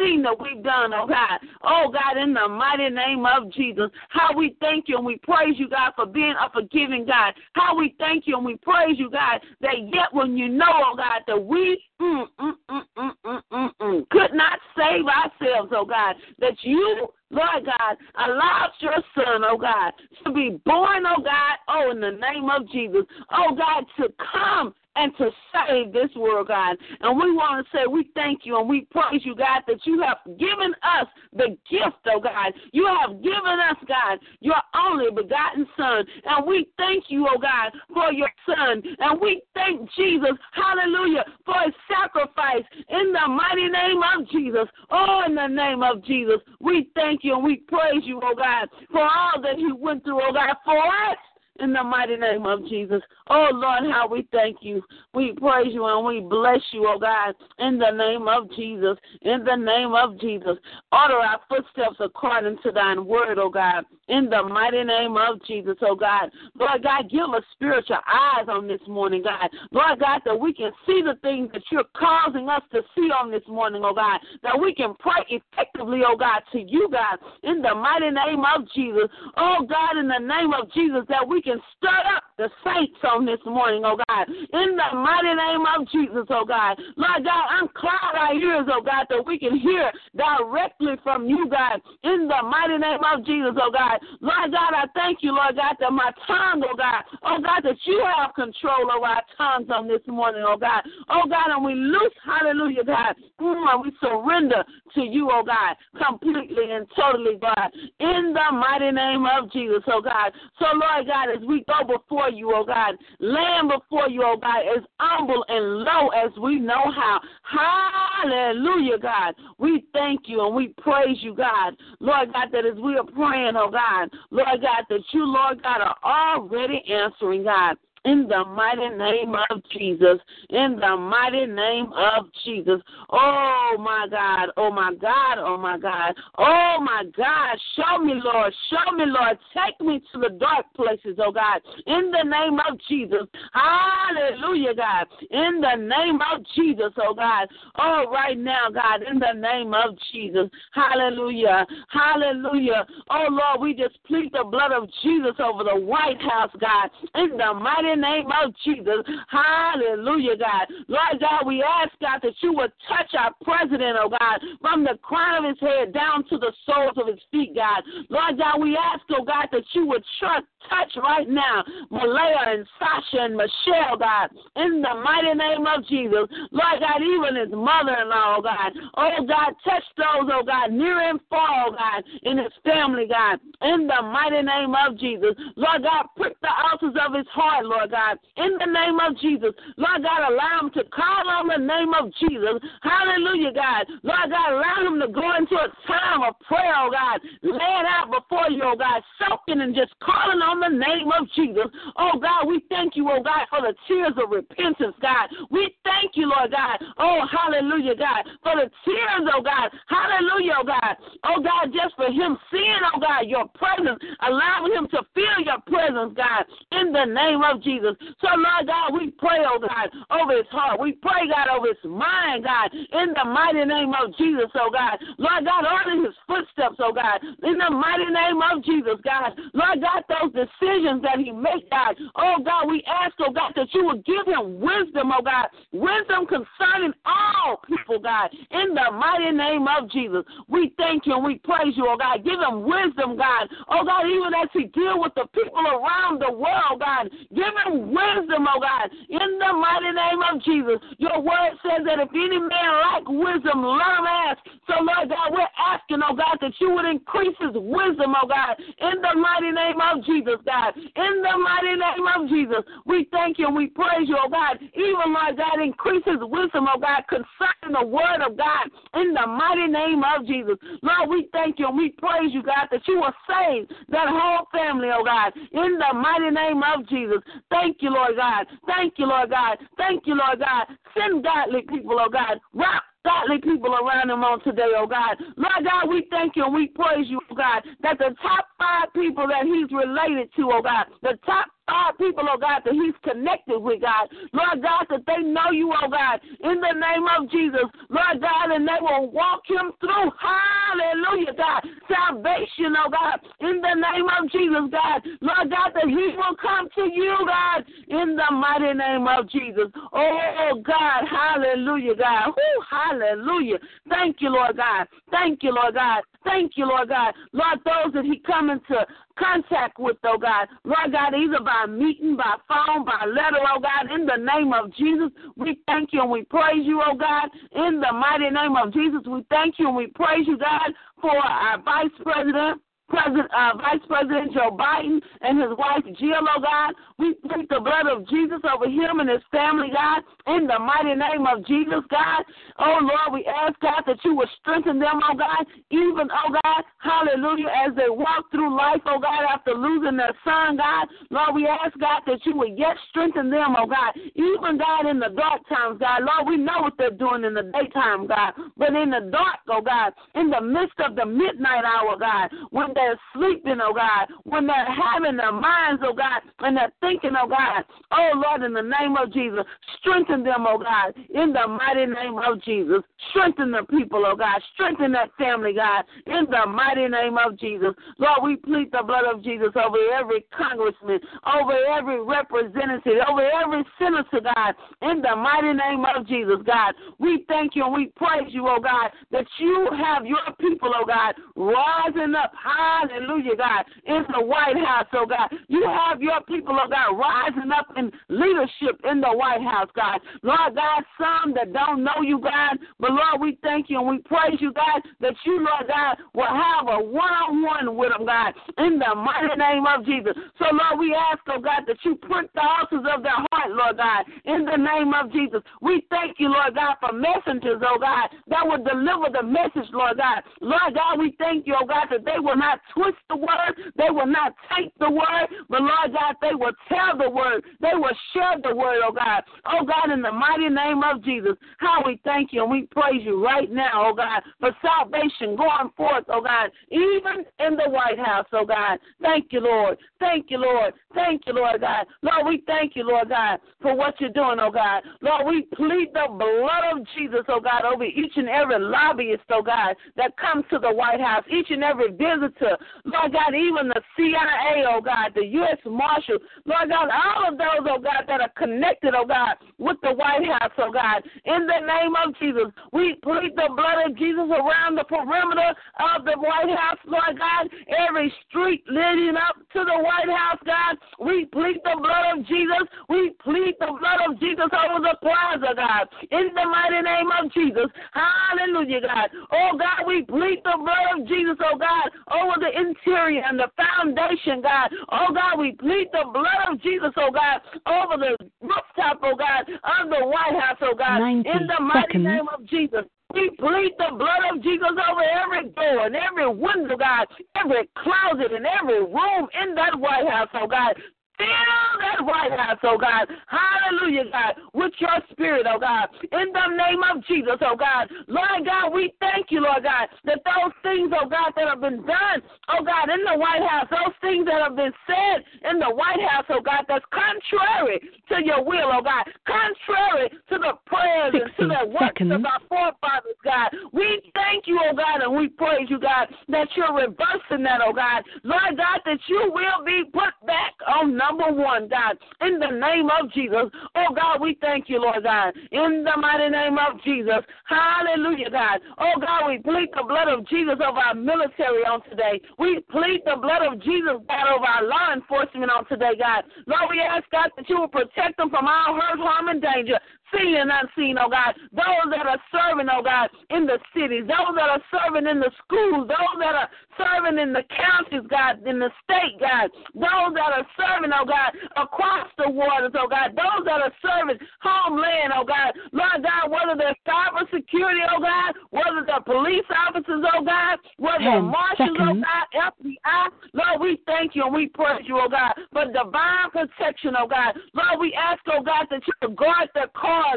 everything 0.00 0.22
that 0.22 0.36
we've 0.40 0.62
done, 0.62 0.92
oh 0.94 1.06
God. 1.06 1.38
Oh 1.62 1.92
God, 1.92 2.20
in 2.20 2.34
the 2.34 2.48
mighty 2.48 2.88
name 2.88 3.24
of 3.26 3.52
Jesus, 3.52 3.90
how 4.08 4.36
we 4.36 4.56
thank 4.60 4.88
you 4.88 4.96
and 4.96 5.06
we 5.06 5.16
praise 5.18 5.54
you, 5.56 5.68
God, 5.68 5.92
for 5.96 6.06
being 6.06 6.34
a 6.40 6.50
forgiving 6.50 7.06
God. 7.06 7.34
How 7.54 7.76
we 7.76 7.94
thank 7.98 8.26
you 8.26 8.36
and 8.36 8.44
we 8.44 8.56
praise 8.56 8.98
you, 8.98 9.10
God, 9.10 9.40
that 9.60 9.76
yet 9.92 10.12
when 10.12 10.36
you 10.36 10.48
know, 10.48 10.66
oh 10.68 10.96
God, 10.96 11.22
that 11.26 11.42
we 11.42 11.82
mm, 12.00 12.24
mm, 12.38 12.52
mm, 12.70 12.82
mm, 12.96 13.40
mm, 13.52 13.70
mm, 13.80 14.08
could 14.10 14.34
not 14.34 14.58
save 14.76 15.04
ourselves, 15.06 15.72
oh 15.74 15.84
God, 15.84 16.16
that 16.38 16.54
you 16.62 17.08
Lord 17.32 17.64
God, 17.64 17.96
allowed 18.26 18.72
your 18.80 18.96
son, 19.14 19.44
oh 19.44 19.56
God, 19.56 19.92
to 20.24 20.32
be 20.32 20.60
born, 20.64 21.04
oh 21.06 21.22
God, 21.22 21.58
oh, 21.68 21.92
in 21.92 22.00
the 22.00 22.10
name 22.10 22.50
of 22.50 22.68
Jesus, 22.70 23.02
oh 23.30 23.54
God, 23.54 23.84
to 23.98 24.12
come 24.32 24.74
and 24.96 25.16
to 25.16 25.30
save 25.52 25.92
this 25.92 26.10
world, 26.16 26.48
God. 26.48 26.76
And 27.00 27.16
we 27.16 27.30
want 27.32 27.64
to 27.64 27.76
say 27.76 27.86
we 27.86 28.10
thank 28.14 28.40
you 28.44 28.58
and 28.58 28.68
we 28.68 28.86
praise 28.90 29.22
you, 29.24 29.34
God, 29.34 29.62
that 29.66 29.86
you 29.86 29.89
have 30.02 30.18
given 30.38 30.74
us 30.82 31.06
the 31.32 31.56
gift, 31.70 32.02
oh 32.06 32.20
God. 32.20 32.52
You 32.72 32.86
have 32.86 33.22
given 33.22 33.58
us, 33.70 33.76
God, 33.86 34.18
your 34.40 34.60
only 34.74 35.10
begotten 35.10 35.66
Son. 35.76 36.04
And 36.24 36.46
we 36.46 36.68
thank 36.76 37.04
you, 37.08 37.26
oh 37.28 37.38
God, 37.38 37.72
for 37.92 38.12
your 38.12 38.30
Son. 38.46 38.82
And 38.98 39.20
we 39.20 39.42
thank 39.54 39.88
Jesus, 39.96 40.36
hallelujah, 40.52 41.24
for 41.44 41.54
his 41.64 41.74
sacrifice 41.88 42.64
in 42.88 43.12
the 43.12 43.28
mighty 43.28 43.68
name 43.68 44.00
of 44.02 44.28
Jesus. 44.30 44.68
Oh, 44.90 45.22
in 45.26 45.34
the 45.34 45.46
name 45.46 45.82
of 45.82 46.04
Jesus, 46.04 46.40
we 46.60 46.90
thank 46.94 47.24
you 47.24 47.34
and 47.34 47.44
we 47.44 47.56
praise 47.56 48.02
you, 48.04 48.20
oh 48.22 48.34
God, 48.34 48.68
for 48.90 49.02
all 49.02 49.40
that 49.42 49.56
he 49.56 49.72
went 49.72 50.04
through, 50.04 50.20
oh 50.22 50.32
God, 50.32 50.56
for 50.64 50.78
us 50.78 51.18
in 51.60 51.72
the 51.72 51.82
mighty 51.82 52.16
name 52.16 52.46
of 52.46 52.66
Jesus. 52.68 53.02
Oh 53.28 53.48
Lord, 53.52 53.84
how 53.90 54.08
we 54.08 54.26
thank 54.32 54.58
you. 54.60 54.82
We 55.14 55.32
praise 55.32 55.68
you 55.70 55.86
and 55.86 56.06
we 56.06 56.20
bless 56.20 56.60
you, 56.72 56.86
oh 56.88 56.98
God, 56.98 57.34
in 57.58 57.78
the 57.78 57.90
name 57.90 58.28
of 58.28 58.50
Jesus. 58.56 58.96
In 59.22 59.44
the 59.44 59.56
name 59.56 59.94
of 59.94 60.18
Jesus. 60.20 60.56
Order 60.92 61.14
our 61.14 61.40
footsteps 61.48 61.96
according 62.00 62.58
to 62.62 62.72
thine 62.72 63.06
word, 63.06 63.38
oh 63.38 63.50
God. 63.50 63.84
In 64.08 64.28
the 64.28 64.42
mighty 64.42 64.82
name 64.82 65.16
of 65.16 65.42
Jesus, 65.46 65.76
oh 65.82 65.94
God. 65.94 66.30
Lord 66.58 66.82
God, 66.82 67.10
give 67.10 67.28
us 67.34 67.44
spiritual 67.52 67.98
eyes 68.08 68.46
on 68.48 68.66
this 68.66 68.80
morning, 68.88 69.22
God. 69.22 69.50
Lord 69.70 70.00
God, 70.00 70.20
that 70.24 70.38
we 70.38 70.52
can 70.52 70.72
see 70.86 71.02
the 71.02 71.14
things 71.22 71.50
that 71.52 71.62
you're 71.70 71.84
causing 71.96 72.48
us 72.48 72.62
to 72.72 72.82
see 72.94 73.10
on 73.10 73.30
this 73.30 73.46
morning, 73.48 73.82
oh 73.84 73.94
God. 73.94 74.20
That 74.42 74.58
we 74.58 74.74
can 74.74 74.94
pray 74.98 75.24
effectively, 75.28 76.00
oh 76.06 76.16
God, 76.16 76.40
to 76.52 76.60
you, 76.60 76.88
God. 76.90 77.18
In 77.42 77.62
the 77.62 77.74
mighty 77.74 78.10
name 78.10 78.44
of 78.44 78.66
Jesus. 78.74 79.08
Oh 79.36 79.66
God, 79.68 79.98
in 79.98 80.08
the 80.08 80.18
name 80.18 80.52
of 80.52 80.72
Jesus, 80.72 81.04
that 81.08 81.26
we 81.26 81.42
can 81.42 81.49
can 81.50 81.60
stir 81.76 82.02
up 82.14 82.22
the 82.38 82.48
saints 82.62 82.98
on 83.02 83.26
this 83.26 83.42
morning, 83.44 83.82
oh 83.84 83.98
God. 84.08 84.28
In 84.28 84.78
the 84.78 84.90
mighty 84.94 85.34
name 85.34 85.66
of 85.66 85.82
Jesus, 85.90 86.26
oh 86.30 86.44
God. 86.46 86.78
Lord 86.96 87.24
God, 87.24 87.44
I'm 87.50 87.66
unclog 87.66 88.14
our 88.14 88.34
ears, 88.34 88.66
oh 88.70 88.82
God, 88.82 89.06
that 89.10 89.26
we 89.26 89.38
can 89.38 89.58
hear 89.58 89.90
directly 90.16 90.94
from 91.02 91.26
you, 91.26 91.50
God. 91.50 91.82
In 92.04 92.28
the 92.28 92.40
mighty 92.46 92.78
name 92.78 93.02
of 93.02 93.26
Jesus, 93.26 93.58
oh 93.58 93.72
God. 93.74 93.98
Lord 94.20 94.52
God, 94.52 94.72
I 94.78 94.86
thank 94.94 95.18
you, 95.22 95.34
Lord 95.34 95.56
God, 95.56 95.74
that 95.80 95.92
my 95.92 96.12
tongue, 96.26 96.62
oh 96.62 96.76
God, 96.76 97.02
oh 97.24 97.42
God, 97.42 97.60
that 97.64 97.76
you 97.84 97.98
have 98.06 98.34
control 98.34 98.86
over 98.94 99.06
our 99.06 99.22
tongues 99.36 99.68
on 99.74 99.88
this 99.88 100.06
morning, 100.06 100.44
oh 100.46 100.56
God. 100.56 100.82
Oh 101.10 101.26
God, 101.28 101.50
and 101.50 101.64
we 101.64 101.74
loose, 101.74 102.14
hallelujah, 102.24 102.84
God. 102.84 103.16
Mm, 103.40 103.74
and 103.74 103.82
we 103.82 103.90
surrender 104.00 104.62
to 104.94 105.02
you, 105.02 105.30
oh 105.32 105.42
God, 105.42 105.74
completely 105.98 106.70
and 106.70 106.86
totally, 106.94 107.36
God. 107.40 107.74
In 107.98 108.34
the 108.34 108.54
mighty 108.54 108.92
name 108.92 109.26
of 109.26 109.50
Jesus, 109.52 109.82
oh 109.88 110.00
God. 110.00 110.32
So, 110.58 110.66
Lord 110.72 111.06
God, 111.06 111.30
as 111.30 111.39
we 111.46 111.64
go 111.64 111.86
before 111.86 112.30
you, 112.30 112.52
oh 112.54 112.64
God, 112.64 112.94
land 113.20 113.70
before 113.70 114.08
you, 114.08 114.22
oh 114.24 114.36
God, 114.40 114.60
as 114.76 114.84
humble 114.98 115.44
and 115.48 115.78
low 115.78 116.08
as 116.08 116.30
we 116.40 116.58
know 116.58 116.90
how. 116.94 117.20
Hallelujah, 117.42 118.98
God. 118.98 119.34
We 119.58 119.84
thank 119.92 120.22
you 120.26 120.44
and 120.44 120.54
we 120.54 120.68
praise 120.80 121.18
you, 121.20 121.34
God. 121.34 121.74
Lord 122.00 122.32
God, 122.32 122.48
that 122.52 122.66
as 122.66 122.78
we 122.78 122.96
are 122.96 123.04
praying, 123.04 123.54
oh 123.56 123.70
God, 123.70 124.10
Lord 124.30 124.60
God, 124.60 124.84
that 124.88 125.02
you, 125.12 125.24
Lord 125.26 125.62
God, 125.62 125.80
are 125.80 125.96
already 126.04 126.82
answering, 126.90 127.44
God 127.44 127.76
in 128.04 128.26
the 128.28 128.44
mighty 128.44 128.88
name 128.96 129.34
of 129.50 129.62
Jesus. 129.72 130.18
In 130.50 130.78
the 130.80 130.96
mighty 130.96 131.46
name 131.46 131.92
of 131.92 132.26
Jesus. 132.44 132.80
Oh 133.10 133.76
my 133.78 134.06
God. 134.10 134.48
Oh 134.56 134.70
my 134.72 134.94
God. 134.94 135.38
Oh 135.38 135.56
my 135.58 135.78
God. 135.78 136.14
Oh 136.38 136.78
my 136.80 137.04
God. 137.16 137.58
Show 137.76 138.02
me, 138.02 138.14
Lord. 138.22 138.52
Show 138.70 138.92
me, 138.92 139.04
Lord. 139.06 139.38
Take 139.54 139.86
me 139.86 140.00
to 140.12 140.20
the 140.20 140.36
dark 140.38 140.66
places, 140.74 141.18
oh 141.18 141.32
God. 141.32 141.60
In 141.86 142.10
the 142.10 142.24
name 142.24 142.58
of 142.68 142.78
Jesus. 142.88 143.26
Hallelujah, 143.52 144.74
God. 144.74 145.06
In 145.30 145.60
the 145.60 145.76
name 145.76 146.20
of 146.32 146.42
Jesus, 146.56 146.92
oh 146.96 147.14
God. 147.14 147.48
Oh, 147.78 148.06
right 148.10 148.38
now, 148.38 148.68
God. 148.72 149.02
In 149.02 149.18
the 149.18 149.38
name 149.38 149.74
of 149.74 149.96
Jesus. 150.12 150.48
Hallelujah. 150.72 151.66
Hallelujah. 151.90 152.86
Oh 153.10 153.26
Lord, 153.30 153.60
we 153.60 153.74
just 153.74 154.02
plead 154.06 154.32
the 154.32 154.44
blood 154.44 154.72
of 154.72 154.88
Jesus 155.02 155.34
over 155.38 155.64
the 155.64 155.78
White 155.78 156.20
House, 156.20 156.50
God. 156.60 156.90
In 157.14 157.36
the 157.36 157.54
mighty 157.54 157.89
mighty 157.96 158.00
name 158.00 158.26
of 158.44 158.54
Jesus. 158.64 159.04
Hallelujah, 159.28 160.36
God. 160.36 160.66
Lord 160.88 161.20
God, 161.20 161.46
we 161.46 161.62
ask, 161.62 161.92
God, 162.00 162.20
that 162.22 162.34
you 162.42 162.52
would 162.54 162.72
touch 162.88 163.12
our 163.18 163.32
president, 163.44 163.96
oh 164.00 164.08
God, 164.08 164.40
from 164.60 164.84
the 164.84 164.98
crown 165.02 165.44
of 165.44 165.50
his 165.50 165.60
head 165.60 165.92
down 165.92 166.24
to 166.28 166.38
the 166.38 166.52
soles 166.66 166.96
of 166.96 167.06
his 167.06 167.20
feet, 167.30 167.54
God. 167.54 167.82
Lord 168.08 168.38
God, 168.38 168.60
we 168.60 168.76
ask, 168.76 169.02
oh 169.10 169.24
God, 169.24 169.48
that 169.52 169.64
you 169.72 169.86
would 169.86 170.04
trust 170.18 170.46
touch 170.68 170.92
right 171.02 171.28
now 171.28 171.64
Malia 171.90 172.44
and 172.48 172.66
Sasha 172.78 173.24
and 173.24 173.34
Michelle, 173.34 173.96
God, 173.96 174.28
in 174.56 174.82
the 174.82 174.94
mighty 175.02 175.32
name 175.32 175.66
of 175.66 175.86
Jesus. 175.88 176.28
Lord 176.52 176.78
God, 176.80 177.00
even 177.00 177.36
his 177.40 177.50
mother 177.50 177.96
in 178.02 178.08
law, 178.08 178.36
oh 178.38 178.42
God. 178.42 178.72
Oh 178.96 179.24
God, 179.24 179.54
touch 179.64 179.84
those, 179.96 180.28
oh 180.32 180.42
God, 180.44 180.72
near 180.72 181.00
and 181.08 181.20
far, 181.30 181.66
oh 181.68 181.72
God, 181.72 182.04
in 182.24 182.36
his 182.36 182.52
family, 182.64 183.06
God, 183.08 183.40
in 183.62 183.86
the 183.86 184.02
mighty 184.02 184.42
name 184.42 184.74
of 184.74 184.98
Jesus. 184.98 185.32
Lord 185.56 185.82
God, 185.82 186.06
prick 186.16 186.36
the 186.42 186.50
altars 186.70 186.94
of 187.00 187.14
his 187.14 187.26
heart, 187.32 187.64
Lord 187.64 187.79
Lord 187.80 187.92
God, 187.92 188.18
in 188.36 188.58
the 188.60 188.68
name 188.68 189.00
of 189.00 189.16
Jesus. 189.16 189.56
Lord 189.80 190.02
God, 190.04 190.20
allow 190.28 190.60
him 190.60 190.70
to 190.76 190.84
call 190.92 191.24
on 191.32 191.48
the 191.48 191.56
name 191.56 191.96
of 191.96 192.12
Jesus. 192.20 192.60
Hallelujah, 192.84 193.56
God. 193.56 193.88
Lord 194.04 194.28
God, 194.28 194.52
allow 194.52 194.84
him 194.84 195.00
to 195.00 195.08
go 195.08 195.24
into 195.40 195.56
a 195.56 195.72
time 195.88 196.20
of 196.20 196.36
prayer, 196.44 196.76
oh 196.76 196.92
God, 196.92 197.24
laying 197.40 197.88
out 197.88 198.12
before 198.12 198.52
you, 198.52 198.60
oh 198.68 198.76
God, 198.76 199.00
soaking 199.16 199.64
and 199.64 199.72
just 199.72 199.96
calling 200.04 200.44
on 200.44 200.60
the 200.60 200.68
name 200.68 201.08
of 201.08 201.24
Jesus. 201.32 201.72
Oh 201.96 202.20
God, 202.20 202.44
we 202.44 202.60
thank 202.68 203.00
you, 203.00 203.08
oh 203.08 203.24
God, 203.24 203.48
for 203.48 203.64
the 203.64 203.72
tears 203.88 204.12
of 204.20 204.28
repentance, 204.28 204.92
God. 205.00 205.32
We 205.48 205.72
thank 205.80 206.20
you, 206.20 206.28
Lord 206.28 206.52
God. 206.52 206.84
Oh, 207.00 207.24
hallelujah, 207.32 207.96
God, 207.96 208.28
for 208.44 208.60
the 208.60 208.68
tears, 208.84 209.24
oh 209.32 209.40
God. 209.40 209.72
Hallelujah, 209.88 210.60
oh 210.60 210.68
God. 210.68 211.00
Oh 211.24 211.40
God, 211.40 211.72
just 211.72 211.96
for 211.96 212.12
him 212.12 212.36
seeing, 212.52 212.82
oh 212.92 213.00
God, 213.00 213.24
your 213.24 213.48
presence, 213.56 214.04
allowing 214.20 214.76
him 214.76 214.84
to 214.92 215.00
feel 215.16 215.40
your 215.48 215.64
presence, 215.64 216.12
God, 216.12 216.44
in 216.76 216.92
the 216.92 217.08
name 217.08 217.40
of 217.40 217.56
Jesus. 217.64 217.69
So, 217.78 218.28
Lord 218.34 218.66
God, 218.66 218.94
we 218.94 219.10
pray, 219.10 219.44
oh 219.46 219.58
God, 219.60 219.88
over 220.10 220.36
his 220.36 220.50
heart. 220.50 220.80
We 220.80 220.92
pray, 220.92 221.28
God, 221.28 221.48
over 221.48 221.68
his 221.68 221.84
mind, 221.84 222.44
God, 222.44 222.74
in 222.74 223.14
the 223.14 223.24
mighty 223.24 223.64
name 223.64 223.92
of 223.94 224.16
Jesus, 224.16 224.50
oh 224.54 224.70
God. 224.72 224.98
Lord 225.18 225.44
God, 225.44 225.64
order 225.64 226.02
his 226.02 226.14
footsteps, 226.26 226.76
oh 226.80 226.92
God, 226.92 227.20
in 227.22 227.58
the 227.58 227.70
mighty 227.70 228.10
name 228.10 228.40
of 228.42 228.64
Jesus, 228.64 228.98
God. 229.04 229.38
Lord 229.54 229.80
God, 229.80 230.02
those 230.08 230.32
decisions 230.34 231.02
that 231.02 231.18
he 231.18 231.30
makes, 231.30 231.68
God, 231.70 231.94
oh 232.16 232.42
God, 232.42 232.66
we 232.68 232.82
ask, 232.88 233.14
oh 233.20 233.32
God, 233.32 233.52
that 233.56 233.68
you 233.74 233.84
would 233.86 234.04
give 234.04 234.26
him 234.26 234.58
wisdom, 234.58 235.12
oh 235.12 235.22
God, 235.22 235.46
wisdom 235.72 236.26
concerning 236.26 236.92
all 237.06 237.60
people, 237.66 237.98
God, 237.98 238.30
in 238.50 238.74
the 238.74 238.90
mighty 238.92 239.30
name 239.30 239.66
of 239.68 239.90
Jesus. 239.90 240.24
We 240.48 240.72
thank 240.76 241.06
you 241.06 241.14
and 241.14 241.24
we 241.24 241.38
praise 241.38 241.76
you, 241.76 241.86
oh 241.88 241.96
God. 241.96 242.24
Give 242.24 242.40
him 242.40 242.62
wisdom, 242.62 243.16
God. 243.16 243.48
Oh 243.68 243.84
God, 243.84 244.06
even 244.06 244.32
as 244.34 244.48
he 244.52 244.64
deal 244.72 245.00
with 245.00 245.14
the 245.14 245.26
people 245.34 245.60
around 245.60 246.20
the 246.20 246.32
world, 246.32 246.80
God, 246.80 247.10
give 247.34 247.52
wisdom, 247.68 248.46
oh 248.48 248.60
God, 248.60 248.88
in 249.08 249.30
the 249.38 249.52
mighty 249.52 249.92
name 249.92 250.20
of 250.24 250.42
Jesus. 250.42 250.78
Your 250.98 251.20
word 251.20 251.52
says 251.62 251.84
that 251.84 252.00
if 252.00 252.10
any 252.14 252.38
man 252.38 252.70
lack 252.80 253.04
wisdom, 253.06 253.64
let 253.64 253.92
him 254.00 254.06
ask. 254.08 254.40
So, 254.66 254.80
Lord 254.80 255.10
God, 255.10 255.34
we're 255.34 255.54
asking, 255.58 256.00
oh 256.06 256.14
God, 256.14 256.38
that 256.40 256.54
you 256.60 256.70
would 256.72 256.86
increase 256.86 257.36
his 257.40 257.54
wisdom, 257.54 258.14
oh 258.16 258.28
God, 258.28 258.56
in 258.60 258.96
the 259.02 259.14
mighty 259.18 259.50
name 259.50 259.80
of 259.80 260.04
Jesus, 260.04 260.38
God. 260.46 260.76
In 260.76 261.12
the 261.22 261.34
mighty 261.36 261.74
name 261.76 262.06
of 262.06 262.28
Jesus, 262.28 262.62
we 262.86 263.08
thank 263.10 263.38
you 263.38 263.46
and 263.46 263.56
we 263.56 263.66
praise 263.66 264.06
you, 264.06 264.16
oh 264.16 264.30
God. 264.30 264.58
Even, 264.74 265.12
Lord 265.12 265.36
God, 265.36 265.60
increase 265.60 266.04
his 266.06 266.20
wisdom, 266.20 266.68
oh 266.70 266.78
God, 266.78 267.02
concerning 267.08 267.74
the 267.74 267.86
word 267.86 268.22
of 268.22 268.36
God, 268.36 268.70
in 268.94 269.12
the 269.14 269.26
mighty 269.26 269.66
name 269.66 270.02
of 270.04 270.26
Jesus. 270.26 270.56
Lord, 270.82 271.10
we 271.10 271.28
thank 271.32 271.58
you 271.58 271.68
and 271.68 271.76
we 271.76 271.90
praise 271.98 272.30
you, 272.32 272.42
God, 272.42 272.68
that 272.70 272.86
you 272.86 273.00
will 273.00 273.14
save 273.26 273.68
that 273.90 274.08
whole 274.08 274.46
family, 274.52 274.88
oh 274.92 275.04
God, 275.04 275.32
in 275.36 275.78
the 275.78 275.92
mighty 275.94 276.30
name 276.30 276.62
of 276.62 276.88
Jesus. 276.88 277.18
Thank 277.50 277.78
you, 277.80 277.90
Lord 277.90 278.16
God. 278.16 278.46
Thank 278.66 278.94
you, 278.96 279.06
Lord 279.06 279.30
God. 279.30 279.58
Thank 279.76 280.06
you, 280.06 280.14
Lord 280.14 280.38
God. 280.38 280.66
Send 280.96 281.24
godly 281.24 281.62
people, 281.62 281.98
oh 281.98 282.08
God. 282.08 282.38
Rock 282.54 282.82
godly 283.04 283.38
people 283.38 283.74
around 283.74 284.10
him 284.10 284.22
on 284.22 284.42
today, 284.44 284.72
oh 284.76 284.86
God. 284.86 285.16
Lord 285.36 285.64
God, 285.64 285.88
we 285.88 286.06
thank 286.10 286.36
you 286.36 286.44
and 286.44 286.54
we 286.54 286.68
praise 286.68 287.06
you, 287.08 287.20
oh 287.30 287.34
God, 287.34 287.62
that 287.82 287.98
the 287.98 288.14
top 288.22 288.46
five 288.58 288.92
people 288.94 289.26
that 289.26 289.46
he's 289.46 289.70
related 289.72 290.30
to, 290.36 290.50
oh 290.52 290.62
God, 290.62 290.86
the 291.02 291.18
top 291.24 291.46
five 291.70 291.96
people, 291.98 292.24
oh 292.26 292.38
God, 292.38 292.62
that 292.64 292.74
he's 292.74 292.98
connected 293.06 293.58
with, 293.58 293.80
God. 293.80 294.10
Lord 294.32 294.62
God, 294.62 294.86
that 294.90 295.06
they 295.06 295.22
know 295.22 295.50
you, 295.52 295.70
oh 295.70 295.88
God, 295.88 296.20
in 296.42 296.60
the 296.60 296.74
name 296.74 297.06
of 297.06 297.30
Jesus. 297.30 297.64
Lord 297.88 298.20
God, 298.20 298.50
and 298.50 298.66
they 298.66 298.80
will 298.80 299.10
walk 299.10 299.42
him 299.46 299.72
through. 299.78 300.10
Hallelujah, 300.18 301.34
God. 301.38 301.62
Salvation, 301.86 302.74
oh 302.74 302.90
God, 302.90 303.22
in 303.40 303.62
the 303.62 303.74
name 303.74 304.06
of 304.10 304.30
Jesus, 304.30 304.66
God. 304.70 304.98
Lord 305.22 305.50
God, 305.50 305.70
that 305.74 305.86
he 305.86 306.18
will 306.18 306.36
come 306.42 306.68
to 306.74 306.90
you, 306.90 307.14
God, 307.26 307.64
in 307.88 308.16
the 308.16 308.28
mighty 308.34 308.74
name 308.74 309.06
of 309.06 309.30
Jesus. 309.30 309.70
Oh 309.92 310.62
God, 310.66 311.06
hallelujah, 311.06 311.94
God. 311.94 312.34
Woo, 312.34 312.64
hallelujah. 312.68 313.58
Thank 313.88 314.16
you, 314.20 314.30
Lord 314.30 314.56
God. 314.56 314.86
Thank 315.10 315.42
you, 315.42 315.54
Lord 315.54 315.74
God. 315.74 316.02
Thank 316.24 316.52
you, 316.56 316.66
Lord 316.66 316.88
God. 316.88 317.14
Lord, 317.32 317.58
those 317.64 317.94
that 317.94 318.04
he 318.04 318.20
come 318.26 318.50
into 318.50 318.86
contact 319.20 319.78
with, 319.78 319.96
oh 320.04 320.18
God. 320.18 320.48
Lord 320.64 320.92
God, 320.92 321.14
either 321.14 321.40
by 321.44 321.66
meeting, 321.66 322.16
by 322.16 322.34
phone, 322.48 322.84
by 322.84 323.04
letter, 323.06 323.38
oh 323.54 323.60
God, 323.60 323.92
in 323.94 324.06
the 324.06 324.16
name 324.16 324.52
of 324.52 324.72
Jesus, 324.74 325.10
we 325.36 325.60
thank 325.66 325.90
you 325.92 326.02
and 326.02 326.10
we 326.10 326.22
praise 326.24 326.64
you, 326.64 326.82
oh 326.84 326.96
God. 326.96 327.28
In 327.52 327.80
the 327.80 327.92
mighty 327.92 328.30
name 328.30 328.56
of 328.56 328.72
Jesus, 328.72 329.00
we 329.06 329.24
thank 329.30 329.58
you 329.58 329.68
and 329.68 329.76
we 329.76 329.88
praise 329.88 330.26
you, 330.26 330.38
God, 330.38 330.72
for 331.00 331.16
our 331.16 331.60
Vice 331.62 331.92
President. 332.02 332.60
President, 332.90 333.30
uh, 333.30 333.56
Vice 333.56 333.84
President 333.86 334.34
Joe 334.34 334.50
Biden 334.50 335.00
and 335.22 335.40
his 335.40 335.56
wife 335.56 335.86
Jill, 335.98 336.26
oh 336.26 336.42
God. 336.42 336.74
We 336.98 337.14
plead 337.14 337.46
the 337.48 337.60
blood 337.60 337.86
of 337.86 338.06
Jesus 338.08 338.42
over 338.44 338.68
him 338.68 339.00
and 339.00 339.08
his 339.08 339.22
family, 339.30 339.68
God, 339.72 340.02
in 340.36 340.46
the 340.46 340.58
mighty 340.58 340.92
name 340.92 341.24
of 341.24 341.46
Jesus, 341.46 341.80
God. 341.88 342.26
Oh 342.58 342.78
Lord, 342.82 343.14
we 343.14 343.24
ask 343.24 343.58
God 343.60 343.84
that 343.86 344.04
you 344.04 344.14
would 344.16 344.28
strengthen 344.42 344.78
them, 344.78 345.00
oh 345.08 345.16
God, 345.16 345.46
even, 345.70 346.10
oh 346.10 346.34
God, 346.42 346.62
hallelujah, 346.82 347.48
as 347.64 347.74
they 347.76 347.88
walk 347.88 348.30
through 348.30 348.54
life, 348.56 348.82
oh 348.86 348.98
God, 348.98 349.24
after 349.32 349.54
losing 349.54 349.96
their 349.96 350.12
son, 350.24 350.58
God. 350.58 350.88
Lord, 351.10 351.34
we 351.34 351.46
ask 351.46 351.78
God 351.78 352.02
that 352.06 352.20
you 352.26 352.36
would 352.36 352.58
yet 352.58 352.76
strengthen 352.90 353.30
them, 353.30 353.54
oh 353.56 353.66
God, 353.66 353.94
even 354.14 354.58
God 354.58 354.90
in 354.90 354.98
the 354.98 355.14
dark 355.14 355.46
times, 355.48 355.78
God. 355.78 356.02
Lord, 356.02 356.28
we 356.28 356.36
know 356.36 356.60
what 356.60 356.74
they're 356.76 356.90
doing 356.90 357.24
in 357.24 357.34
the 357.34 357.48
daytime, 357.54 358.06
God, 358.06 358.34
but 358.58 358.74
in 358.74 358.90
the 358.90 359.08
dark, 359.10 359.40
oh 359.48 359.62
God, 359.62 359.92
in 360.14 360.28
the 360.28 360.40
midst 360.40 360.78
of 360.84 360.96
the 360.96 361.06
midnight 361.06 361.64
hour, 361.64 361.96
God, 361.96 362.28
when 362.50 362.74
they're 362.80 363.00
sleeping, 363.14 363.58
oh 363.62 363.74
God, 363.74 364.08
when 364.24 364.46
they're 364.46 364.66
having 364.66 365.16
their 365.16 365.32
minds, 365.32 365.82
oh 365.84 365.92
God, 365.92 366.22
and 366.40 366.56
they're 366.56 366.72
thinking, 366.80 367.12
oh 367.20 367.28
God, 367.28 367.64
oh 367.92 368.10
Lord, 368.14 368.42
in 368.42 368.54
the 368.54 368.62
name 368.62 368.96
of 368.96 369.12
Jesus, 369.12 369.44
strengthen 369.78 370.22
them, 370.22 370.46
oh 370.46 370.58
God, 370.58 370.94
in 371.14 371.32
the 371.32 371.46
mighty 371.46 371.86
name 371.86 372.18
of 372.18 372.42
Jesus. 372.42 372.82
Strengthen 373.10 373.50
the 373.50 373.64
people, 373.68 374.04
oh 374.06 374.16
God. 374.16 374.40
Strengthen 374.54 374.92
that 374.92 375.10
family, 375.18 375.52
God, 375.54 375.84
in 376.06 376.26
the 376.30 376.46
mighty 376.46 376.88
name 376.88 377.18
of 377.18 377.38
Jesus. 377.38 377.74
Lord, 377.98 378.22
we 378.22 378.36
plead 378.36 378.70
the 378.72 378.82
blood 378.82 379.04
of 379.04 379.22
Jesus 379.22 379.50
over 379.56 379.78
every 379.92 380.24
congressman, 380.36 381.00
over 381.26 381.56
every 381.76 382.02
representative, 382.02 383.02
over 383.08 383.28
every 383.28 383.64
senator, 383.78 384.20
God, 384.34 384.54
in 384.82 385.02
the 385.02 385.16
mighty 385.16 385.52
name 385.52 385.84
of 385.84 386.06
Jesus, 386.06 386.38
God. 386.46 386.74
We 386.98 387.24
thank 387.28 387.56
you 387.56 387.64
and 387.64 387.74
we 387.74 387.92
praise 387.96 388.30
you, 388.30 388.48
oh 388.48 388.60
God, 388.60 388.90
that 389.10 389.26
you 389.38 389.68
have 389.76 390.06
your 390.06 390.18
people, 390.38 390.72
oh 390.74 390.86
God, 390.86 391.14
rising 391.36 392.14
up, 392.14 392.32
hallelujah, 392.70 393.36
God, 393.36 393.64
in 393.86 394.04
the 394.12 394.24
White 394.24 394.56
House, 394.56 394.86
oh 394.92 395.06
God. 395.06 395.28
You 395.48 395.64
have 395.66 396.00
your 396.00 396.20
people, 396.22 396.58
oh 396.60 396.68
God, 396.68 396.96
rising 396.96 397.50
up 397.50 397.66
in 397.76 397.90
leadership 398.08 398.80
in 398.84 399.00
the 399.00 399.10
White 399.12 399.42
House, 399.42 399.68
God. 399.74 400.00
Lord 400.22 400.54
God, 400.54 400.82
some 400.98 401.34
that 401.34 401.52
don't 401.52 401.82
know 401.84 402.02
you, 402.02 402.20
God, 402.20 402.58
but 402.78 402.90
Lord, 402.90 403.20
we 403.20 403.38
thank 403.42 403.70
you 403.70 403.78
and 403.78 403.88
we 403.88 403.98
praise 403.98 404.38
you, 404.40 404.52
God, 404.52 404.82
that 405.00 405.14
you, 405.24 405.38
Lord 405.38 405.68
God, 405.68 405.96
will 406.14 406.30
have 406.30 406.68
a 406.68 406.82
one 406.82 407.12
on 407.12 407.42
one 407.42 407.76
with 407.76 407.90
them, 407.90 408.06
God, 408.06 408.32
in 408.58 408.78
the 408.78 408.94
mighty 408.94 409.34
name 409.36 409.64
of 409.66 409.84
Jesus. 409.84 410.14
So, 410.38 410.46
Lord, 410.52 410.78
we 410.78 410.94
ask, 410.94 411.20
oh 411.28 411.40
God, 411.40 411.64
that 411.66 411.78
you 411.84 411.96
prick 411.96 412.32
the 412.34 412.42
ulcers 412.42 412.86
of 412.86 413.02
their 413.02 413.18
heart, 413.32 413.50
Lord 413.50 413.76
God, 413.76 414.04
in 414.24 414.44
the 414.44 414.56
name 414.56 414.92
of 414.94 415.12
Jesus. 415.12 415.40
We 415.60 415.82
thank 415.90 416.18
you, 416.18 416.28
Lord 416.28 416.54
God, 416.54 416.76
for 416.80 416.92
messengers, 416.92 417.62
oh 417.64 417.78
God, 417.78 418.08
that 418.28 418.46
will 418.46 418.62
deliver 418.62 419.10
the 419.12 419.22
message, 419.22 419.68
Lord 419.72 419.98
God. 419.98 420.22
Lord 420.40 420.74
God, 420.74 420.98
we 420.98 421.14
thank 421.18 421.46
you, 421.46 421.56
oh 421.60 421.66
God, 421.66 421.86
that 421.90 422.04
they 422.04 422.18
will 422.18 422.36
not 422.36 422.59
twist 422.74 422.98
the 423.08 423.16
word, 423.16 423.54
they 423.76 423.90
will 423.90 424.06
not 424.06 424.34
take 424.56 424.72
the 424.78 424.90
word, 424.90 425.26
but 425.48 425.60
Lord 425.60 425.92
God, 425.92 426.16
they 426.20 426.34
will 426.34 426.52
tell 426.68 426.96
the 426.98 427.10
word, 427.10 427.44
they 427.60 427.74
will 427.74 427.96
share 428.12 428.36
the 428.42 428.54
word, 428.54 428.80
oh 428.84 428.92
God. 428.92 429.22
Oh 429.46 429.64
God, 429.64 429.92
in 429.92 430.02
the 430.02 430.12
mighty 430.12 430.48
name 430.48 430.82
of 430.82 431.02
Jesus, 431.04 431.36
how 431.58 431.82
we 431.84 432.00
thank 432.04 432.32
you 432.32 432.42
and 432.42 432.50
we 432.50 432.66
praise 432.70 433.02
you 433.02 433.24
right 433.24 433.50
now, 433.50 433.90
oh 433.90 433.94
God, 433.94 434.22
for 434.38 434.50
salvation 434.62 435.36
going 435.36 435.70
forth, 435.76 436.04
oh 436.08 436.22
God, 436.22 436.50
even 436.70 437.24
in 437.38 437.56
the 437.56 437.68
White 437.68 437.98
House, 437.98 438.26
oh 438.32 438.46
God. 438.46 438.78
Thank 439.00 439.32
you, 439.32 439.40
Lord. 439.40 439.78
Thank 439.98 440.26
you, 440.30 440.38
Lord. 440.38 440.74
Thank 440.94 441.22
you, 441.26 441.34
Lord 441.34 441.60
God. 441.60 441.86
Lord, 442.02 442.26
we 442.26 442.42
thank 442.46 442.76
you, 442.76 442.84
Lord 442.84 443.08
God, 443.08 443.38
for 443.60 443.74
what 443.74 444.00
you're 444.00 444.10
doing, 444.10 444.38
oh 444.40 444.50
God. 444.50 444.82
Lord, 445.00 445.26
we 445.26 445.42
plead 445.54 445.88
the 445.92 446.06
blood 446.08 446.78
of 446.78 446.86
Jesus, 446.96 447.20
oh 447.28 447.40
God, 447.40 447.64
over 447.64 447.84
each 447.84 448.12
and 448.16 448.28
every 448.28 448.58
lobbyist, 448.58 449.22
oh 449.30 449.42
God, 449.42 449.76
that 449.96 450.16
comes 450.16 450.44
to 450.50 450.58
the 450.58 450.72
White 450.72 451.00
House, 451.00 451.24
each 451.30 451.50
and 451.50 451.62
every 451.62 451.90
visitor, 451.90 452.49
Lord 452.84 453.12
God, 453.12 453.34
even 453.34 453.68
the 453.68 453.80
CIA, 453.96 454.64
oh 454.68 454.80
God, 454.80 455.12
the 455.14 455.24
U.S. 455.24 455.58
Marshal, 455.64 456.18
Lord 456.44 456.70
God, 456.70 456.88
all 456.90 457.32
of 457.32 457.38
those, 457.38 457.66
oh 457.68 457.78
God, 457.78 458.04
that 458.08 458.20
are 458.20 458.32
connected, 458.36 458.94
oh 458.96 459.06
God, 459.06 459.36
with 459.58 459.76
the 459.82 459.92
White 459.92 460.26
House, 460.26 460.52
oh 460.58 460.72
God. 460.72 461.02
In 461.24 461.46
the 461.46 461.60
name 461.60 461.94
of 461.96 462.14
Jesus, 462.18 462.52
we 462.72 462.94
plead 463.02 463.32
the 463.36 463.48
blood 463.54 463.86
of 463.86 463.96
Jesus 463.96 464.28
around 464.30 464.76
the 464.76 464.84
perimeter 464.84 465.54
of 465.78 466.04
the 466.04 466.16
White 466.16 466.50
House, 466.56 466.78
Lord 466.86 467.18
God, 467.18 467.48
every 467.88 468.12
street 468.28 468.64
leading 468.68 469.16
up 469.16 469.36
to 469.52 469.64
the 469.64 469.78
White 469.78 470.10
House, 470.10 470.40
God. 470.44 470.76
We 470.98 471.26
plead 471.26 471.60
the 471.64 471.76
blood 471.80 472.18
of 472.18 472.26
Jesus. 472.26 472.64
We 472.88 473.10
plead 473.22 473.54
the 473.60 473.72
blood 473.78 474.00
of 474.08 474.20
Jesus 474.20 474.50
over 474.52 474.80
the 474.80 474.96
plaza, 475.00 475.54
God. 475.56 475.84
In 476.10 476.30
the 476.34 476.46
mighty 476.46 476.82
name 476.82 477.10
of 477.10 477.32
Jesus. 477.32 477.68
Hallelujah, 477.92 478.80
God. 478.82 479.08
Oh, 479.32 479.56
God, 479.58 479.86
we 479.86 480.02
plead 480.02 480.40
the 480.44 480.56
blood 480.58 481.00
of 481.00 481.08
Jesus, 481.08 481.36
oh, 481.40 481.56
God, 481.58 481.90
over 482.12 482.29
the 482.38 482.52
interior 482.54 483.22
and 483.24 483.38
the 483.38 483.50
foundation, 483.56 484.42
God. 484.42 484.70
Oh, 484.92 485.12
God, 485.14 485.38
we 485.38 485.52
plead 485.52 485.88
the 485.92 486.04
blood 486.12 486.52
of 486.52 486.62
Jesus, 486.62 486.92
oh, 486.96 487.10
God, 487.10 487.40
over 487.66 487.96
the 487.96 488.16
rooftop, 488.40 489.00
oh, 489.02 489.16
God, 489.16 489.48
of 489.48 489.90
the 489.90 490.06
White 490.06 490.38
House, 490.38 490.58
oh, 490.62 490.74
God. 490.76 491.00
In 491.26 491.46
the 491.46 491.62
mighty 491.62 491.98
seconds. 491.98 492.04
name 492.04 492.28
of 492.32 492.46
Jesus. 492.46 492.84
We 493.12 493.30
plead 493.40 493.72
the 493.78 493.96
blood 493.96 494.22
of 494.30 494.42
Jesus 494.42 494.70
over 494.70 495.02
every 495.02 495.50
door 495.50 495.86
and 495.86 495.96
every 495.96 496.28
window, 496.28 496.76
God, 496.76 497.06
every 497.34 497.68
closet 497.74 498.32
and 498.32 498.46
every 498.46 498.84
room 498.84 499.26
in 499.42 499.54
that 499.56 499.78
White 499.78 500.08
House, 500.08 500.28
oh 500.34 500.46
God. 500.46 500.74
Fill 501.20 501.80
that 501.84 502.00
White 502.00 502.32
House, 502.32 502.58
oh 502.64 502.78
God. 502.78 503.04
Hallelujah, 503.28 504.08
God, 504.10 504.32
with 504.54 504.72
your 504.78 504.96
spirit, 505.10 505.44
oh 505.44 505.58
God. 505.58 505.88
In 506.00 506.32
the 506.32 506.46
name 506.56 506.80
of 506.80 507.04
Jesus, 507.04 507.36
oh 507.44 507.56
God. 507.56 507.92
Lord 508.08 508.48
God, 508.48 508.72
we 508.72 508.94
thank 509.00 509.28
you, 509.28 509.44
Lord 509.44 509.64
God, 509.64 509.88
that 510.04 510.24
those 510.24 510.56
things, 510.62 510.88
oh 510.96 511.08
God, 511.08 511.36
that 511.36 511.44
have 511.44 511.60
been 511.60 511.84
done, 511.84 512.24
oh 512.48 512.64
God, 512.64 512.88
in 512.88 513.04
the 513.04 513.20
White 513.20 513.44
House, 513.44 513.68
those 513.68 513.92
things 514.00 514.24
that 514.26 514.40
have 514.40 514.56
been 514.56 514.72
said 514.88 515.20
in 515.50 515.58
the 515.60 515.68
White 515.68 516.00
House, 516.00 516.24
oh 516.30 516.40
God, 516.40 516.64
that's 516.68 516.84
contrary 516.88 517.84
to 518.08 518.24
your 518.24 518.40
will, 518.40 518.72
oh 518.72 518.80
God, 518.80 519.04
contrary 519.28 520.08
to 520.32 520.40
the 520.40 520.56
prayers 520.64 521.12
and 521.12 521.28
to 521.36 521.44
the 521.52 521.68
works 521.68 522.00
seconds. 522.00 522.16
of 522.16 522.24
our 522.24 522.40
forefathers, 522.48 523.20
God. 523.24 523.52
We 523.72 524.00
thank 524.16 524.48
you, 524.48 524.56
oh 524.56 524.72
God, 524.72 525.04
and 525.04 525.12
we 525.12 525.28
praise 525.28 525.68
you, 525.68 525.78
God, 525.78 526.08
that 526.32 526.48
you're 526.56 526.72
reversing 526.72 527.44
that, 527.44 527.60
oh 527.60 527.76
God. 527.76 528.08
Lord 528.24 528.56
God, 528.56 528.80
that 528.88 529.00
you 529.08 529.28
will 529.36 529.64
be 529.68 529.84
put 529.92 530.16
back 530.24 530.56
on 530.64 530.96
number 531.10 531.42
one, 531.42 531.68
God, 531.68 531.98
in 532.20 532.38
the 532.38 532.50
name 532.50 532.88
of 532.90 533.10
Jesus. 533.12 533.50
Oh 533.74 533.94
God, 533.94 534.20
we 534.20 534.38
thank 534.40 534.68
you, 534.68 534.80
Lord 534.80 535.02
God, 535.02 535.34
in 535.50 535.84
the 535.84 535.96
mighty 536.00 536.28
name 536.28 536.56
of 536.58 536.80
Jesus. 536.82 537.22
Hallelujah, 537.44 538.30
God. 538.30 538.60
Oh 538.78 538.94
God, 539.00 539.28
we 539.28 539.38
plead 539.38 539.70
the 539.74 539.82
blood 539.86 540.08
of 540.08 540.26
Jesus 540.28 540.54
over 540.54 540.78
our 540.78 540.94
military 540.94 541.66
on 541.66 541.82
today. 541.90 542.20
We 542.38 542.60
plead 542.70 543.02
the 543.04 543.16
blood 543.20 543.42
of 543.42 543.60
Jesus, 543.62 543.98
God, 544.06 544.26
over 544.30 544.46
our 544.46 544.64
law 544.64 544.92
enforcement 544.94 545.50
on 545.50 545.66
today, 545.66 545.98
God. 545.98 546.24
Lord, 546.46 546.70
we 546.70 546.80
ask, 546.80 547.04
God, 547.10 547.30
that 547.36 547.48
you 547.48 547.58
will 547.58 547.68
protect 547.68 548.16
them 548.16 548.30
from 548.30 548.46
all 548.46 548.78
hurt, 548.78 548.98
harm, 548.98 549.28
and 549.28 549.42
danger 549.42 549.78
seen 550.14 550.36
and 550.36 550.50
unseen, 550.50 550.98
oh 550.98 551.08
God. 551.08 551.34
Those 551.52 551.90
that 551.90 552.06
are 552.06 552.20
serving, 552.30 552.68
oh 552.70 552.82
God, 552.82 553.08
in 553.30 553.46
the 553.46 553.58
cities, 553.74 554.04
those 554.06 554.34
that 554.36 554.48
are 554.50 554.62
serving 554.70 555.08
in 555.08 555.20
the 555.20 555.30
schools, 555.44 555.88
those 555.88 556.16
that 556.20 556.34
are 556.34 556.50
serving 556.78 557.18
in 557.18 557.32
the 557.32 557.44
counties, 557.50 558.06
God, 558.08 558.42
in 558.46 558.58
the 558.58 558.70
state, 558.84 559.18
God, 559.20 559.50
those 559.74 560.12
that 560.16 560.32
are 560.32 560.46
serving, 560.56 560.90
oh 560.94 561.04
God, 561.04 561.30
across 561.56 562.08
the 562.18 562.28
waters, 562.28 562.72
oh 562.74 562.88
God, 562.88 563.12
those 563.16 563.44
that 563.44 563.60
are 563.60 563.74
serving 563.82 564.18
homeland, 564.40 565.12
oh 565.14 565.24
God, 565.24 565.52
Lord 565.72 566.02
God, 566.02 566.30
whether 566.30 566.56
they're 566.56 566.76
cyber 566.86 567.28
security, 567.32 567.80
oh 567.90 568.00
God, 568.00 568.34
whether 568.50 568.84
they're 568.86 569.04
police 569.04 569.46
officers, 569.50 570.02
oh 570.14 570.24
God, 570.24 570.58
whether 570.78 571.04
they're 571.04 571.22
marshals, 571.22 571.76
oh. 571.78 572.00
God, 572.00 572.26
FBI, 572.34 573.04
Lord, 573.34 573.60
we 573.60 573.80
thank 573.86 574.14
you 574.14 574.24
and 574.24 574.34
we 574.34 574.48
praise 574.48 574.82
you, 574.86 574.98
oh 574.98 575.08
God, 575.08 575.32
for 575.52 575.66
divine 575.66 576.30
protection, 576.32 576.94
oh 576.98 577.06
God. 577.06 577.36
Lord, 577.54 577.80
we 577.80 577.94
ask, 577.94 578.20
oh 578.28 578.42
God, 578.42 578.66
that 578.70 578.82
you 578.86 579.14
guard 579.14 579.48
their 579.54 579.68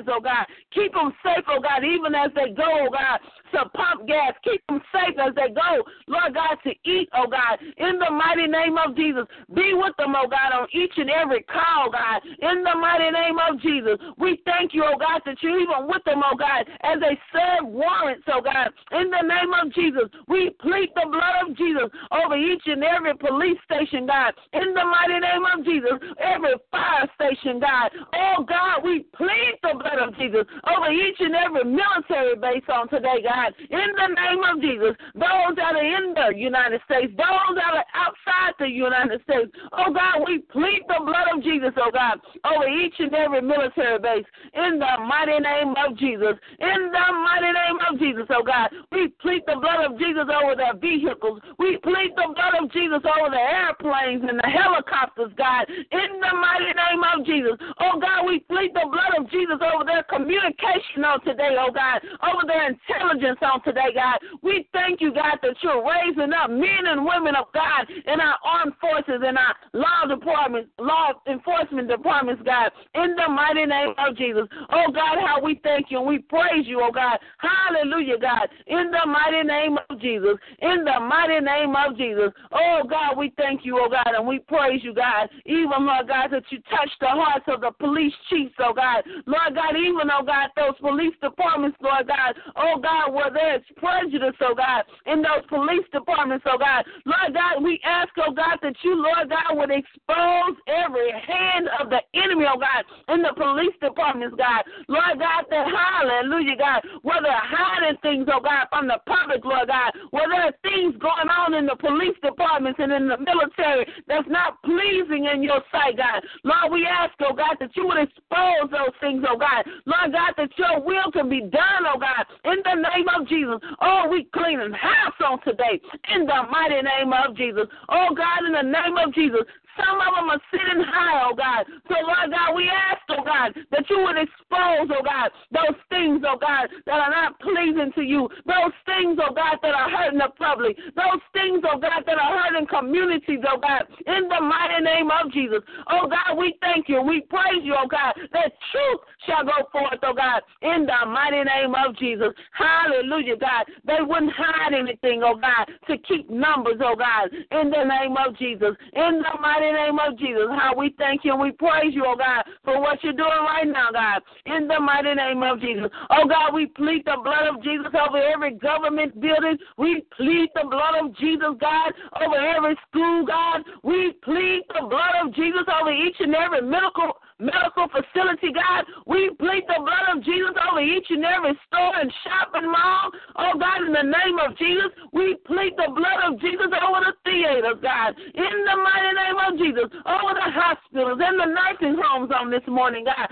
oh 0.08 0.20
God. 0.20 0.46
Keep 0.74 0.94
them 0.94 1.14
safe, 1.24 1.46
oh 1.48 1.60
God, 1.60 1.84
even 1.84 2.16
as 2.16 2.32
they 2.36 2.52
go, 2.54 2.66
oh 2.68 2.90
God, 2.92 3.20
to 3.54 3.70
pump 3.70 4.08
gas. 4.08 4.34
Keep 4.44 4.62
them 4.68 4.82
safe 4.92 5.16
as 5.18 5.34
they 5.36 5.54
go, 5.54 5.84
Lord 6.08 6.34
God, 6.34 6.58
to 6.64 6.72
eat, 6.86 7.10
oh 7.14 7.28
God. 7.28 7.60
In 7.78 8.00
the 8.00 8.12
mighty 8.12 8.48
name 8.48 8.78
of 8.78 8.96
Jesus, 8.96 9.26
be 9.54 9.74
with 9.74 9.96
them, 9.98 10.14
oh 10.18 10.28
God, 10.28 10.54
on 10.54 10.68
each 10.74 10.94
and 10.98 11.10
every 11.10 11.44
call, 11.44 11.90
God. 11.92 12.22
In 12.26 12.64
the 12.64 12.76
mighty 12.76 13.10
name 13.12 13.38
of 13.40 13.62
Jesus, 13.62 13.98
we 14.18 14.42
thank 14.46 14.74
you, 14.74 14.84
oh 14.84 14.98
God, 14.98 15.22
that 15.26 15.38
you're 15.42 15.60
even 15.60 15.88
with 15.88 16.04
them, 16.06 16.22
oh 16.24 16.36
God, 16.36 16.66
as 16.82 17.00
they 17.00 17.18
serve 17.32 17.70
warrants, 17.70 18.26
oh 18.28 18.42
God. 18.42 18.70
In 18.92 19.10
the 19.10 19.22
name 19.22 19.54
of 19.54 19.74
Jesus, 19.74 20.10
we 20.28 20.52
plead 20.62 20.90
the 20.96 21.08
blood 21.10 21.50
of 21.50 21.58
Jesus 21.58 21.90
over 22.12 22.36
each 22.36 22.64
and 22.66 22.84
every 22.84 23.16
police 23.16 23.58
station, 23.66 24.06
God. 24.06 24.34
In 24.54 24.74
the 24.74 24.86
mighty 24.86 25.20
name 25.20 25.46
of 25.46 25.66
Jesus, 25.66 25.98
every 26.20 26.54
fire 26.72 27.10
station, 27.16 27.60
God. 27.60 27.92
Oh 28.16 28.44
God, 28.44 28.84
we 28.84 29.06
plead 29.16 29.60
the 29.62 29.74
blood 29.78 30.00
of 30.00 30.16
Jesus 30.18 30.46
over 30.70 30.92
each 30.92 31.20
and 31.20 31.36
every 31.36 31.66
military 31.66 32.36
base 32.36 32.68
on 32.70 32.90
today, 32.90 33.22
God. 33.24 33.43
In 33.70 33.90
the 33.96 34.10
name 34.14 34.42
of 34.44 34.62
Jesus, 34.62 34.96
those 35.16 35.54
that 35.58 35.76
are 35.76 35.84
in 35.84 36.14
the 36.14 36.38
United 36.38 36.82
States, 36.86 37.12
those 37.18 37.52
that 37.56 37.74
are 37.74 37.88
outside 37.94 38.54
the 38.60 38.70
United 38.70 39.22
States, 39.24 39.52
oh 39.74 39.92
God, 39.92 40.24
we 40.26 40.40
plead 40.52 40.82
the 40.88 41.04
blood 41.04 41.28
of 41.36 41.44
Jesus, 41.44 41.74
oh 41.78 41.92
God, 41.92 42.20
over 42.46 42.68
each 42.68 42.96
and 43.00 43.14
every 43.14 43.42
military 43.42 44.00
base. 44.00 44.26
In 44.54 44.80
the 44.80 44.94
mighty 45.08 45.40
name 45.40 45.74
of 45.78 45.98
Jesus. 45.98 46.36
In 46.60 46.80
the 46.92 47.08
mighty 47.26 47.52
name 47.52 47.80
of 47.90 48.00
Jesus, 48.00 48.28
oh 48.30 48.44
God, 48.44 48.70
we 48.92 49.10
plead 49.22 49.44
the 49.48 49.60
blood 49.60 49.86
of 49.86 50.00
Jesus 50.00 50.28
over 50.30 50.56
their 50.56 50.76
vehicles. 50.76 51.42
We 51.60 51.78
plead 51.84 52.14
the 52.16 52.32
blood 52.34 52.56
of 52.62 52.72
Jesus 52.72 53.02
over 53.04 53.30
the 53.30 53.42
airplanes 53.42 54.24
and 54.28 54.40
the 54.40 54.50
helicopters, 54.50 55.34
God. 55.38 55.68
In 55.70 56.10
the 56.22 56.34
mighty 56.38 56.72
name 56.72 57.02
of 57.04 57.26
Jesus. 57.26 57.58
Oh 57.80 58.00
God, 58.00 58.26
we 58.28 58.40
plead 58.48 58.72
the 58.74 58.88
blood 58.90 59.18
of 59.18 59.30
Jesus 59.32 59.60
over 59.60 59.84
their 59.84 60.04
communication 60.04 61.04
on 61.06 61.24
today, 61.26 61.56
oh 61.60 61.72
God, 61.72 62.02
over 62.22 62.46
their 62.46 62.70
intelligence 62.70 63.33
on 63.42 63.64
today, 63.64 63.94
God. 63.94 64.20
We 64.42 64.68
thank 64.74 65.02
you, 65.02 65.14
God, 65.14 65.40
that 65.42 65.56
you're 65.62 65.84
raising 65.84 66.34
up 66.34 66.50
men 66.50 66.86
and 66.88 67.06
women 67.06 67.36
of 67.36 67.46
God 67.54 67.90
in 67.90 68.20
our 68.20 68.38
armed 68.44 68.74
forces 68.80 69.22
and 69.26 69.38
our 69.38 69.56
law 69.74 70.06
departments, 70.08 70.70
law 70.80 71.14
enforcement 71.28 71.88
departments, 71.88 72.42
God, 72.46 72.72
in 72.96 73.16
the 73.16 73.30
mighty 73.30 73.66
name 73.66 73.94
of 73.98 74.18
Jesus. 74.18 74.44
Oh 74.72 74.92
God, 74.92 75.18
how 75.26 75.42
we 75.42 75.60
thank 75.64 75.88
you 75.90 76.00
and 76.00 76.08
we 76.08 76.20
praise 76.20 76.66
you, 76.66 76.82
oh 76.82 76.92
God. 76.92 77.18
Hallelujah, 77.38 78.18
God, 78.20 78.50
in 78.68 78.92
the 78.92 79.06
mighty 79.08 79.48
name 79.48 79.78
of 79.90 80.00
Jesus. 80.00 80.38
In 80.60 80.84
the 80.84 81.00
mighty 81.00 81.40
name 81.40 81.76
of 81.76 81.98
Jesus. 81.98 82.32
Oh 82.52 82.82
God, 82.90 83.18
we 83.18 83.34
thank 83.38 83.66
you, 83.66 83.80
oh 83.80 83.90
God, 83.90 84.16
and 84.16 84.28
we 84.28 84.40
praise 84.40 84.82
you, 84.84 84.94
God. 84.94 85.30
Even, 85.46 85.86
Lord 85.86 86.08
God, 86.08 86.30
that 86.32 86.44
you 86.50 86.60
touch 86.70 86.90
the 87.00 87.08
hearts 87.08 87.46
of 87.48 87.62
the 87.62 87.72
police 87.80 88.14
chiefs, 88.30 88.56
oh 88.60 88.74
God. 88.74 89.04
Lord 89.26 89.56
God, 89.56 89.76
even, 89.78 90.10
oh 90.12 90.24
God, 90.24 90.50
those 90.56 90.78
police 90.80 91.16
departments, 91.22 91.78
Lord 91.82 92.08
God, 92.08 92.36
oh 92.56 92.80
God, 92.82 93.14
where 93.24 93.34
there's 93.34 93.64
prejudice, 93.78 94.36
oh 94.42 94.56
God, 94.56 94.84
in 95.06 95.22
those 95.22 95.46
police 95.48 95.86
departments, 95.92 96.46
oh 96.48 96.58
God. 96.58 96.84
Lord 97.06 97.34
God, 97.34 97.64
we 97.64 97.80
ask, 97.86 98.10
oh 98.18 98.34
God, 98.34 98.58
that 98.62 98.76
you, 98.84 98.96
Lord 98.96 99.30
God, 99.30 99.58
would 99.58 99.72
expose 99.72 100.56
every 100.68 101.12
hand 101.12 101.70
of 101.80 101.90
the 101.90 102.02
enemy, 102.14 102.46
oh 102.48 102.60
God, 102.60 102.84
in 103.14 103.22
the 103.22 103.34
police 103.36 103.76
departments, 103.82 104.36
God. 104.38 104.64
Lord 104.88 105.20
God, 105.20 105.46
that 105.50 105.68
hallelujah, 105.68 106.58
God, 106.58 106.82
where 107.04 107.22
they're 107.22 107.32
hiding 107.34 107.98
things, 108.02 108.28
oh 108.32 108.42
God, 108.42 108.68
from 108.70 108.88
the 108.88 109.00
public, 109.08 109.44
Lord 109.46 109.68
God, 109.68 109.92
where 110.12 110.28
there 110.28 110.52
are 110.52 110.58
things 110.64 110.96
going 111.00 111.30
on 111.30 111.54
in 111.54 111.66
the 111.66 111.76
police 111.76 112.18
departments 112.24 112.80
and 112.82 112.92
in 112.92 113.08
the 113.08 113.18
military 113.18 113.88
that's 114.08 114.28
not 114.28 114.62
pleasing 114.64 115.30
in 115.32 115.44
your 115.44 115.62
sight, 115.72 115.98
God. 115.98 116.24
Lord, 116.44 116.72
we 116.72 116.86
ask, 116.86 117.14
oh 117.22 117.34
God, 117.34 117.56
that 117.60 117.76
you 117.76 117.88
would 117.88 118.02
expose 118.02 118.68
those 118.72 118.96
things, 119.00 119.24
oh 119.28 119.38
God. 119.38 119.64
Lord 119.86 120.12
God, 120.12 120.34
that 120.38 120.52
your 120.58 120.82
will 120.82 121.12
can 121.12 121.30
be 121.30 121.42
done, 121.42 121.88
oh 121.88 122.00
God, 122.00 122.26
in 122.46 122.60
the 122.64 122.76
name 122.76 123.03
of 123.10 123.28
Jesus. 123.28 123.60
Oh, 123.82 124.08
we 124.10 124.28
cleaning 124.34 124.74
house 124.74 125.14
on 125.26 125.42
today 125.44 125.80
in 126.14 126.26
the 126.26 126.44
mighty 126.50 126.82
name 126.82 127.14
of 127.14 127.36
Jesus. 127.36 127.68
Oh 127.90 128.14
God, 128.16 128.46
in 128.46 128.54
the 128.54 128.62
name 128.62 128.98
of 128.98 129.14
Jesus, 129.14 129.42
some 129.78 129.98
of 130.00 130.12
them 130.16 130.30
are 130.30 130.44
sitting 130.52 130.84
high, 130.84 131.26
oh 131.26 131.36
God. 131.36 131.66
So, 131.88 131.96
Lord 132.02 132.30
God, 132.32 132.56
we 132.56 132.70
ask, 132.70 133.02
oh 133.10 133.24
God, 133.24 133.54
that 133.72 133.86
you 133.90 134.00
would 134.04 134.18
expose, 134.18 134.90
oh 134.92 135.04
God, 135.04 135.32
those 135.52 135.78
things, 135.90 136.22
oh 136.28 136.38
God, 136.38 136.70
that 136.86 137.00
are 137.00 137.10
not 137.10 137.40
pleasing 137.40 137.92
to 137.96 138.02
you. 138.02 138.30
Those 138.46 138.76
things, 138.86 139.18
oh 139.22 139.34
God, 139.34 139.58
that 139.62 139.74
are 139.74 139.90
hurting 139.90 140.20
the 140.20 140.30
public. 140.38 140.78
Those 140.96 141.24
things, 141.34 141.64
oh 141.66 141.80
God, 141.80 142.04
that 142.06 142.18
are 142.18 142.34
hurting 142.44 142.68
communities, 142.68 143.42
oh 143.48 143.58
God, 143.58 143.88
in 144.06 144.28
the 144.28 144.42
mighty 144.42 144.84
name 144.84 145.10
of 145.10 145.32
Jesus. 145.32 145.64
Oh 145.90 146.08
God, 146.08 146.38
we 146.38 146.56
thank 146.62 146.90
you. 146.90 147.02
We 147.02 147.22
praise 147.22 147.64
you, 147.64 147.76
oh 147.78 147.88
God, 147.88 148.14
that 148.34 148.52
truth 148.72 149.02
shall 149.26 149.44
go 149.44 149.70
forth, 149.72 150.00
oh 150.04 150.14
God, 150.14 150.42
in 150.62 150.86
the 150.86 151.00
mighty 151.08 151.44
name 151.44 151.74
of 151.74 151.96
Jesus. 151.98 152.30
Hallelujah, 152.52 153.38
God. 153.38 153.66
They 153.86 154.02
wouldn't 154.02 154.34
hide 154.36 154.74
anything, 154.74 155.22
oh 155.24 155.36
God, 155.36 155.66
to 155.88 155.98
keep 155.98 156.30
numbers, 156.30 156.80
oh 156.84 156.96
God, 156.96 157.32
in 157.34 157.70
the 157.70 157.84
name 157.84 158.16
of 158.18 158.38
Jesus. 158.38 158.76
In 158.94 159.22
the 159.24 159.34
mighty 159.42 159.63
name 159.72 160.00
of 160.00 160.18
Jesus, 160.18 160.48
how 160.58 160.74
we 160.76 160.94
thank 160.98 161.24
you 161.24 161.32
and 161.32 161.42
we 161.42 161.52
praise 161.52 161.94
you, 161.94 162.06
oh 162.06 162.16
God, 162.16 162.44
for 162.64 162.80
what 162.82 163.04
you're 163.04 163.14
doing 163.14 163.30
right 163.30 163.68
now, 163.68 163.90
God, 163.92 164.22
in 164.46 164.68
the 164.68 164.80
mighty 164.80 165.14
name 165.14 165.44
of 165.44 165.60
Jesus. 165.60 165.90
Oh 166.10 166.28
God, 166.28 166.54
we 166.54 166.68
plead 166.68 167.04
the 167.06 167.18
blood 167.24 167.48
of 167.48 167.64
Jesus 167.64 167.88
over 167.94 168.18
every 168.18 168.56
government 168.56 169.20
building. 169.20 169.58
We 169.78 170.04
plead 170.18 170.50
the 170.56 170.68
blood 170.70 170.96
of 171.02 171.16
Jesus, 171.18 171.56
God, 171.60 171.94
over 172.22 172.36
every 172.36 172.76
school, 172.90 173.26
God. 173.26 173.62
We 173.84 174.14
plead 174.24 174.64
the 174.70 174.88
blood 174.88 175.16
of 175.24 175.34
Jesus 175.34 175.64
over 175.68 175.92
each 175.92 176.18
and 176.20 176.36
every 176.36 176.62
medical 176.62 177.14
medical 177.40 177.88
facility, 177.90 178.54
God. 178.54 178.86
We 179.08 179.32
plead 179.40 179.64
the 179.68 179.80
blood 179.80 180.18
of 180.18 180.24
Jesus 180.24 180.54
over 180.70 180.82
each 180.82 181.08
and 181.10 181.24
every 181.26 181.58
store 181.68 181.94
and 181.98 182.12
shopping 182.24 182.70
mall. 182.70 183.12
Oh, 183.36 183.54
God, 183.60 183.88
in 183.88 183.94
the 183.94 184.08
name 184.08 184.38
of 184.40 184.58
Jesus, 184.58 184.92
we 185.12 185.36
plead 185.46 185.74
the 185.78 185.92
blood 185.94 186.20
of 186.26 186.40
Jesus 186.40 186.70
over 186.70 187.00
the 187.06 187.14
theaters, 187.26 187.80
God. 187.82 188.16
In 188.18 188.56
the 188.66 188.78
mighty 188.78 189.14
name 189.16 189.38
of 189.42 189.52
Jesus, 189.58 189.88
over 190.06 190.32
the 190.34 190.50
hospitals 190.52 191.20
and 191.22 191.40
the 191.40 191.50
nursing 191.50 191.98
homes 192.02 192.32
on 192.34 192.50
this 192.50 192.66
morning, 192.68 193.06
God. 193.06 193.30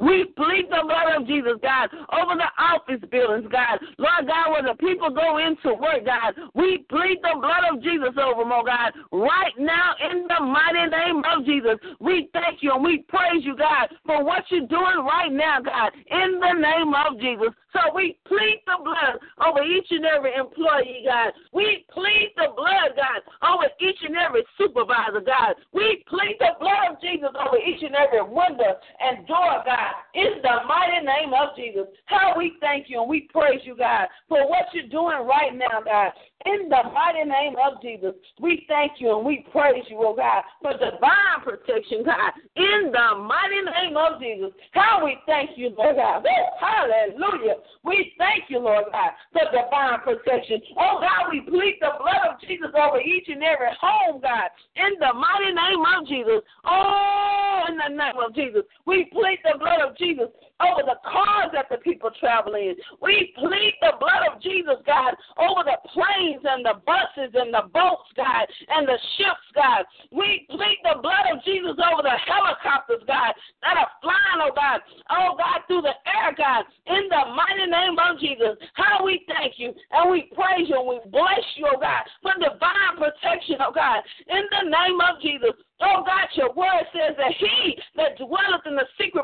We 0.00 0.24
plead 0.36 0.66
the 0.70 0.82
blood 0.82 1.22
of 1.22 1.26
Jesus, 1.26 1.54
God, 1.62 1.88
over 2.10 2.34
the 2.34 2.50
office 2.58 3.02
buildings, 3.10 3.46
God. 3.50 3.78
Lord 3.98 4.26
God, 4.26 4.50
where 4.50 4.62
the 4.66 4.74
people 4.74 5.10
go 5.10 5.38
into 5.38 5.78
work, 5.78 6.04
God. 6.04 6.34
We 6.54 6.84
plead 6.90 7.18
the 7.22 7.38
blood 7.38 7.62
of 7.70 7.82
Jesus 7.82 8.10
over 8.18 8.42
them, 8.42 8.50
oh 8.50 8.66
God. 8.66 8.90
Right 9.12 9.54
now, 9.58 9.94
in 10.10 10.26
the 10.26 10.40
mighty 10.42 10.90
name 10.90 11.22
of 11.22 11.46
Jesus, 11.46 11.78
we 12.00 12.28
thank 12.32 12.58
you 12.60 12.74
and 12.74 12.82
we 12.82 13.04
praise 13.08 13.44
you, 13.44 13.56
God, 13.56 13.88
for 14.04 14.24
what 14.24 14.42
you're 14.50 14.66
doing 14.66 15.06
right 15.06 15.30
now, 15.30 15.60
God, 15.62 15.92
in 15.94 16.40
the 16.40 16.54
name 16.58 16.92
of 16.94 17.20
Jesus. 17.20 17.54
So 17.74 17.94
we 17.94 18.16
plead 18.26 18.62
the 18.66 18.78
blood 18.82 19.18
over 19.46 19.62
each 19.62 19.90
and 19.90 20.06
every 20.06 20.34
employee, 20.34 21.02
God. 21.04 21.32
We 21.52 21.84
plead 21.90 22.30
the 22.36 22.54
blood, 22.54 22.94
God, 22.94 23.20
over 23.42 23.66
each 23.80 23.98
and 24.06 24.16
every 24.16 24.44
supervisor, 24.58 25.20
God. 25.20 25.54
We 25.72 26.04
plead 26.06 26.36
the 26.38 26.54
blood 26.60 26.94
of 26.94 27.00
Jesus 27.02 27.30
over 27.34 27.58
each 27.58 27.82
and 27.82 27.94
every 27.94 28.22
window 28.22 28.78
and 29.00 29.26
door, 29.26 29.62
God. 29.66 29.83
In 30.14 30.40
the 30.42 30.56
mighty 30.66 31.04
name 31.04 31.32
of 31.34 31.56
Jesus. 31.56 31.86
How 32.06 32.34
we 32.36 32.54
thank 32.60 32.86
you 32.88 33.00
and 33.00 33.08
we 33.08 33.28
praise 33.32 33.60
you, 33.64 33.76
God, 33.76 34.06
for 34.28 34.48
what 34.48 34.66
you're 34.72 34.88
doing 34.88 35.26
right 35.26 35.54
now, 35.54 35.80
God. 35.84 36.12
In 36.46 36.68
the 36.68 36.82
mighty 36.92 37.24
name 37.24 37.54
of 37.56 37.80
Jesus, 37.80 38.12
we 38.38 38.66
thank 38.68 38.92
you 38.98 39.16
and 39.16 39.24
we 39.24 39.46
praise 39.50 39.84
you, 39.88 39.96
oh 40.00 40.14
God, 40.14 40.44
for 40.60 40.72
divine 40.72 41.40
protection, 41.42 42.04
God. 42.04 42.32
In 42.56 42.92
the 42.92 43.16
mighty 43.16 43.62
name 43.64 43.96
of 43.96 44.20
Jesus, 44.20 44.52
how 44.72 45.02
we 45.02 45.16
thank 45.24 45.56
you, 45.56 45.70
Lord 45.76 45.96
God. 45.96 46.26
Hallelujah. 46.60 47.54
We 47.82 48.12
thank 48.18 48.50
you, 48.50 48.58
Lord 48.58 48.84
God, 48.92 49.12
for 49.32 49.44
divine 49.56 50.00
protection. 50.04 50.60
Oh 50.76 51.00
God, 51.00 51.32
we 51.32 51.40
plead 51.40 51.78
the 51.80 51.96
blood 51.98 52.34
of 52.34 52.40
Jesus 52.42 52.68
over 52.76 53.00
each 53.00 53.28
and 53.28 53.42
every 53.42 53.72
home, 53.80 54.20
God. 54.20 54.50
In 54.76 55.00
the 55.00 55.14
mighty 55.14 55.48
name 55.48 55.80
of 55.80 56.06
Jesus. 56.06 56.44
Oh, 56.66 57.62
in 57.68 57.76
the 57.78 57.88
name 57.88 58.20
of 58.20 58.34
Jesus. 58.34 58.62
We 58.84 59.06
plead 59.06 59.38
the 59.44 59.58
blood 59.58 59.80
of 59.80 59.96
Jesus 59.96 60.28
over 60.62 60.86
the 60.86 60.98
cars 61.02 61.50
that 61.52 61.66
the 61.70 61.78
people 61.78 62.10
travel 62.20 62.54
in. 62.54 62.74
We 63.02 63.34
plead 63.38 63.74
the 63.80 63.98
blood 63.98 64.22
of 64.30 64.40
Jesus, 64.40 64.78
God, 64.86 65.14
over 65.38 65.66
the 65.66 65.78
planes 65.90 66.42
and 66.46 66.64
the 66.64 66.78
buses 66.86 67.34
and 67.34 67.50
the 67.50 67.66
boats, 67.74 68.06
God, 68.14 68.46
and 68.70 68.86
the 68.86 68.98
ships, 69.18 69.48
God. 69.54 69.82
We 70.14 70.46
plead 70.50 70.78
the 70.86 71.02
blood 71.02 71.26
of 71.34 71.42
Jesus 71.42 71.74
over 71.74 72.02
the 72.06 72.18
helicopters, 72.22 73.02
God, 73.06 73.34
that 73.62 73.76
are 73.78 73.90
flying, 73.98 74.40
oh 74.46 74.54
God, 74.54 74.78
oh 75.10 75.34
God, 75.34 75.66
through 75.66 75.82
the 75.82 75.96
air, 76.06 76.30
God, 76.38 76.64
in 76.86 77.02
the 77.10 77.22
mighty 77.34 77.66
name 77.66 77.98
of 77.98 78.20
Jesus. 78.22 78.54
How 78.74 79.02
we 79.04 79.26
thank 79.26 79.58
you 79.58 79.74
and 79.90 80.10
we 80.10 80.30
praise 80.34 80.70
you 80.70 80.78
and 80.78 80.88
we 80.88 80.98
bless 81.10 81.44
you, 81.58 81.66
oh 81.66 81.80
God, 81.80 82.06
for 82.22 82.34
divine 82.38 82.94
protection, 82.94 83.58
oh 83.58 83.74
God, 83.74 84.06
in 84.30 84.44
the 84.54 84.70
name 84.70 84.98
of 85.02 85.18
Jesus. 85.18 85.54
Oh 85.82 86.06
God, 86.06 86.30
your 86.34 86.52
word 86.54 86.86
says 86.94 87.16
that 87.18 87.34
he 87.38 87.76
that 87.96 88.16
dwelleth 88.16 88.64
in 88.66 88.76
the 88.76 88.86
secret 88.98 89.23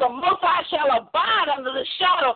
the 0.00 0.08
Most 0.08 0.40
High 0.40 0.64
shall 0.72 0.88
abide 0.96 1.52
under 1.52 1.70
the 1.70 1.84
shadow 2.00 2.32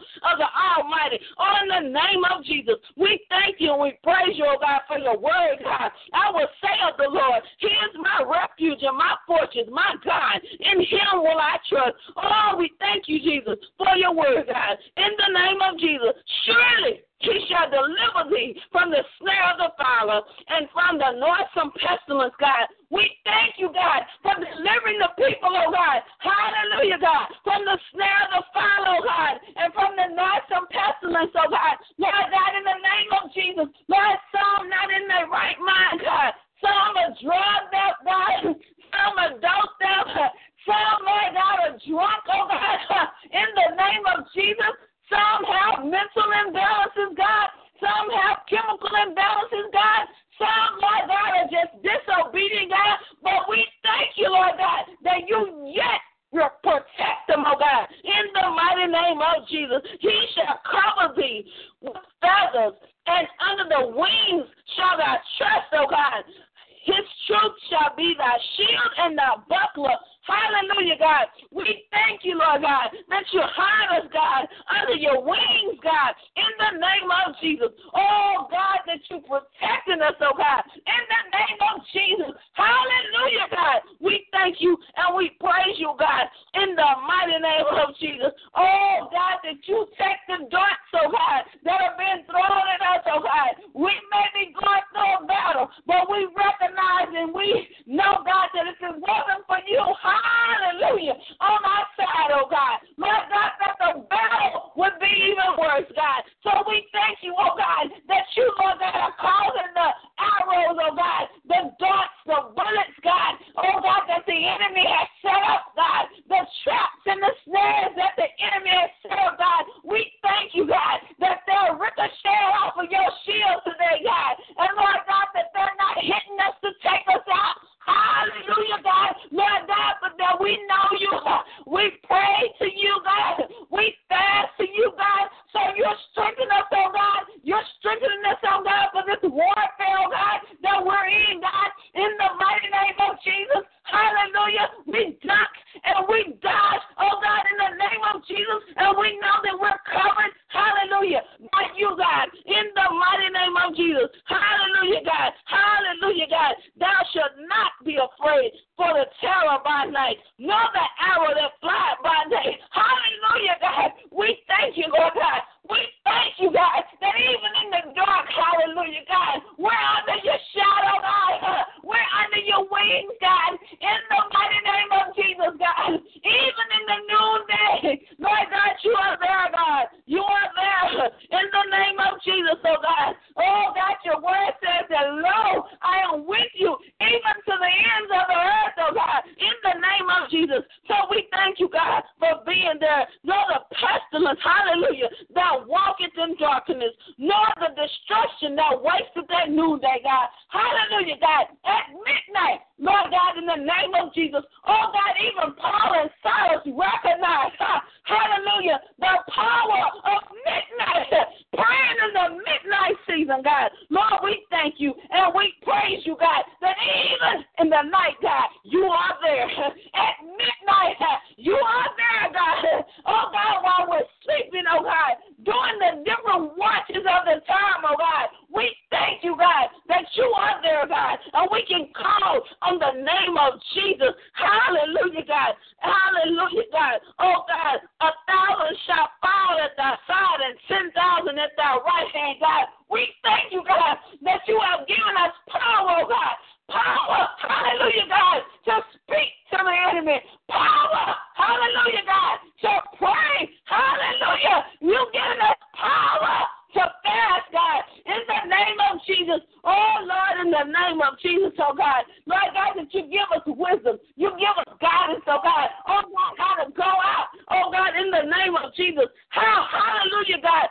Jesus. 268.85 269.09
How, 269.29 269.67
hallelujah, 269.73 270.43
God. 270.43 270.69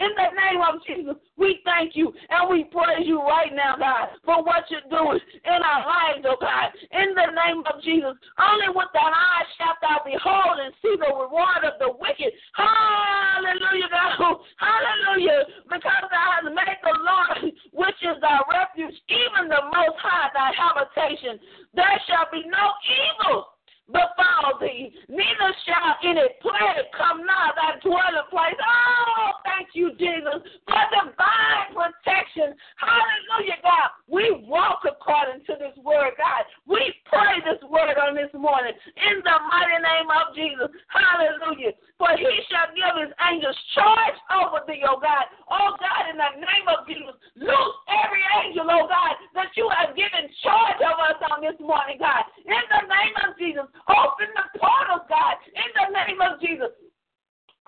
In 0.00 0.12
the 0.12 0.28
name 0.36 0.60
of 0.60 0.84
Jesus. 0.84 1.16
We 1.38 1.60
thank 1.64 1.96
you 1.96 2.12
and 2.28 2.50
we 2.50 2.64
praise 2.64 3.08
you 3.08 3.20
right 3.22 3.48
now, 3.54 3.76
God, 3.80 4.12
for 4.24 4.44
what 4.44 4.68
you're 4.68 4.84
doing 4.92 5.20
in 5.44 5.60
our 5.64 5.82
lives, 5.88 6.26
oh 6.28 6.36
God. 6.36 6.68
In 6.92 7.16
the 7.16 7.32
name 7.32 7.64
of 7.64 7.80
Jesus. 7.80 8.12
Only 8.36 8.68
with 8.68 8.92
thine 8.92 9.16
eyes 9.16 9.48
shalt 9.56 9.80
thou 9.80 10.04
behold 10.04 10.60
and 10.60 10.74
see 10.84 11.00
the 11.00 11.08
reward 11.16 11.64
of 11.64 11.80
the 11.80 11.96
wicked. 11.96 12.28
Hallelujah, 12.52 13.88
God. 13.88 14.44
Hallelujah. 14.60 15.48
Because 15.64 16.04
thou 16.12 16.26
hast 16.36 16.52
made 16.52 16.80
the 16.84 16.96
Lord, 17.00 17.56
which 17.72 18.00
is 18.04 18.20
thy 18.20 18.36
refuge, 18.52 19.00
even 19.08 19.48
the 19.48 19.64
most 19.72 19.96
high 19.96 20.28
thy 20.36 20.52
habitation. 20.52 21.40
There 21.72 22.00
shall 22.04 22.28
be 22.28 22.44
no 22.44 22.64
evil 22.84 23.48
befall 23.92 24.58
thee, 24.60 24.94
neither 25.08 25.50
shall 25.66 25.98
any 26.04 26.26
plague 26.40 26.86
come 26.96 27.26
nigh 27.26 27.52
thy 27.58 27.78
dwelling 27.82 28.28
place. 28.30 28.58
Oh, 28.58 29.30
thank 29.44 29.74
you, 29.74 29.90
Jesus, 29.98 30.40
for 30.66 30.82
divine 30.94 31.74
protection. 31.74 32.54
Hallelujah, 32.78 33.58
God. 33.62 33.88
We 34.08 34.42
walk 34.46 34.82
according 34.86 35.44
to 35.46 35.54
this 35.58 35.76
word, 35.82 36.14
God. 36.18 36.42
We 36.66 36.80
pray 37.06 37.42
this 37.42 37.62
word 37.68 37.98
on 37.98 38.14
this 38.14 38.32
morning 38.34 38.74
in 38.96 39.22
the 39.22 39.36
mighty 39.50 39.78
name 39.82 40.08
of 40.10 40.34
Jesus. 40.34 40.70
Hallelujah. 40.88 41.74
For 42.00 42.10
he 42.16 42.32
shall 42.48 42.72
give 42.72 42.96
his 42.96 43.12
angels 43.28 43.58
charge 43.76 44.18
over 44.32 44.64
thee, 44.66 44.82
oh 44.88 44.98
God. 44.98 45.28
Oh 45.50 45.76
God, 45.76 46.08
in 46.08 46.16
the 46.16 46.32
name 46.40 46.66
of 46.70 46.88
Jesus, 46.88 47.12
loose 47.36 47.76
every 47.92 48.24
angel, 48.40 48.64
oh 48.64 48.88
God, 48.88 49.14
that 49.36 49.52
you 49.52 49.68
have 49.68 49.92
given 49.92 50.30
charge 50.40 50.80
of 50.80 50.96
us 50.96 51.20
on 51.28 51.44
this 51.44 51.58
morning, 51.60 52.00
God. 52.00 52.24
In 52.48 52.56
the 52.72 52.82
name 52.88 53.14
of 53.20 53.36
Jesus, 53.36 53.68
open 53.88 54.28
the 54.34 54.58
portals, 54.58 55.06
God. 55.08 55.36
In 55.54 55.70
the 55.76 55.88
name 55.94 56.20
of 56.20 56.40
Jesus, 56.40 56.72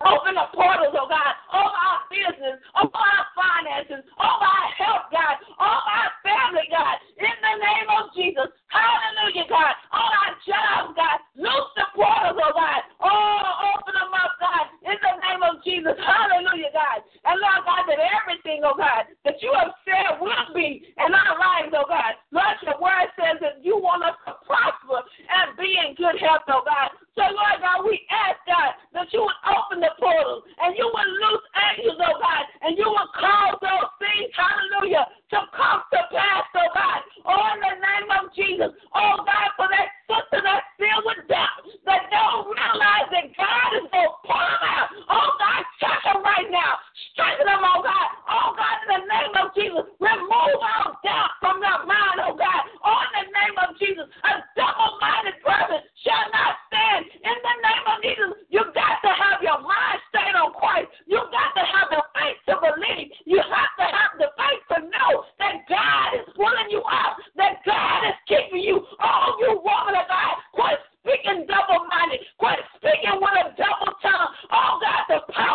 Open 0.03 0.35
the 0.35 0.47
portals, 0.51 0.91
oh 0.99 1.07
God, 1.07 1.33
over 1.55 1.71
our 1.71 1.99
business, 2.11 2.59
over 2.75 2.91
our 2.91 3.25
finances, 3.39 4.03
over 4.19 4.47
our 4.47 4.69
health, 4.75 5.07
God, 5.15 5.39
over 5.55 5.87
our 5.95 6.11
family, 6.19 6.67
God, 6.67 6.99
in 7.15 7.35
the 7.39 7.55
name 7.55 7.87
of 7.87 8.11
Jesus. 8.11 8.51
Hallelujah, 8.67 9.47
God. 9.47 9.73
On 9.95 10.09
our 10.11 10.33
jobs, 10.43 10.91
God, 10.99 11.17
loose 11.39 11.71
the 11.79 11.87
portals, 11.95 12.35
oh 12.35 12.51
God. 12.51 12.81
Oh, 12.99 13.79
open 13.79 13.95
them 13.95 14.11
up, 14.11 14.35
God, 14.43 14.65
in 14.83 14.97
the 14.99 15.13
name 15.23 15.39
of 15.39 15.63
Jesus. 15.63 15.95
Hallelujah, 15.95 16.75
God. 16.75 16.99
And 17.23 17.39
Lord 17.39 17.63
God, 17.63 17.87
that 17.87 18.03
everything, 18.03 18.67
oh 18.67 18.75
God, 18.75 19.07
that 19.23 19.39
you 19.39 19.55
have 19.55 19.71
said 19.87 20.19
will 20.19 20.51
be 20.51 20.83
in 20.99 21.11
our 21.15 21.35
lives, 21.39 21.71
oh 21.71 21.87
God. 21.87 22.19
Lord, 22.35 22.59
your 22.59 22.75
word 22.75 23.07
says 23.15 23.39
that 23.39 23.63
you 23.63 23.79
want 23.79 24.03
us 24.03 24.19
to 24.27 24.35
prosper 24.43 24.99
and 24.99 25.55
be 25.55 25.79
in 25.79 25.95
good 25.95 26.19
health, 26.19 26.43
oh 26.51 26.67
God. 26.67 26.91
So, 27.13 27.21
Lord 27.29 27.61
God, 27.61 27.85
we 27.85 28.01
ask, 28.09 28.41
God, 28.49 28.73
that 28.97 29.07
you 29.13 29.21
would 29.21 29.41
open 29.45 29.85
the 29.85 29.93
portals 30.01 30.49
and 30.57 30.73
you 30.73 30.89
would 30.89 31.09
loose 31.21 31.45
angels, 31.61 32.01
oh 32.01 32.17
God, 32.17 32.43
and 32.65 32.73
you 32.73 32.89
would 32.89 33.11
cause 33.13 33.57
those 33.61 33.89
things, 34.01 34.33
hallelujah, 34.33 35.05
to 35.29 35.39
come 35.53 35.85
to 35.93 35.99
pass, 36.09 36.45
oh 36.57 36.69
God. 36.73 36.99
Oh, 37.29 37.45
in 37.53 37.59
the 37.61 37.75
name 37.77 38.09
of 38.17 38.33
Jesus, 38.33 38.73
oh 38.97 39.21
God, 39.21 39.47
for 39.61 39.69
that 39.69 39.93
sister 40.09 40.41
that's 40.41 40.65
filled 40.81 41.05
with 41.05 41.21
doubt, 41.29 41.61
that 41.85 42.09
don't 42.09 42.49
realize 42.49 43.07
that 43.13 43.29
God 43.37 43.69
is 43.77 43.85
them 43.93 44.09
out. 44.65 44.89
Oh 45.09 45.29
God, 45.37 45.61
touch 45.79 46.03
them 46.03 46.25
right 46.25 46.49
now. 46.49 46.81
Strengthen 47.13 47.45
them, 47.45 47.61
oh 47.61 47.81
God. 47.85 48.09
Oh 48.25 48.57
God, 48.57 48.75
in 48.83 48.89
the 48.89 49.01
name 49.05 49.33
of 49.37 49.47
Jesus, 49.53 49.85
remove 50.01 50.59
all 50.59 50.97
doubt 51.05 51.31
from 51.39 51.61
their 51.61 51.85
mind, 51.85 52.17
oh 52.25 52.33
God. 52.33 52.61
Oh, 52.81 52.99
in 53.05 53.11
the 53.21 53.25
name 53.31 53.57
of 53.61 53.77
Jesus, 53.77 54.07
a 54.25 54.31
double-minded 54.57 55.37
person 55.45 55.79
shall 56.03 56.27
not 56.33 56.57
stand. 56.67 57.02
In 57.03 57.37
the 57.43 57.55
name 57.61 57.85
of 57.87 57.97
Jesus, 58.03 58.31
you 58.49 58.61
got 58.73 58.99
to 59.03 59.11
have 59.11 59.39
your 59.43 59.59
mind 59.59 59.99
stayed 60.09 60.35
on 60.35 60.53
Christ. 60.57 60.89
You 61.05 61.19
got 61.29 61.53
to 61.53 61.63
have 61.63 61.87
the 61.93 62.01
faith 62.17 62.39
to 62.49 62.55
believe. 62.59 63.13
You 63.25 63.39
have 63.39 63.73
to 63.79 63.85
have 63.85 64.11
the 64.17 64.29
faith 64.33 64.63
to 64.73 64.77
know 64.89 65.11
that 65.39 65.67
God 65.69 66.07
is 66.17 66.27
pulling 66.33 66.69
you 66.73 66.81
out, 66.89 67.21
that 67.37 67.61
God 67.65 67.99
is 68.09 68.17
keeping 68.27 68.65
you. 68.65 68.81
Oh, 68.81 69.37
you 69.39 69.61
woman 69.61 69.95
of 69.99 70.07
God, 70.09 70.33
quit 70.57 70.79
speaking 71.03 71.45
double 71.45 71.85
minded, 71.91 72.23
quit 72.39 72.57
speaking 72.79 73.19
with 73.19 73.35
a 73.37 73.53
double 73.53 73.93
tongue. 74.01 74.31
Oh, 74.49 74.79
God, 74.81 75.03
the 75.11 75.19
power 75.33 75.52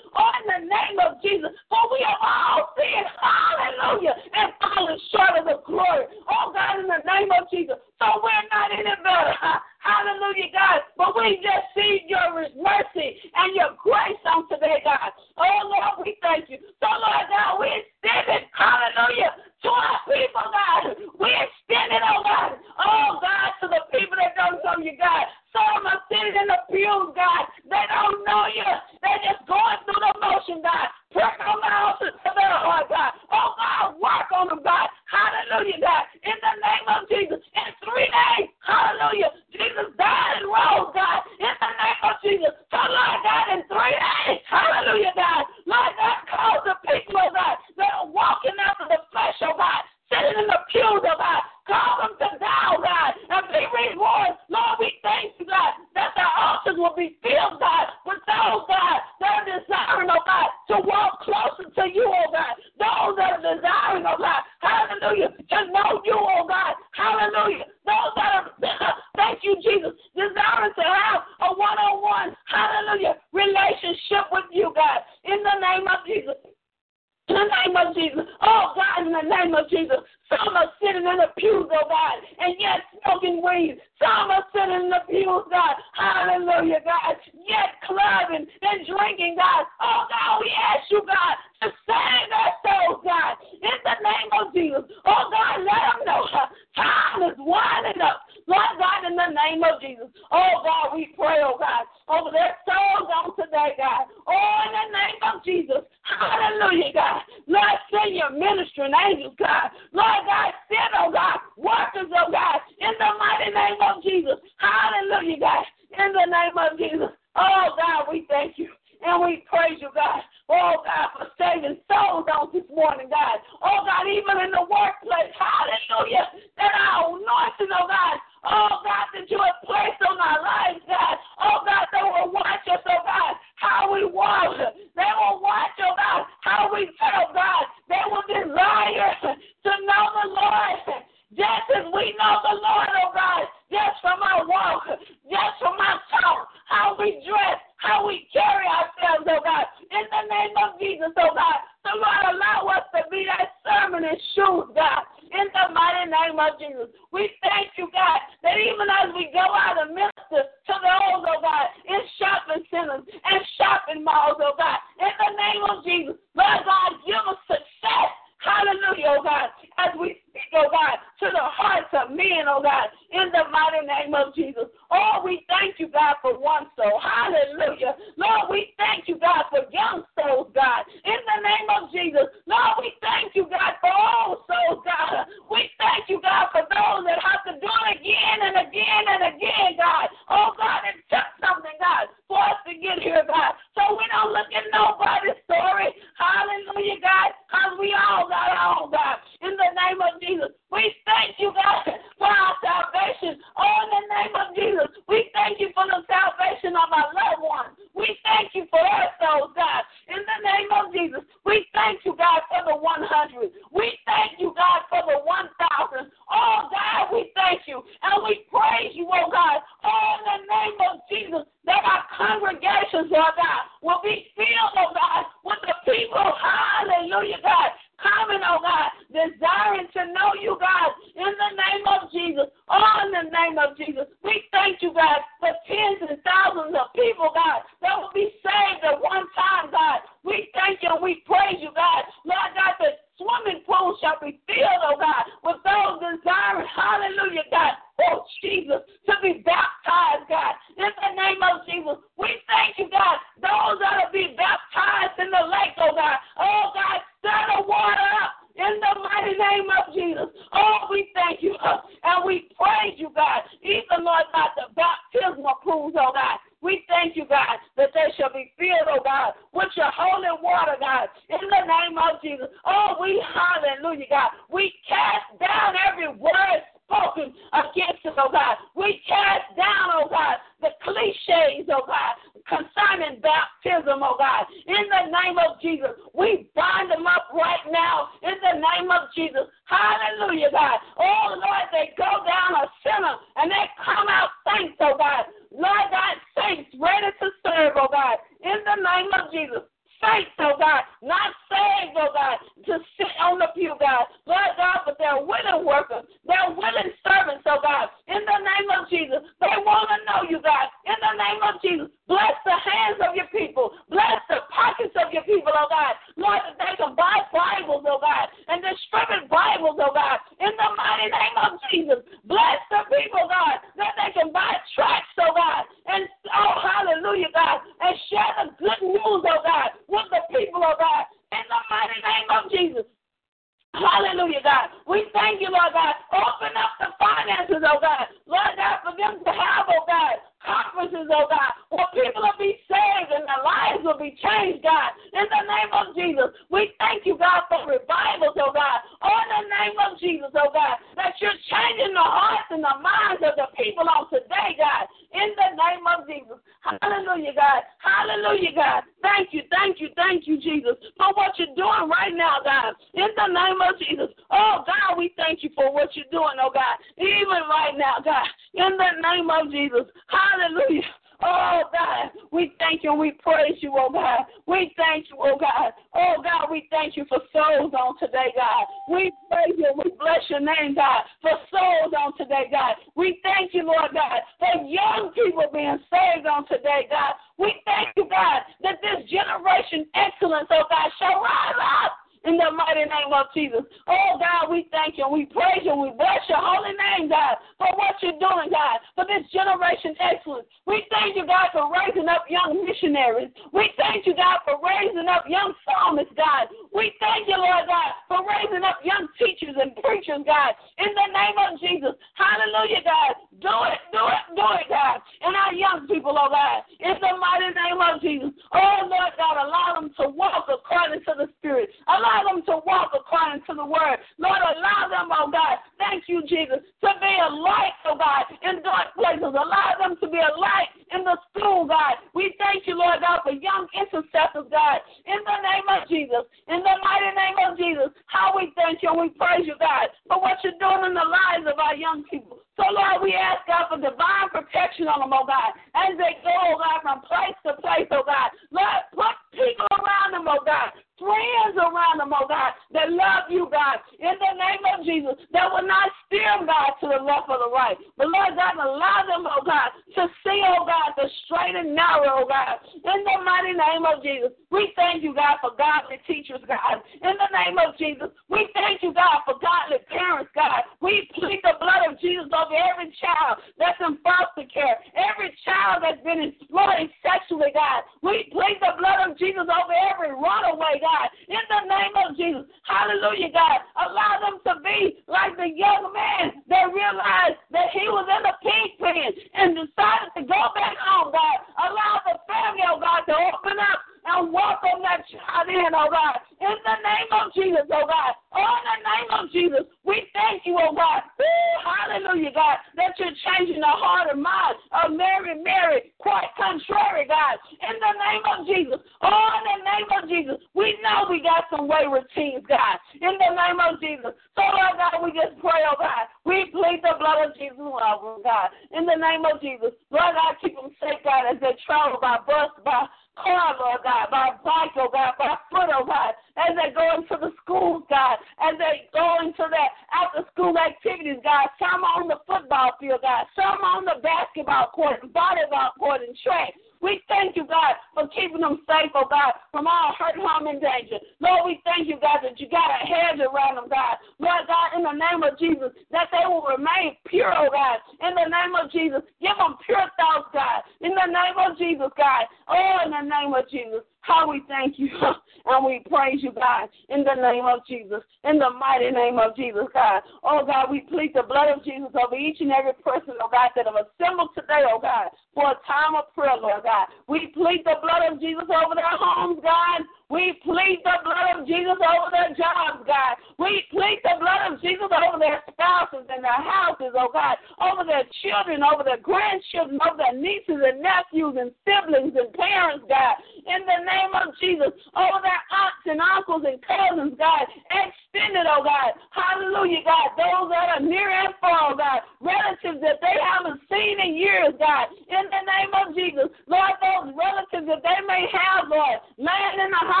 We 432.13 432.35
thank 432.37 432.67
you, 432.67 432.75
Lord 432.75 432.99
God, 432.99 433.23
for 433.23 433.31
young 433.31 433.67
intercessors, 433.71 434.47
God, 434.51 434.77
in 435.07 435.19
the 435.23 435.37
name 435.41 435.67
of 435.71 435.87
Jesus. 435.87 436.23
In 436.47 436.59
the 436.59 436.75
mighty 436.83 437.11
name 437.15 437.37
of 437.39 437.57
Jesus, 437.57 437.89
how 438.07 438.35
we 438.35 438.51
thank 438.55 438.83
you 438.83 438.91
and 438.91 438.99
we 438.99 439.09
praise 439.15 439.47
you, 439.47 439.55
God, 439.59 439.89
for 440.07 440.19
what 440.19 440.37
you're 440.43 440.59
doing 440.59 440.91
in 440.91 440.95
the 440.95 441.07
lives 441.07 441.47
of 441.47 441.57
our 441.59 441.75
young 441.75 442.03
people. 442.11 442.43
So, 442.59 442.67
Lord, 442.67 443.01
we 443.01 443.15
ask, 443.15 443.47
God, 443.47 443.71
for 443.71 443.79
divine 443.79 444.27
protection 444.29 444.91
on 444.91 444.99
them, 444.99 445.15
oh 445.15 445.23
God, 445.23 445.55
as 445.73 445.95
they 445.95 446.19
go, 446.19 446.35
oh 446.35 446.59
God, 446.59 446.79
from 446.83 446.99
place 447.07 447.37
to 447.47 447.55
place, 447.63 447.87
oh 447.95 448.03
God. 448.03 448.35
Lord, 448.51 448.81
put 448.91 449.15
people 449.31 449.71
around 449.71 450.13
them, 450.13 450.27
oh 450.27 450.43
God 450.45 450.75
friends 451.01 451.57
around 451.57 451.97
them, 451.97 452.13
oh 452.13 452.29
God, 452.29 452.53
that 452.81 452.93
love 452.93 453.29
you, 453.29 453.49
God, 453.51 453.77
in 453.99 454.15
the 454.17 454.33
name 454.37 454.63
of 454.73 454.85
Jesus, 454.85 455.13
that 455.33 455.49
will 455.51 455.65
not 455.65 455.89
steer 456.05 456.41
God 456.45 456.73
to 456.81 456.89
the 456.89 457.01
left 457.03 457.29
or 457.29 457.37
the 457.37 457.51
right. 457.51 457.77
But 457.97 458.09
Lord 458.09 458.33
God, 458.33 458.57
allow 458.57 459.05
them, 459.05 459.27
oh 459.29 459.43
God, 459.45 459.69
to 459.97 460.09
see, 460.25 460.39
oh 460.41 460.65
God, 460.65 460.97
the 460.97 461.05
straight 461.25 461.53
and 461.53 461.75
narrow, 461.75 462.23
oh 462.23 462.27
God, 462.27 462.63
in 462.73 462.99
the 463.03 463.17
mighty 463.21 463.53
name 463.53 463.83
of 463.85 464.01
Jesus. 464.01 464.31
We 464.49 464.73
thank 464.75 465.03
you, 465.03 465.13
God, 465.13 465.37
for 465.41 465.53
godly 465.57 466.01
teachers, 466.07 466.41
God, 466.47 466.81
in 467.01 467.13
the 467.13 467.31
name 467.33 467.57
of 467.61 467.77
Jesus. 467.77 468.09
We 468.29 468.49
thank 468.53 468.81
you, 468.81 468.93
God, 468.93 469.21
for 469.25 469.37
godly 469.37 469.83
parents, 469.89 470.31
God. 470.33 470.65
We 470.81 471.09
plead 471.13 471.41
the 471.43 471.59
blood 471.61 471.85
of 471.85 471.99
Jesus 472.01 472.29
over 472.33 472.55
every 472.55 472.89
child 472.97 473.41
that's 473.57 473.77
in 473.79 473.97
foster 474.01 474.47
care, 474.49 474.81
every 474.97 475.33
child 475.45 475.85
that's 475.85 476.01
been 476.01 476.33
exploited 476.33 476.89
sexually, 477.05 477.53
God. 477.53 477.85
We 478.01 478.29
plead 478.33 478.57
the 478.59 478.73
blood 478.79 479.11
of 479.11 479.17
Jesus 479.17 479.45
over 479.45 479.75
every 479.93 480.13
runaway, 480.13 480.81
God. 480.81 481.01
God. 481.01 481.09
In 481.27 481.43
the 481.49 481.61
name 481.67 481.95
of 481.97 482.17
Jesus. 482.17 482.45
Hallelujah, 482.71 483.35
God. 483.35 483.59
Allow 483.75 484.13
them 484.23 484.39
to 484.47 484.53
be 484.63 485.03
like 485.11 485.35
the 485.35 485.51
young 485.51 485.91
man 485.91 486.39
that 486.47 486.71
realized 486.71 487.35
that 487.51 487.67
he 487.75 487.83
was 487.91 488.07
in 488.07 488.23
the 488.23 488.35
pig 488.39 488.79
pen 488.79 489.11
and 489.35 489.59
decided 489.59 490.15
to 490.15 490.23
go 490.23 490.41
back 490.55 490.79
home, 490.79 491.11
God. 491.11 491.39
Allow 491.67 491.99
the 492.07 492.15
family, 492.31 492.63
oh 492.63 492.79
God, 492.79 493.03
to 493.11 493.15
open 493.27 493.59
up 493.59 493.83
and 494.05 494.33
welcome 494.33 494.81
that 494.81 495.05
child 495.09 495.47
in, 495.49 495.71
oh 495.73 495.89
God. 495.89 496.17
In 496.41 496.57
the 496.65 496.77
name 496.81 497.09
of 497.13 497.33
Jesus, 497.33 497.65
oh 497.69 497.85
God. 497.85 498.13
Oh, 498.33 498.41
in 498.41 498.65
the 498.65 498.79
name 498.81 499.09
of 499.13 499.23
Jesus, 499.31 499.63
we 499.83 500.07
thank 500.13 500.41
you, 500.45 500.57
oh 500.57 500.73
God. 500.73 501.05
Ooh, 501.19 501.53
hallelujah, 501.61 502.31
God, 502.33 502.57
that 502.75 502.97
you're 502.97 503.13
changing 503.21 503.61
the 503.61 503.69
heart 503.69 504.09
and 504.09 504.21
mind 504.21 504.57
of 504.71 504.95
Mary, 504.95 505.37
Mary, 505.37 505.93
quite 505.99 506.31
contrary, 506.33 507.05
God. 507.05 507.37
In 507.61 507.75
the 507.77 507.93
name 507.99 508.23
of 508.25 508.37
Jesus. 508.47 508.79
Oh, 509.03 509.27
in 509.37 509.43
the 509.45 509.59
name 509.61 509.89
of 509.91 510.01
Jesus, 510.09 510.37
we 510.53 510.77
know 510.81 511.05
we 511.09 511.21
got 511.21 511.45
some 511.51 511.67
wayward 511.67 512.09
teens, 512.15 512.43
God. 512.47 512.81
In 512.97 513.15
the 513.19 513.31
name 513.35 513.59
of 513.61 513.77
Jesus. 513.79 514.15
So, 514.33 514.41
Lord 514.41 514.79
God, 514.81 515.03
we 515.03 515.13
just 515.13 515.37
pray, 515.37 515.61
oh 515.67 515.77
God. 515.77 516.09
We 516.25 516.49
plead 516.49 516.81
the 516.81 516.97
blood 516.97 517.29
of 517.29 517.37
Jesus 517.37 517.59
them, 517.61 518.21
God. 518.23 518.49
In 518.71 518.85
the 518.85 518.95
name 518.95 519.23
of 519.25 519.41
Jesus. 519.41 519.73
Lord 519.91 520.15
God, 520.15 520.35
keep 520.41 520.55
them 520.55 520.71
safe, 520.81 520.99
God, 521.03 521.29
as 521.29 521.39
they 521.39 521.53
travel 521.65 521.99
by 522.01 522.17
bus, 522.25 522.51
by 522.65 522.85
car, 523.17 523.55
Lord 523.59 523.81
God, 523.83 524.07
by 524.11 524.29
bike, 524.43 524.71
oh 524.77 524.89
God, 524.91 525.13
by 525.17 525.35
foot, 525.51 525.69
oh 525.73 525.85
God, 525.85 526.13
as 526.37 526.55
they 526.55 526.73
go 526.73 526.95
into 526.95 527.15
the 527.19 527.31
schools, 527.43 527.83
God, 527.89 528.17
as 528.39 528.57
they 528.57 528.87
go 528.93 529.17
into 529.21 529.43
their 529.49 529.71
after 529.91 530.23
school 530.31 530.57
activities, 530.57 531.19
God, 531.23 531.49
some 531.59 531.83
on 531.83 532.07
the 532.07 532.19
football 532.25 532.71
field, 532.79 533.01
God, 533.01 533.25
some 533.35 533.59
on 533.61 533.85
the 533.85 534.01
basketball 534.01 534.71
court, 534.73 535.01
volleyball 535.11 535.75
court, 535.77 536.01
and 536.07 536.15
track. 536.23 536.53
We 536.81 537.01
thank 537.07 537.35
you, 537.35 537.45
God, 537.45 537.77
for 537.93 538.07
keeping 538.09 538.41
them 538.41 538.65
safe, 538.65 538.89
oh 538.95 539.05
God, 539.09 539.33
from 539.51 539.67
all 539.67 539.93
hurt, 539.97 540.17
harm, 540.17 540.47
and 540.47 540.59
danger. 540.59 540.97
Lord, 541.19 541.45
we 541.45 541.61
thank 541.63 541.87
you, 541.87 542.01
God, 542.01 542.25
that 542.25 542.39
you 542.39 542.49
got 542.49 542.73
a 542.73 542.81
hedge 542.81 543.21
around 543.21 543.55
them, 543.55 543.69
God. 543.69 544.01
Lord 544.17 544.49
God, 544.49 544.73
in 544.75 544.83
the 544.83 544.97
name 544.97 545.21
of 545.21 545.37
Jesus, 545.37 545.69
that 545.91 546.09
they 546.11 546.25
will 546.25 546.41
remain 546.41 546.97
pure, 547.05 547.29
oh 547.29 547.49
God. 547.53 547.77
In 548.01 548.17
the 548.17 548.25
name 548.25 548.57
of 548.57 548.71
Jesus, 548.71 549.05
give 549.21 549.37
them 549.37 549.61
pure 549.65 549.85
thoughts, 549.93 550.33
God. 550.33 550.65
In 550.81 550.97
the 550.97 551.05
name 551.05 551.37
of 551.37 551.57
Jesus, 551.57 551.93
God. 551.93 552.25
Oh, 552.49 552.77
in 552.85 552.91
the 552.91 553.05
name 553.05 553.33
of 553.33 553.45
Jesus. 553.49 553.85
How 554.01 554.29
we 554.29 554.41
thank 554.47 554.79
you 554.79 554.89
and 555.45 555.65
we 555.65 555.83
praise 555.89 556.19
you, 556.21 556.31
God, 556.31 556.69
in 556.89 557.03
the 557.03 557.15
name 557.15 557.45
of 557.45 557.65
Jesus, 557.67 558.01
in 558.23 558.39
the 558.39 558.49
mighty 558.49 558.89
name 558.91 559.19
of 559.19 559.35
Jesus, 559.35 559.65
God. 559.73 560.01
Oh, 560.23 560.45
God, 560.45 560.71
we 560.71 560.81
plead 560.81 561.13
the 561.13 561.23
blood 561.23 561.49
of 561.49 561.63
Jesus 561.63 561.89
over 561.93 562.15
each 562.15 562.41
and 562.41 562.51
every 562.51 562.73
person, 562.81 563.15
oh, 563.21 563.29
God, 563.31 563.51
that 563.55 563.65
have 563.65 563.77
assembled 563.77 564.29
today, 564.35 564.65
oh, 564.65 564.79
God, 564.79 565.09
for 565.33 565.51
a 565.51 565.57
time 565.65 565.95
of 565.97 566.13
prayer, 566.13 566.37
Lord 566.39 566.63
God. 566.63 566.87
We 567.07 567.27
plead 567.33 567.61
the 567.63 567.75
blood 567.81 568.11
of 568.11 568.19
Jesus 568.19 568.49
over 568.49 568.75
their 568.75 568.89
homes, 568.89 569.39
God. 569.43 569.81
We 570.11 570.35
plead 570.43 570.83
the 570.83 570.99
blood 571.07 571.39
of 571.39 571.47
Jesus 571.47 571.79
over 571.79 572.11
their 572.11 572.35
jobs, 572.35 572.83
God. 572.83 573.15
We 573.39 573.63
plead 573.71 574.03
the 574.03 574.19
blood 574.19 574.51
of 574.51 574.59
Jesus 574.59 574.91
over 574.91 575.15
their 575.15 575.39
spouses 575.47 576.03
and 576.11 576.19
their 576.19 576.35
houses, 576.35 576.91
oh 576.99 577.07
God, 577.15 577.39
over 577.63 577.87
their 577.87 578.03
children, 578.19 578.59
over 578.59 578.83
their 578.83 578.99
grandchildren, 578.99 579.79
over 579.79 579.95
their 579.95 580.11
nieces 580.11 580.59
and 580.59 580.83
nephews 580.83 581.39
and 581.39 581.55
siblings 581.63 582.11
and 582.19 582.27
parents, 582.35 582.83
God. 582.91 583.23
In 583.47 583.63
the 583.63 583.79
name 583.87 584.11
of 584.11 584.35
Jesus, 584.43 584.75
over 584.99 585.23
their 585.23 585.41
aunts 585.55 585.87
and 585.87 586.03
uncles 586.03 586.43
and 586.43 586.59
cousins, 586.59 587.15
God. 587.15 587.47
Extended, 587.71 588.43
oh 588.51 588.67
God. 588.67 588.91
Hallelujah, 589.15 589.87
God. 589.87 590.11
Those 590.19 590.51
that 590.51 590.75
are 590.75 590.83
near 590.83 591.07
and 591.07 591.31
far, 591.39 591.71
oh 591.71 591.79
God. 591.79 592.03
Relatives 592.19 592.83
that 592.83 592.99
they 592.99 593.15
haven't 593.15 593.63
seen 593.71 593.95
in 593.95 594.19
years, 594.19 594.59
God. 594.59 594.91
In 595.07 595.23
the 595.31 595.43
name 595.47 595.71
of 595.71 595.95
Jesus. 595.95 596.27
Lord, 596.51 596.75
those 596.83 597.15
relatives 597.15 597.63
that 597.71 597.79
they 597.79 597.99
may 598.03 598.27
have, 598.27 598.67
Lord, 598.67 598.99
laying 599.15 599.59
in 599.63 599.71
the 599.71 599.79
hospital, 599.87 600.00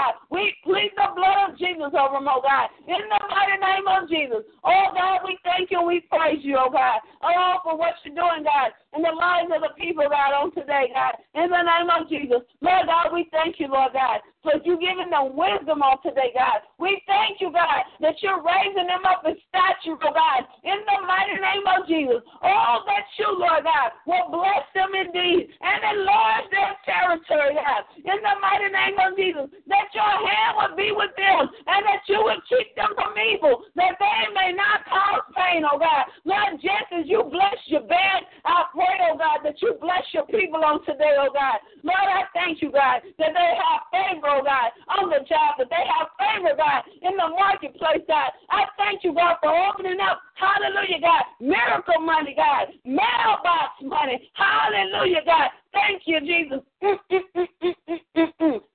God, 0.00 0.14
we 0.30 0.54
plead 0.64 0.90
the 0.96 1.12
blood 1.14 1.50
of 1.50 1.58
Jesus 1.58 1.92
over 1.92 2.18
them, 2.18 2.28
oh 2.28 2.42
God, 2.42 2.68
in 2.86 3.00
the 3.00 3.20
mighty 3.28 3.58
name 3.60 3.86
of 3.86 4.08
Jesus. 4.08 4.42
Oh 4.64 4.94
God, 4.94 5.20
we 5.24 5.38
thank 5.44 5.70
you 5.70 5.82
we 5.82 6.00
praise 6.08 6.40
you, 6.42 6.56
oh 6.58 6.70
God, 6.70 7.00
oh, 7.22 7.58
for 7.64 7.76
what 7.76 7.94
you're 8.04 8.14
doing, 8.14 8.44
God, 8.44 8.70
in 8.96 9.02
the 9.02 9.14
lives 9.14 9.50
of 9.54 9.62
the 9.62 9.74
people, 9.78 10.04
God, 10.08 10.34
on 10.34 10.54
today, 10.54 10.90
God, 10.94 11.14
in 11.34 11.50
the 11.50 11.62
name 11.62 11.88
of 11.90 12.08
Jesus. 12.08 12.42
Lord 12.60 12.86
God, 12.86 13.12
we 13.12 13.28
thank 13.30 13.60
you, 13.60 13.68
Lord 13.68 13.92
God, 13.94 14.20
for 14.42 14.56
you 14.64 14.80
giving 14.80 15.10
them 15.10 15.36
wisdom 15.36 15.84
on 15.84 16.00
today, 16.02 16.32
God. 16.32 16.64
We 16.80 17.00
thank 17.06 17.40
you, 17.40 17.52
God, 17.52 17.84
that 18.00 18.16
you're 18.24 18.40
raising 18.40 18.88
them 18.88 19.04
up 19.04 19.22
in 19.26 19.36
stature, 19.52 20.00
oh 20.00 20.12
God, 20.14 20.42
in 20.64 20.78
the 20.84 20.98
mighty 21.06 21.38
name 21.38 21.66
of 21.66 21.86
Jesus. 21.86 22.24
Oh, 22.42 22.82
that 22.86 23.04
you, 23.20 23.28
Lord 23.36 23.64
God, 23.64 23.94
will 24.08 24.32
bless 24.32 24.64
them 24.72 24.96
indeed 24.96 25.52
and 25.60 25.78
enlarge 25.98 26.48
their 26.50 26.72
territory, 26.82 27.56
God, 27.56 27.82
in 28.00 28.18
the 28.20 28.34
mighty 28.40 28.70
name 28.72 28.96
of 28.98 29.16
Jesus. 29.16 29.29
That 29.34 29.88
your 29.94 30.14
hand 30.26 30.52
would 30.58 30.74
be 30.76 30.90
with 30.92 31.14
them 31.16 31.46
and 31.46 31.80
that 31.86 32.02
you 32.08 32.20
would 32.22 32.42
keep 32.48 32.74
them 32.76 32.92
from 32.94 33.14
evil, 33.16 33.64
that 33.76 33.96
they 33.98 34.20
may 34.34 34.52
not 34.52 34.84
cause 34.86 35.24
pain, 35.36 35.62
oh 35.64 35.78
God. 35.78 36.10
Lord, 36.24 36.60
just 36.60 36.88
as 36.92 37.04
you 37.06 37.24
bless 37.30 37.58
your 37.66 37.84
bed, 37.86 38.26
I 38.44 38.66
pray, 38.74 38.96
oh 39.10 39.16
God, 39.16 39.42
that 39.44 39.60
you 39.62 39.76
bless 39.80 40.04
your 40.12 40.26
people 40.26 40.64
on 40.64 40.84
today, 40.84 41.14
oh 41.18 41.30
God. 41.32 41.58
Lord, 41.82 42.08
I 42.08 42.26
thank 42.34 42.62
you, 42.62 42.70
God, 42.70 43.02
that 43.18 43.32
they 43.32 43.50
have 43.56 43.80
favor, 43.92 44.28
oh 44.28 44.42
God, 44.44 44.70
on 44.98 45.10
the 45.10 45.22
job, 45.26 45.58
that 45.58 45.70
they 45.70 45.84
have 45.86 46.10
favor, 46.18 46.54
God, 46.56 46.82
in 47.02 47.16
the 47.16 47.28
marketplace, 47.30 48.04
God. 48.06 48.30
I 48.50 48.66
thank 48.76 49.04
you, 49.04 49.14
God, 49.14 49.36
for 49.42 49.52
opening 49.52 50.00
up, 50.00 50.20
hallelujah, 50.34 51.00
God, 51.00 51.24
miracle 51.40 52.00
money, 52.02 52.34
God, 52.36 52.72
mailbox 52.84 53.80
money, 53.82 54.30
hallelujah, 54.34 55.24
God. 55.24 55.48
Thank 55.72 56.02
you, 56.06 56.20
Jesus. 56.20 56.60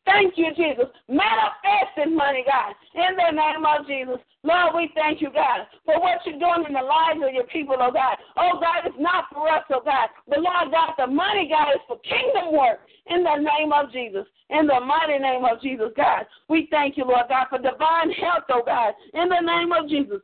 thank 0.05 0.37
you, 0.37 0.49
Jesus. 0.55 0.85
Manifesting 1.09 2.15
money, 2.15 2.45
God, 2.47 2.73
in 2.93 3.15
the 3.15 3.31
name 3.35 3.65
of 3.65 3.85
Jesus. 3.87 4.23
Lord, 4.43 4.75
we 4.75 4.89
thank 4.95 5.21
you, 5.21 5.29
God, 5.33 5.67
for 5.85 5.99
what 5.99 6.19
you're 6.25 6.39
doing 6.39 6.65
in 6.67 6.73
the 6.73 6.81
lives 6.85 7.19
of 7.21 7.33
your 7.33 7.47
people, 7.47 7.75
oh 7.79 7.91
God. 7.91 8.15
Oh 8.37 8.59
God, 8.61 8.85
it's 8.85 8.95
not 8.99 9.25
for 9.33 9.49
us, 9.49 9.63
oh 9.71 9.81
God. 9.83 10.09
But 10.27 10.39
Lord 10.39 10.71
God, 10.71 10.93
the 10.97 11.07
money, 11.07 11.49
God, 11.51 11.73
is 11.75 11.81
for 11.87 11.99
kingdom 11.99 12.53
work 12.53 12.79
in 13.07 13.23
the 13.23 13.37
name 13.37 13.73
of 13.73 13.91
Jesus. 13.91 14.25
In 14.49 14.67
the 14.67 14.79
mighty 14.79 15.17
name 15.17 15.43
of 15.43 15.61
Jesus, 15.61 15.89
God. 15.97 16.25
We 16.47 16.67
thank 16.71 16.95
you, 16.95 17.05
Lord 17.05 17.25
God, 17.27 17.47
for 17.49 17.57
divine 17.57 18.11
health, 18.11 18.45
oh 18.49 18.63
God, 18.65 18.93
in 19.13 19.27
the 19.27 19.41
name 19.41 19.71
of 19.73 19.89
Jesus. 19.89 20.21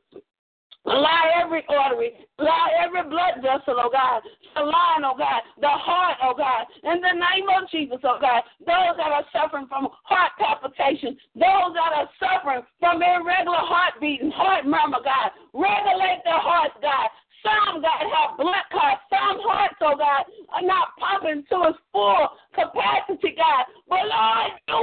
Allow 0.86 1.46
every 1.46 1.64
artery, 1.70 2.12
allow 2.40 2.68
every 2.82 3.04
blood 3.08 3.38
vessel, 3.38 3.78
oh 3.78 3.90
God, 3.94 4.22
to 4.58 4.66
line, 4.66 5.06
oh 5.06 5.14
God, 5.14 5.46
the 5.62 5.70
heart, 5.70 6.18
oh 6.24 6.34
God, 6.34 6.66
in 6.82 7.00
the 7.02 7.14
name 7.14 7.46
of 7.54 7.70
Jesus, 7.70 8.00
oh 8.04 8.18
God, 8.20 8.42
those 8.66 8.98
that 8.98 9.14
are 9.14 9.26
suffering 9.30 9.68
from 9.70 9.90
heart 10.04 10.32
palpitations, 10.42 11.22
those 11.38 11.78
that 11.78 11.94
are 11.94 12.10
suffering 12.18 12.66
from 12.80 12.98
irregular 12.98 13.62
heartbeat 13.62 14.22
and 14.22 14.34
heart 14.34 14.66
murmur, 14.66 15.06
God, 15.06 15.30
regulate 15.54 16.26
their 16.26 16.42
hearts, 16.42 16.74
God, 16.82 17.10
some, 17.42 17.82
God, 17.82 18.06
have 18.06 18.38
blood 18.38 18.66
clots. 18.70 19.02
Some 19.10 19.42
hearts, 19.42 19.76
oh 19.82 19.98
God, 19.98 20.30
are 20.54 20.62
not 20.62 20.94
pumping 20.98 21.44
to 21.50 21.74
its 21.74 21.80
full 21.92 22.30
capacity, 22.54 23.34
God. 23.34 23.66
But 23.90 24.06
Lord, 24.06 24.52
you 24.70 24.78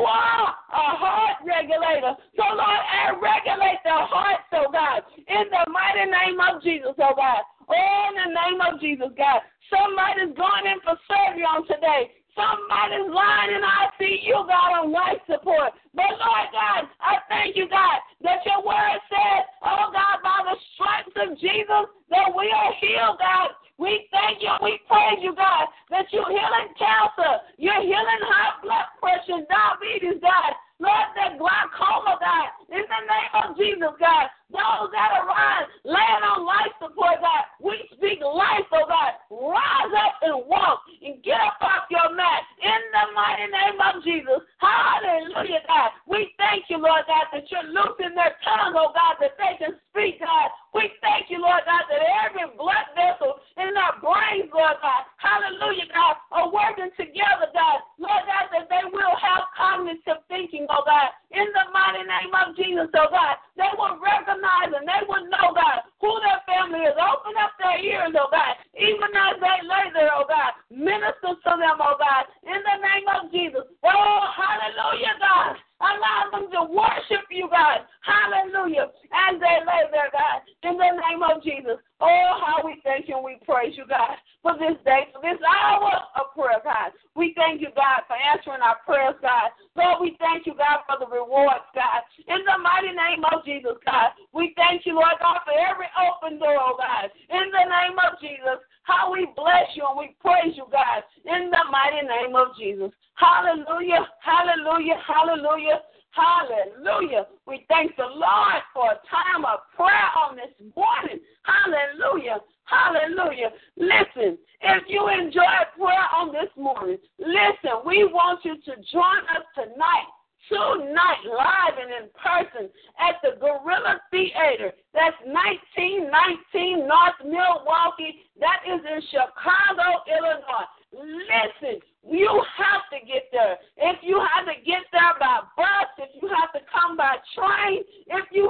by 137.08 137.16
train, 137.32 137.84
if 138.08 138.24
you 138.32 138.47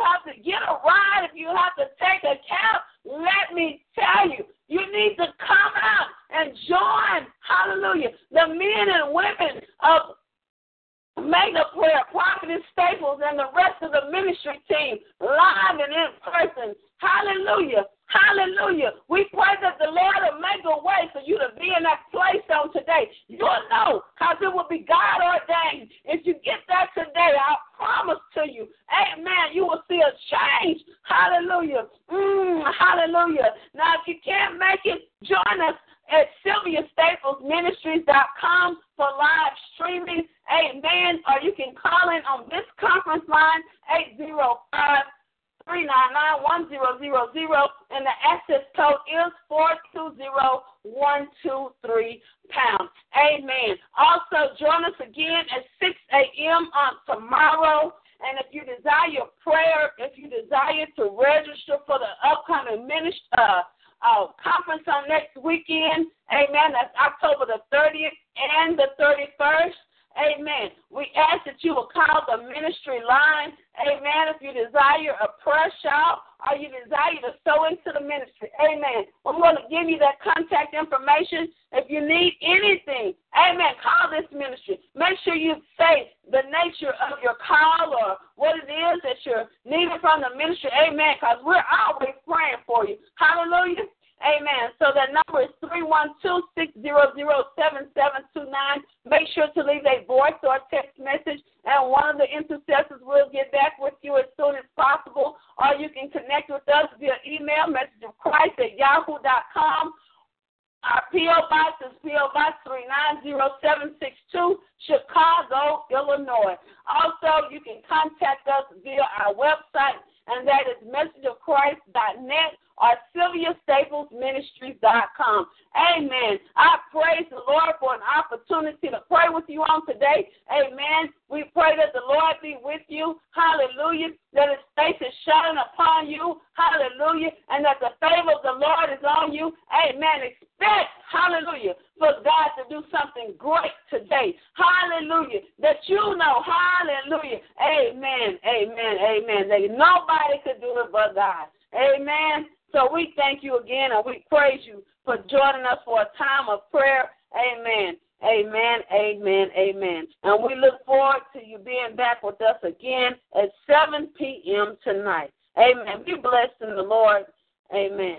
that 134.34 134.48
his 134.52 134.64
face 134.76 135.00
is 135.00 135.14
shining 135.24 135.56
upon 135.56 136.08
you, 136.08 136.40
hallelujah, 136.52 137.32
and 137.48 137.64
that 137.64 137.80
the 137.80 137.96
favor 137.96 138.36
of 138.36 138.44
the 138.44 138.60
Lord 138.60 138.92
is 138.92 139.04
on 139.04 139.32
you, 139.32 139.52
amen. 139.72 140.28
Expect, 140.28 140.92
hallelujah, 141.08 141.74
for 141.96 142.20
God 142.20 142.48
to 142.60 142.68
do 142.68 142.84
something 142.92 143.32
great 143.38 143.72
today, 143.88 144.36
hallelujah, 144.52 145.40
that 145.60 145.80
you 145.86 146.16
know, 146.16 146.44
hallelujah, 146.44 147.40
amen, 147.56 148.36
amen, 148.44 148.94
amen, 149.00 149.48
that 149.48 149.64
nobody 149.72 150.36
could 150.44 150.60
do 150.60 150.76
it 150.84 150.92
but 150.92 151.14
God, 151.14 151.48
amen. 151.72 152.52
So 152.72 152.92
we 152.92 153.14
thank 153.16 153.42
you 153.42 153.58
again 153.58 153.92
and 153.92 154.04
we 154.04 154.24
praise 154.28 154.60
you 154.64 154.82
for 155.04 155.16
joining 155.30 155.64
us 155.64 155.80
for 155.86 156.02
a 156.02 156.10
time 156.18 156.52
of 156.52 156.70
prayer, 156.70 157.10
amen. 157.32 157.96
Amen, 158.24 158.80
amen, 158.92 159.48
amen. 159.56 160.08
And 160.24 160.42
we 160.42 160.56
look 160.56 160.84
forward 160.84 161.22
to 161.34 161.44
you 161.44 161.58
being 161.58 161.94
back 161.96 162.22
with 162.22 162.40
us 162.40 162.56
again 162.64 163.12
at 163.36 163.50
7 163.66 164.08
p.m. 164.18 164.76
tonight. 164.82 165.30
Amen. 165.56 166.02
Be 166.04 166.14
blessed 166.14 166.60
in 166.60 166.74
the 166.74 166.82
Lord. 166.82 167.24
Amen. 167.72 168.18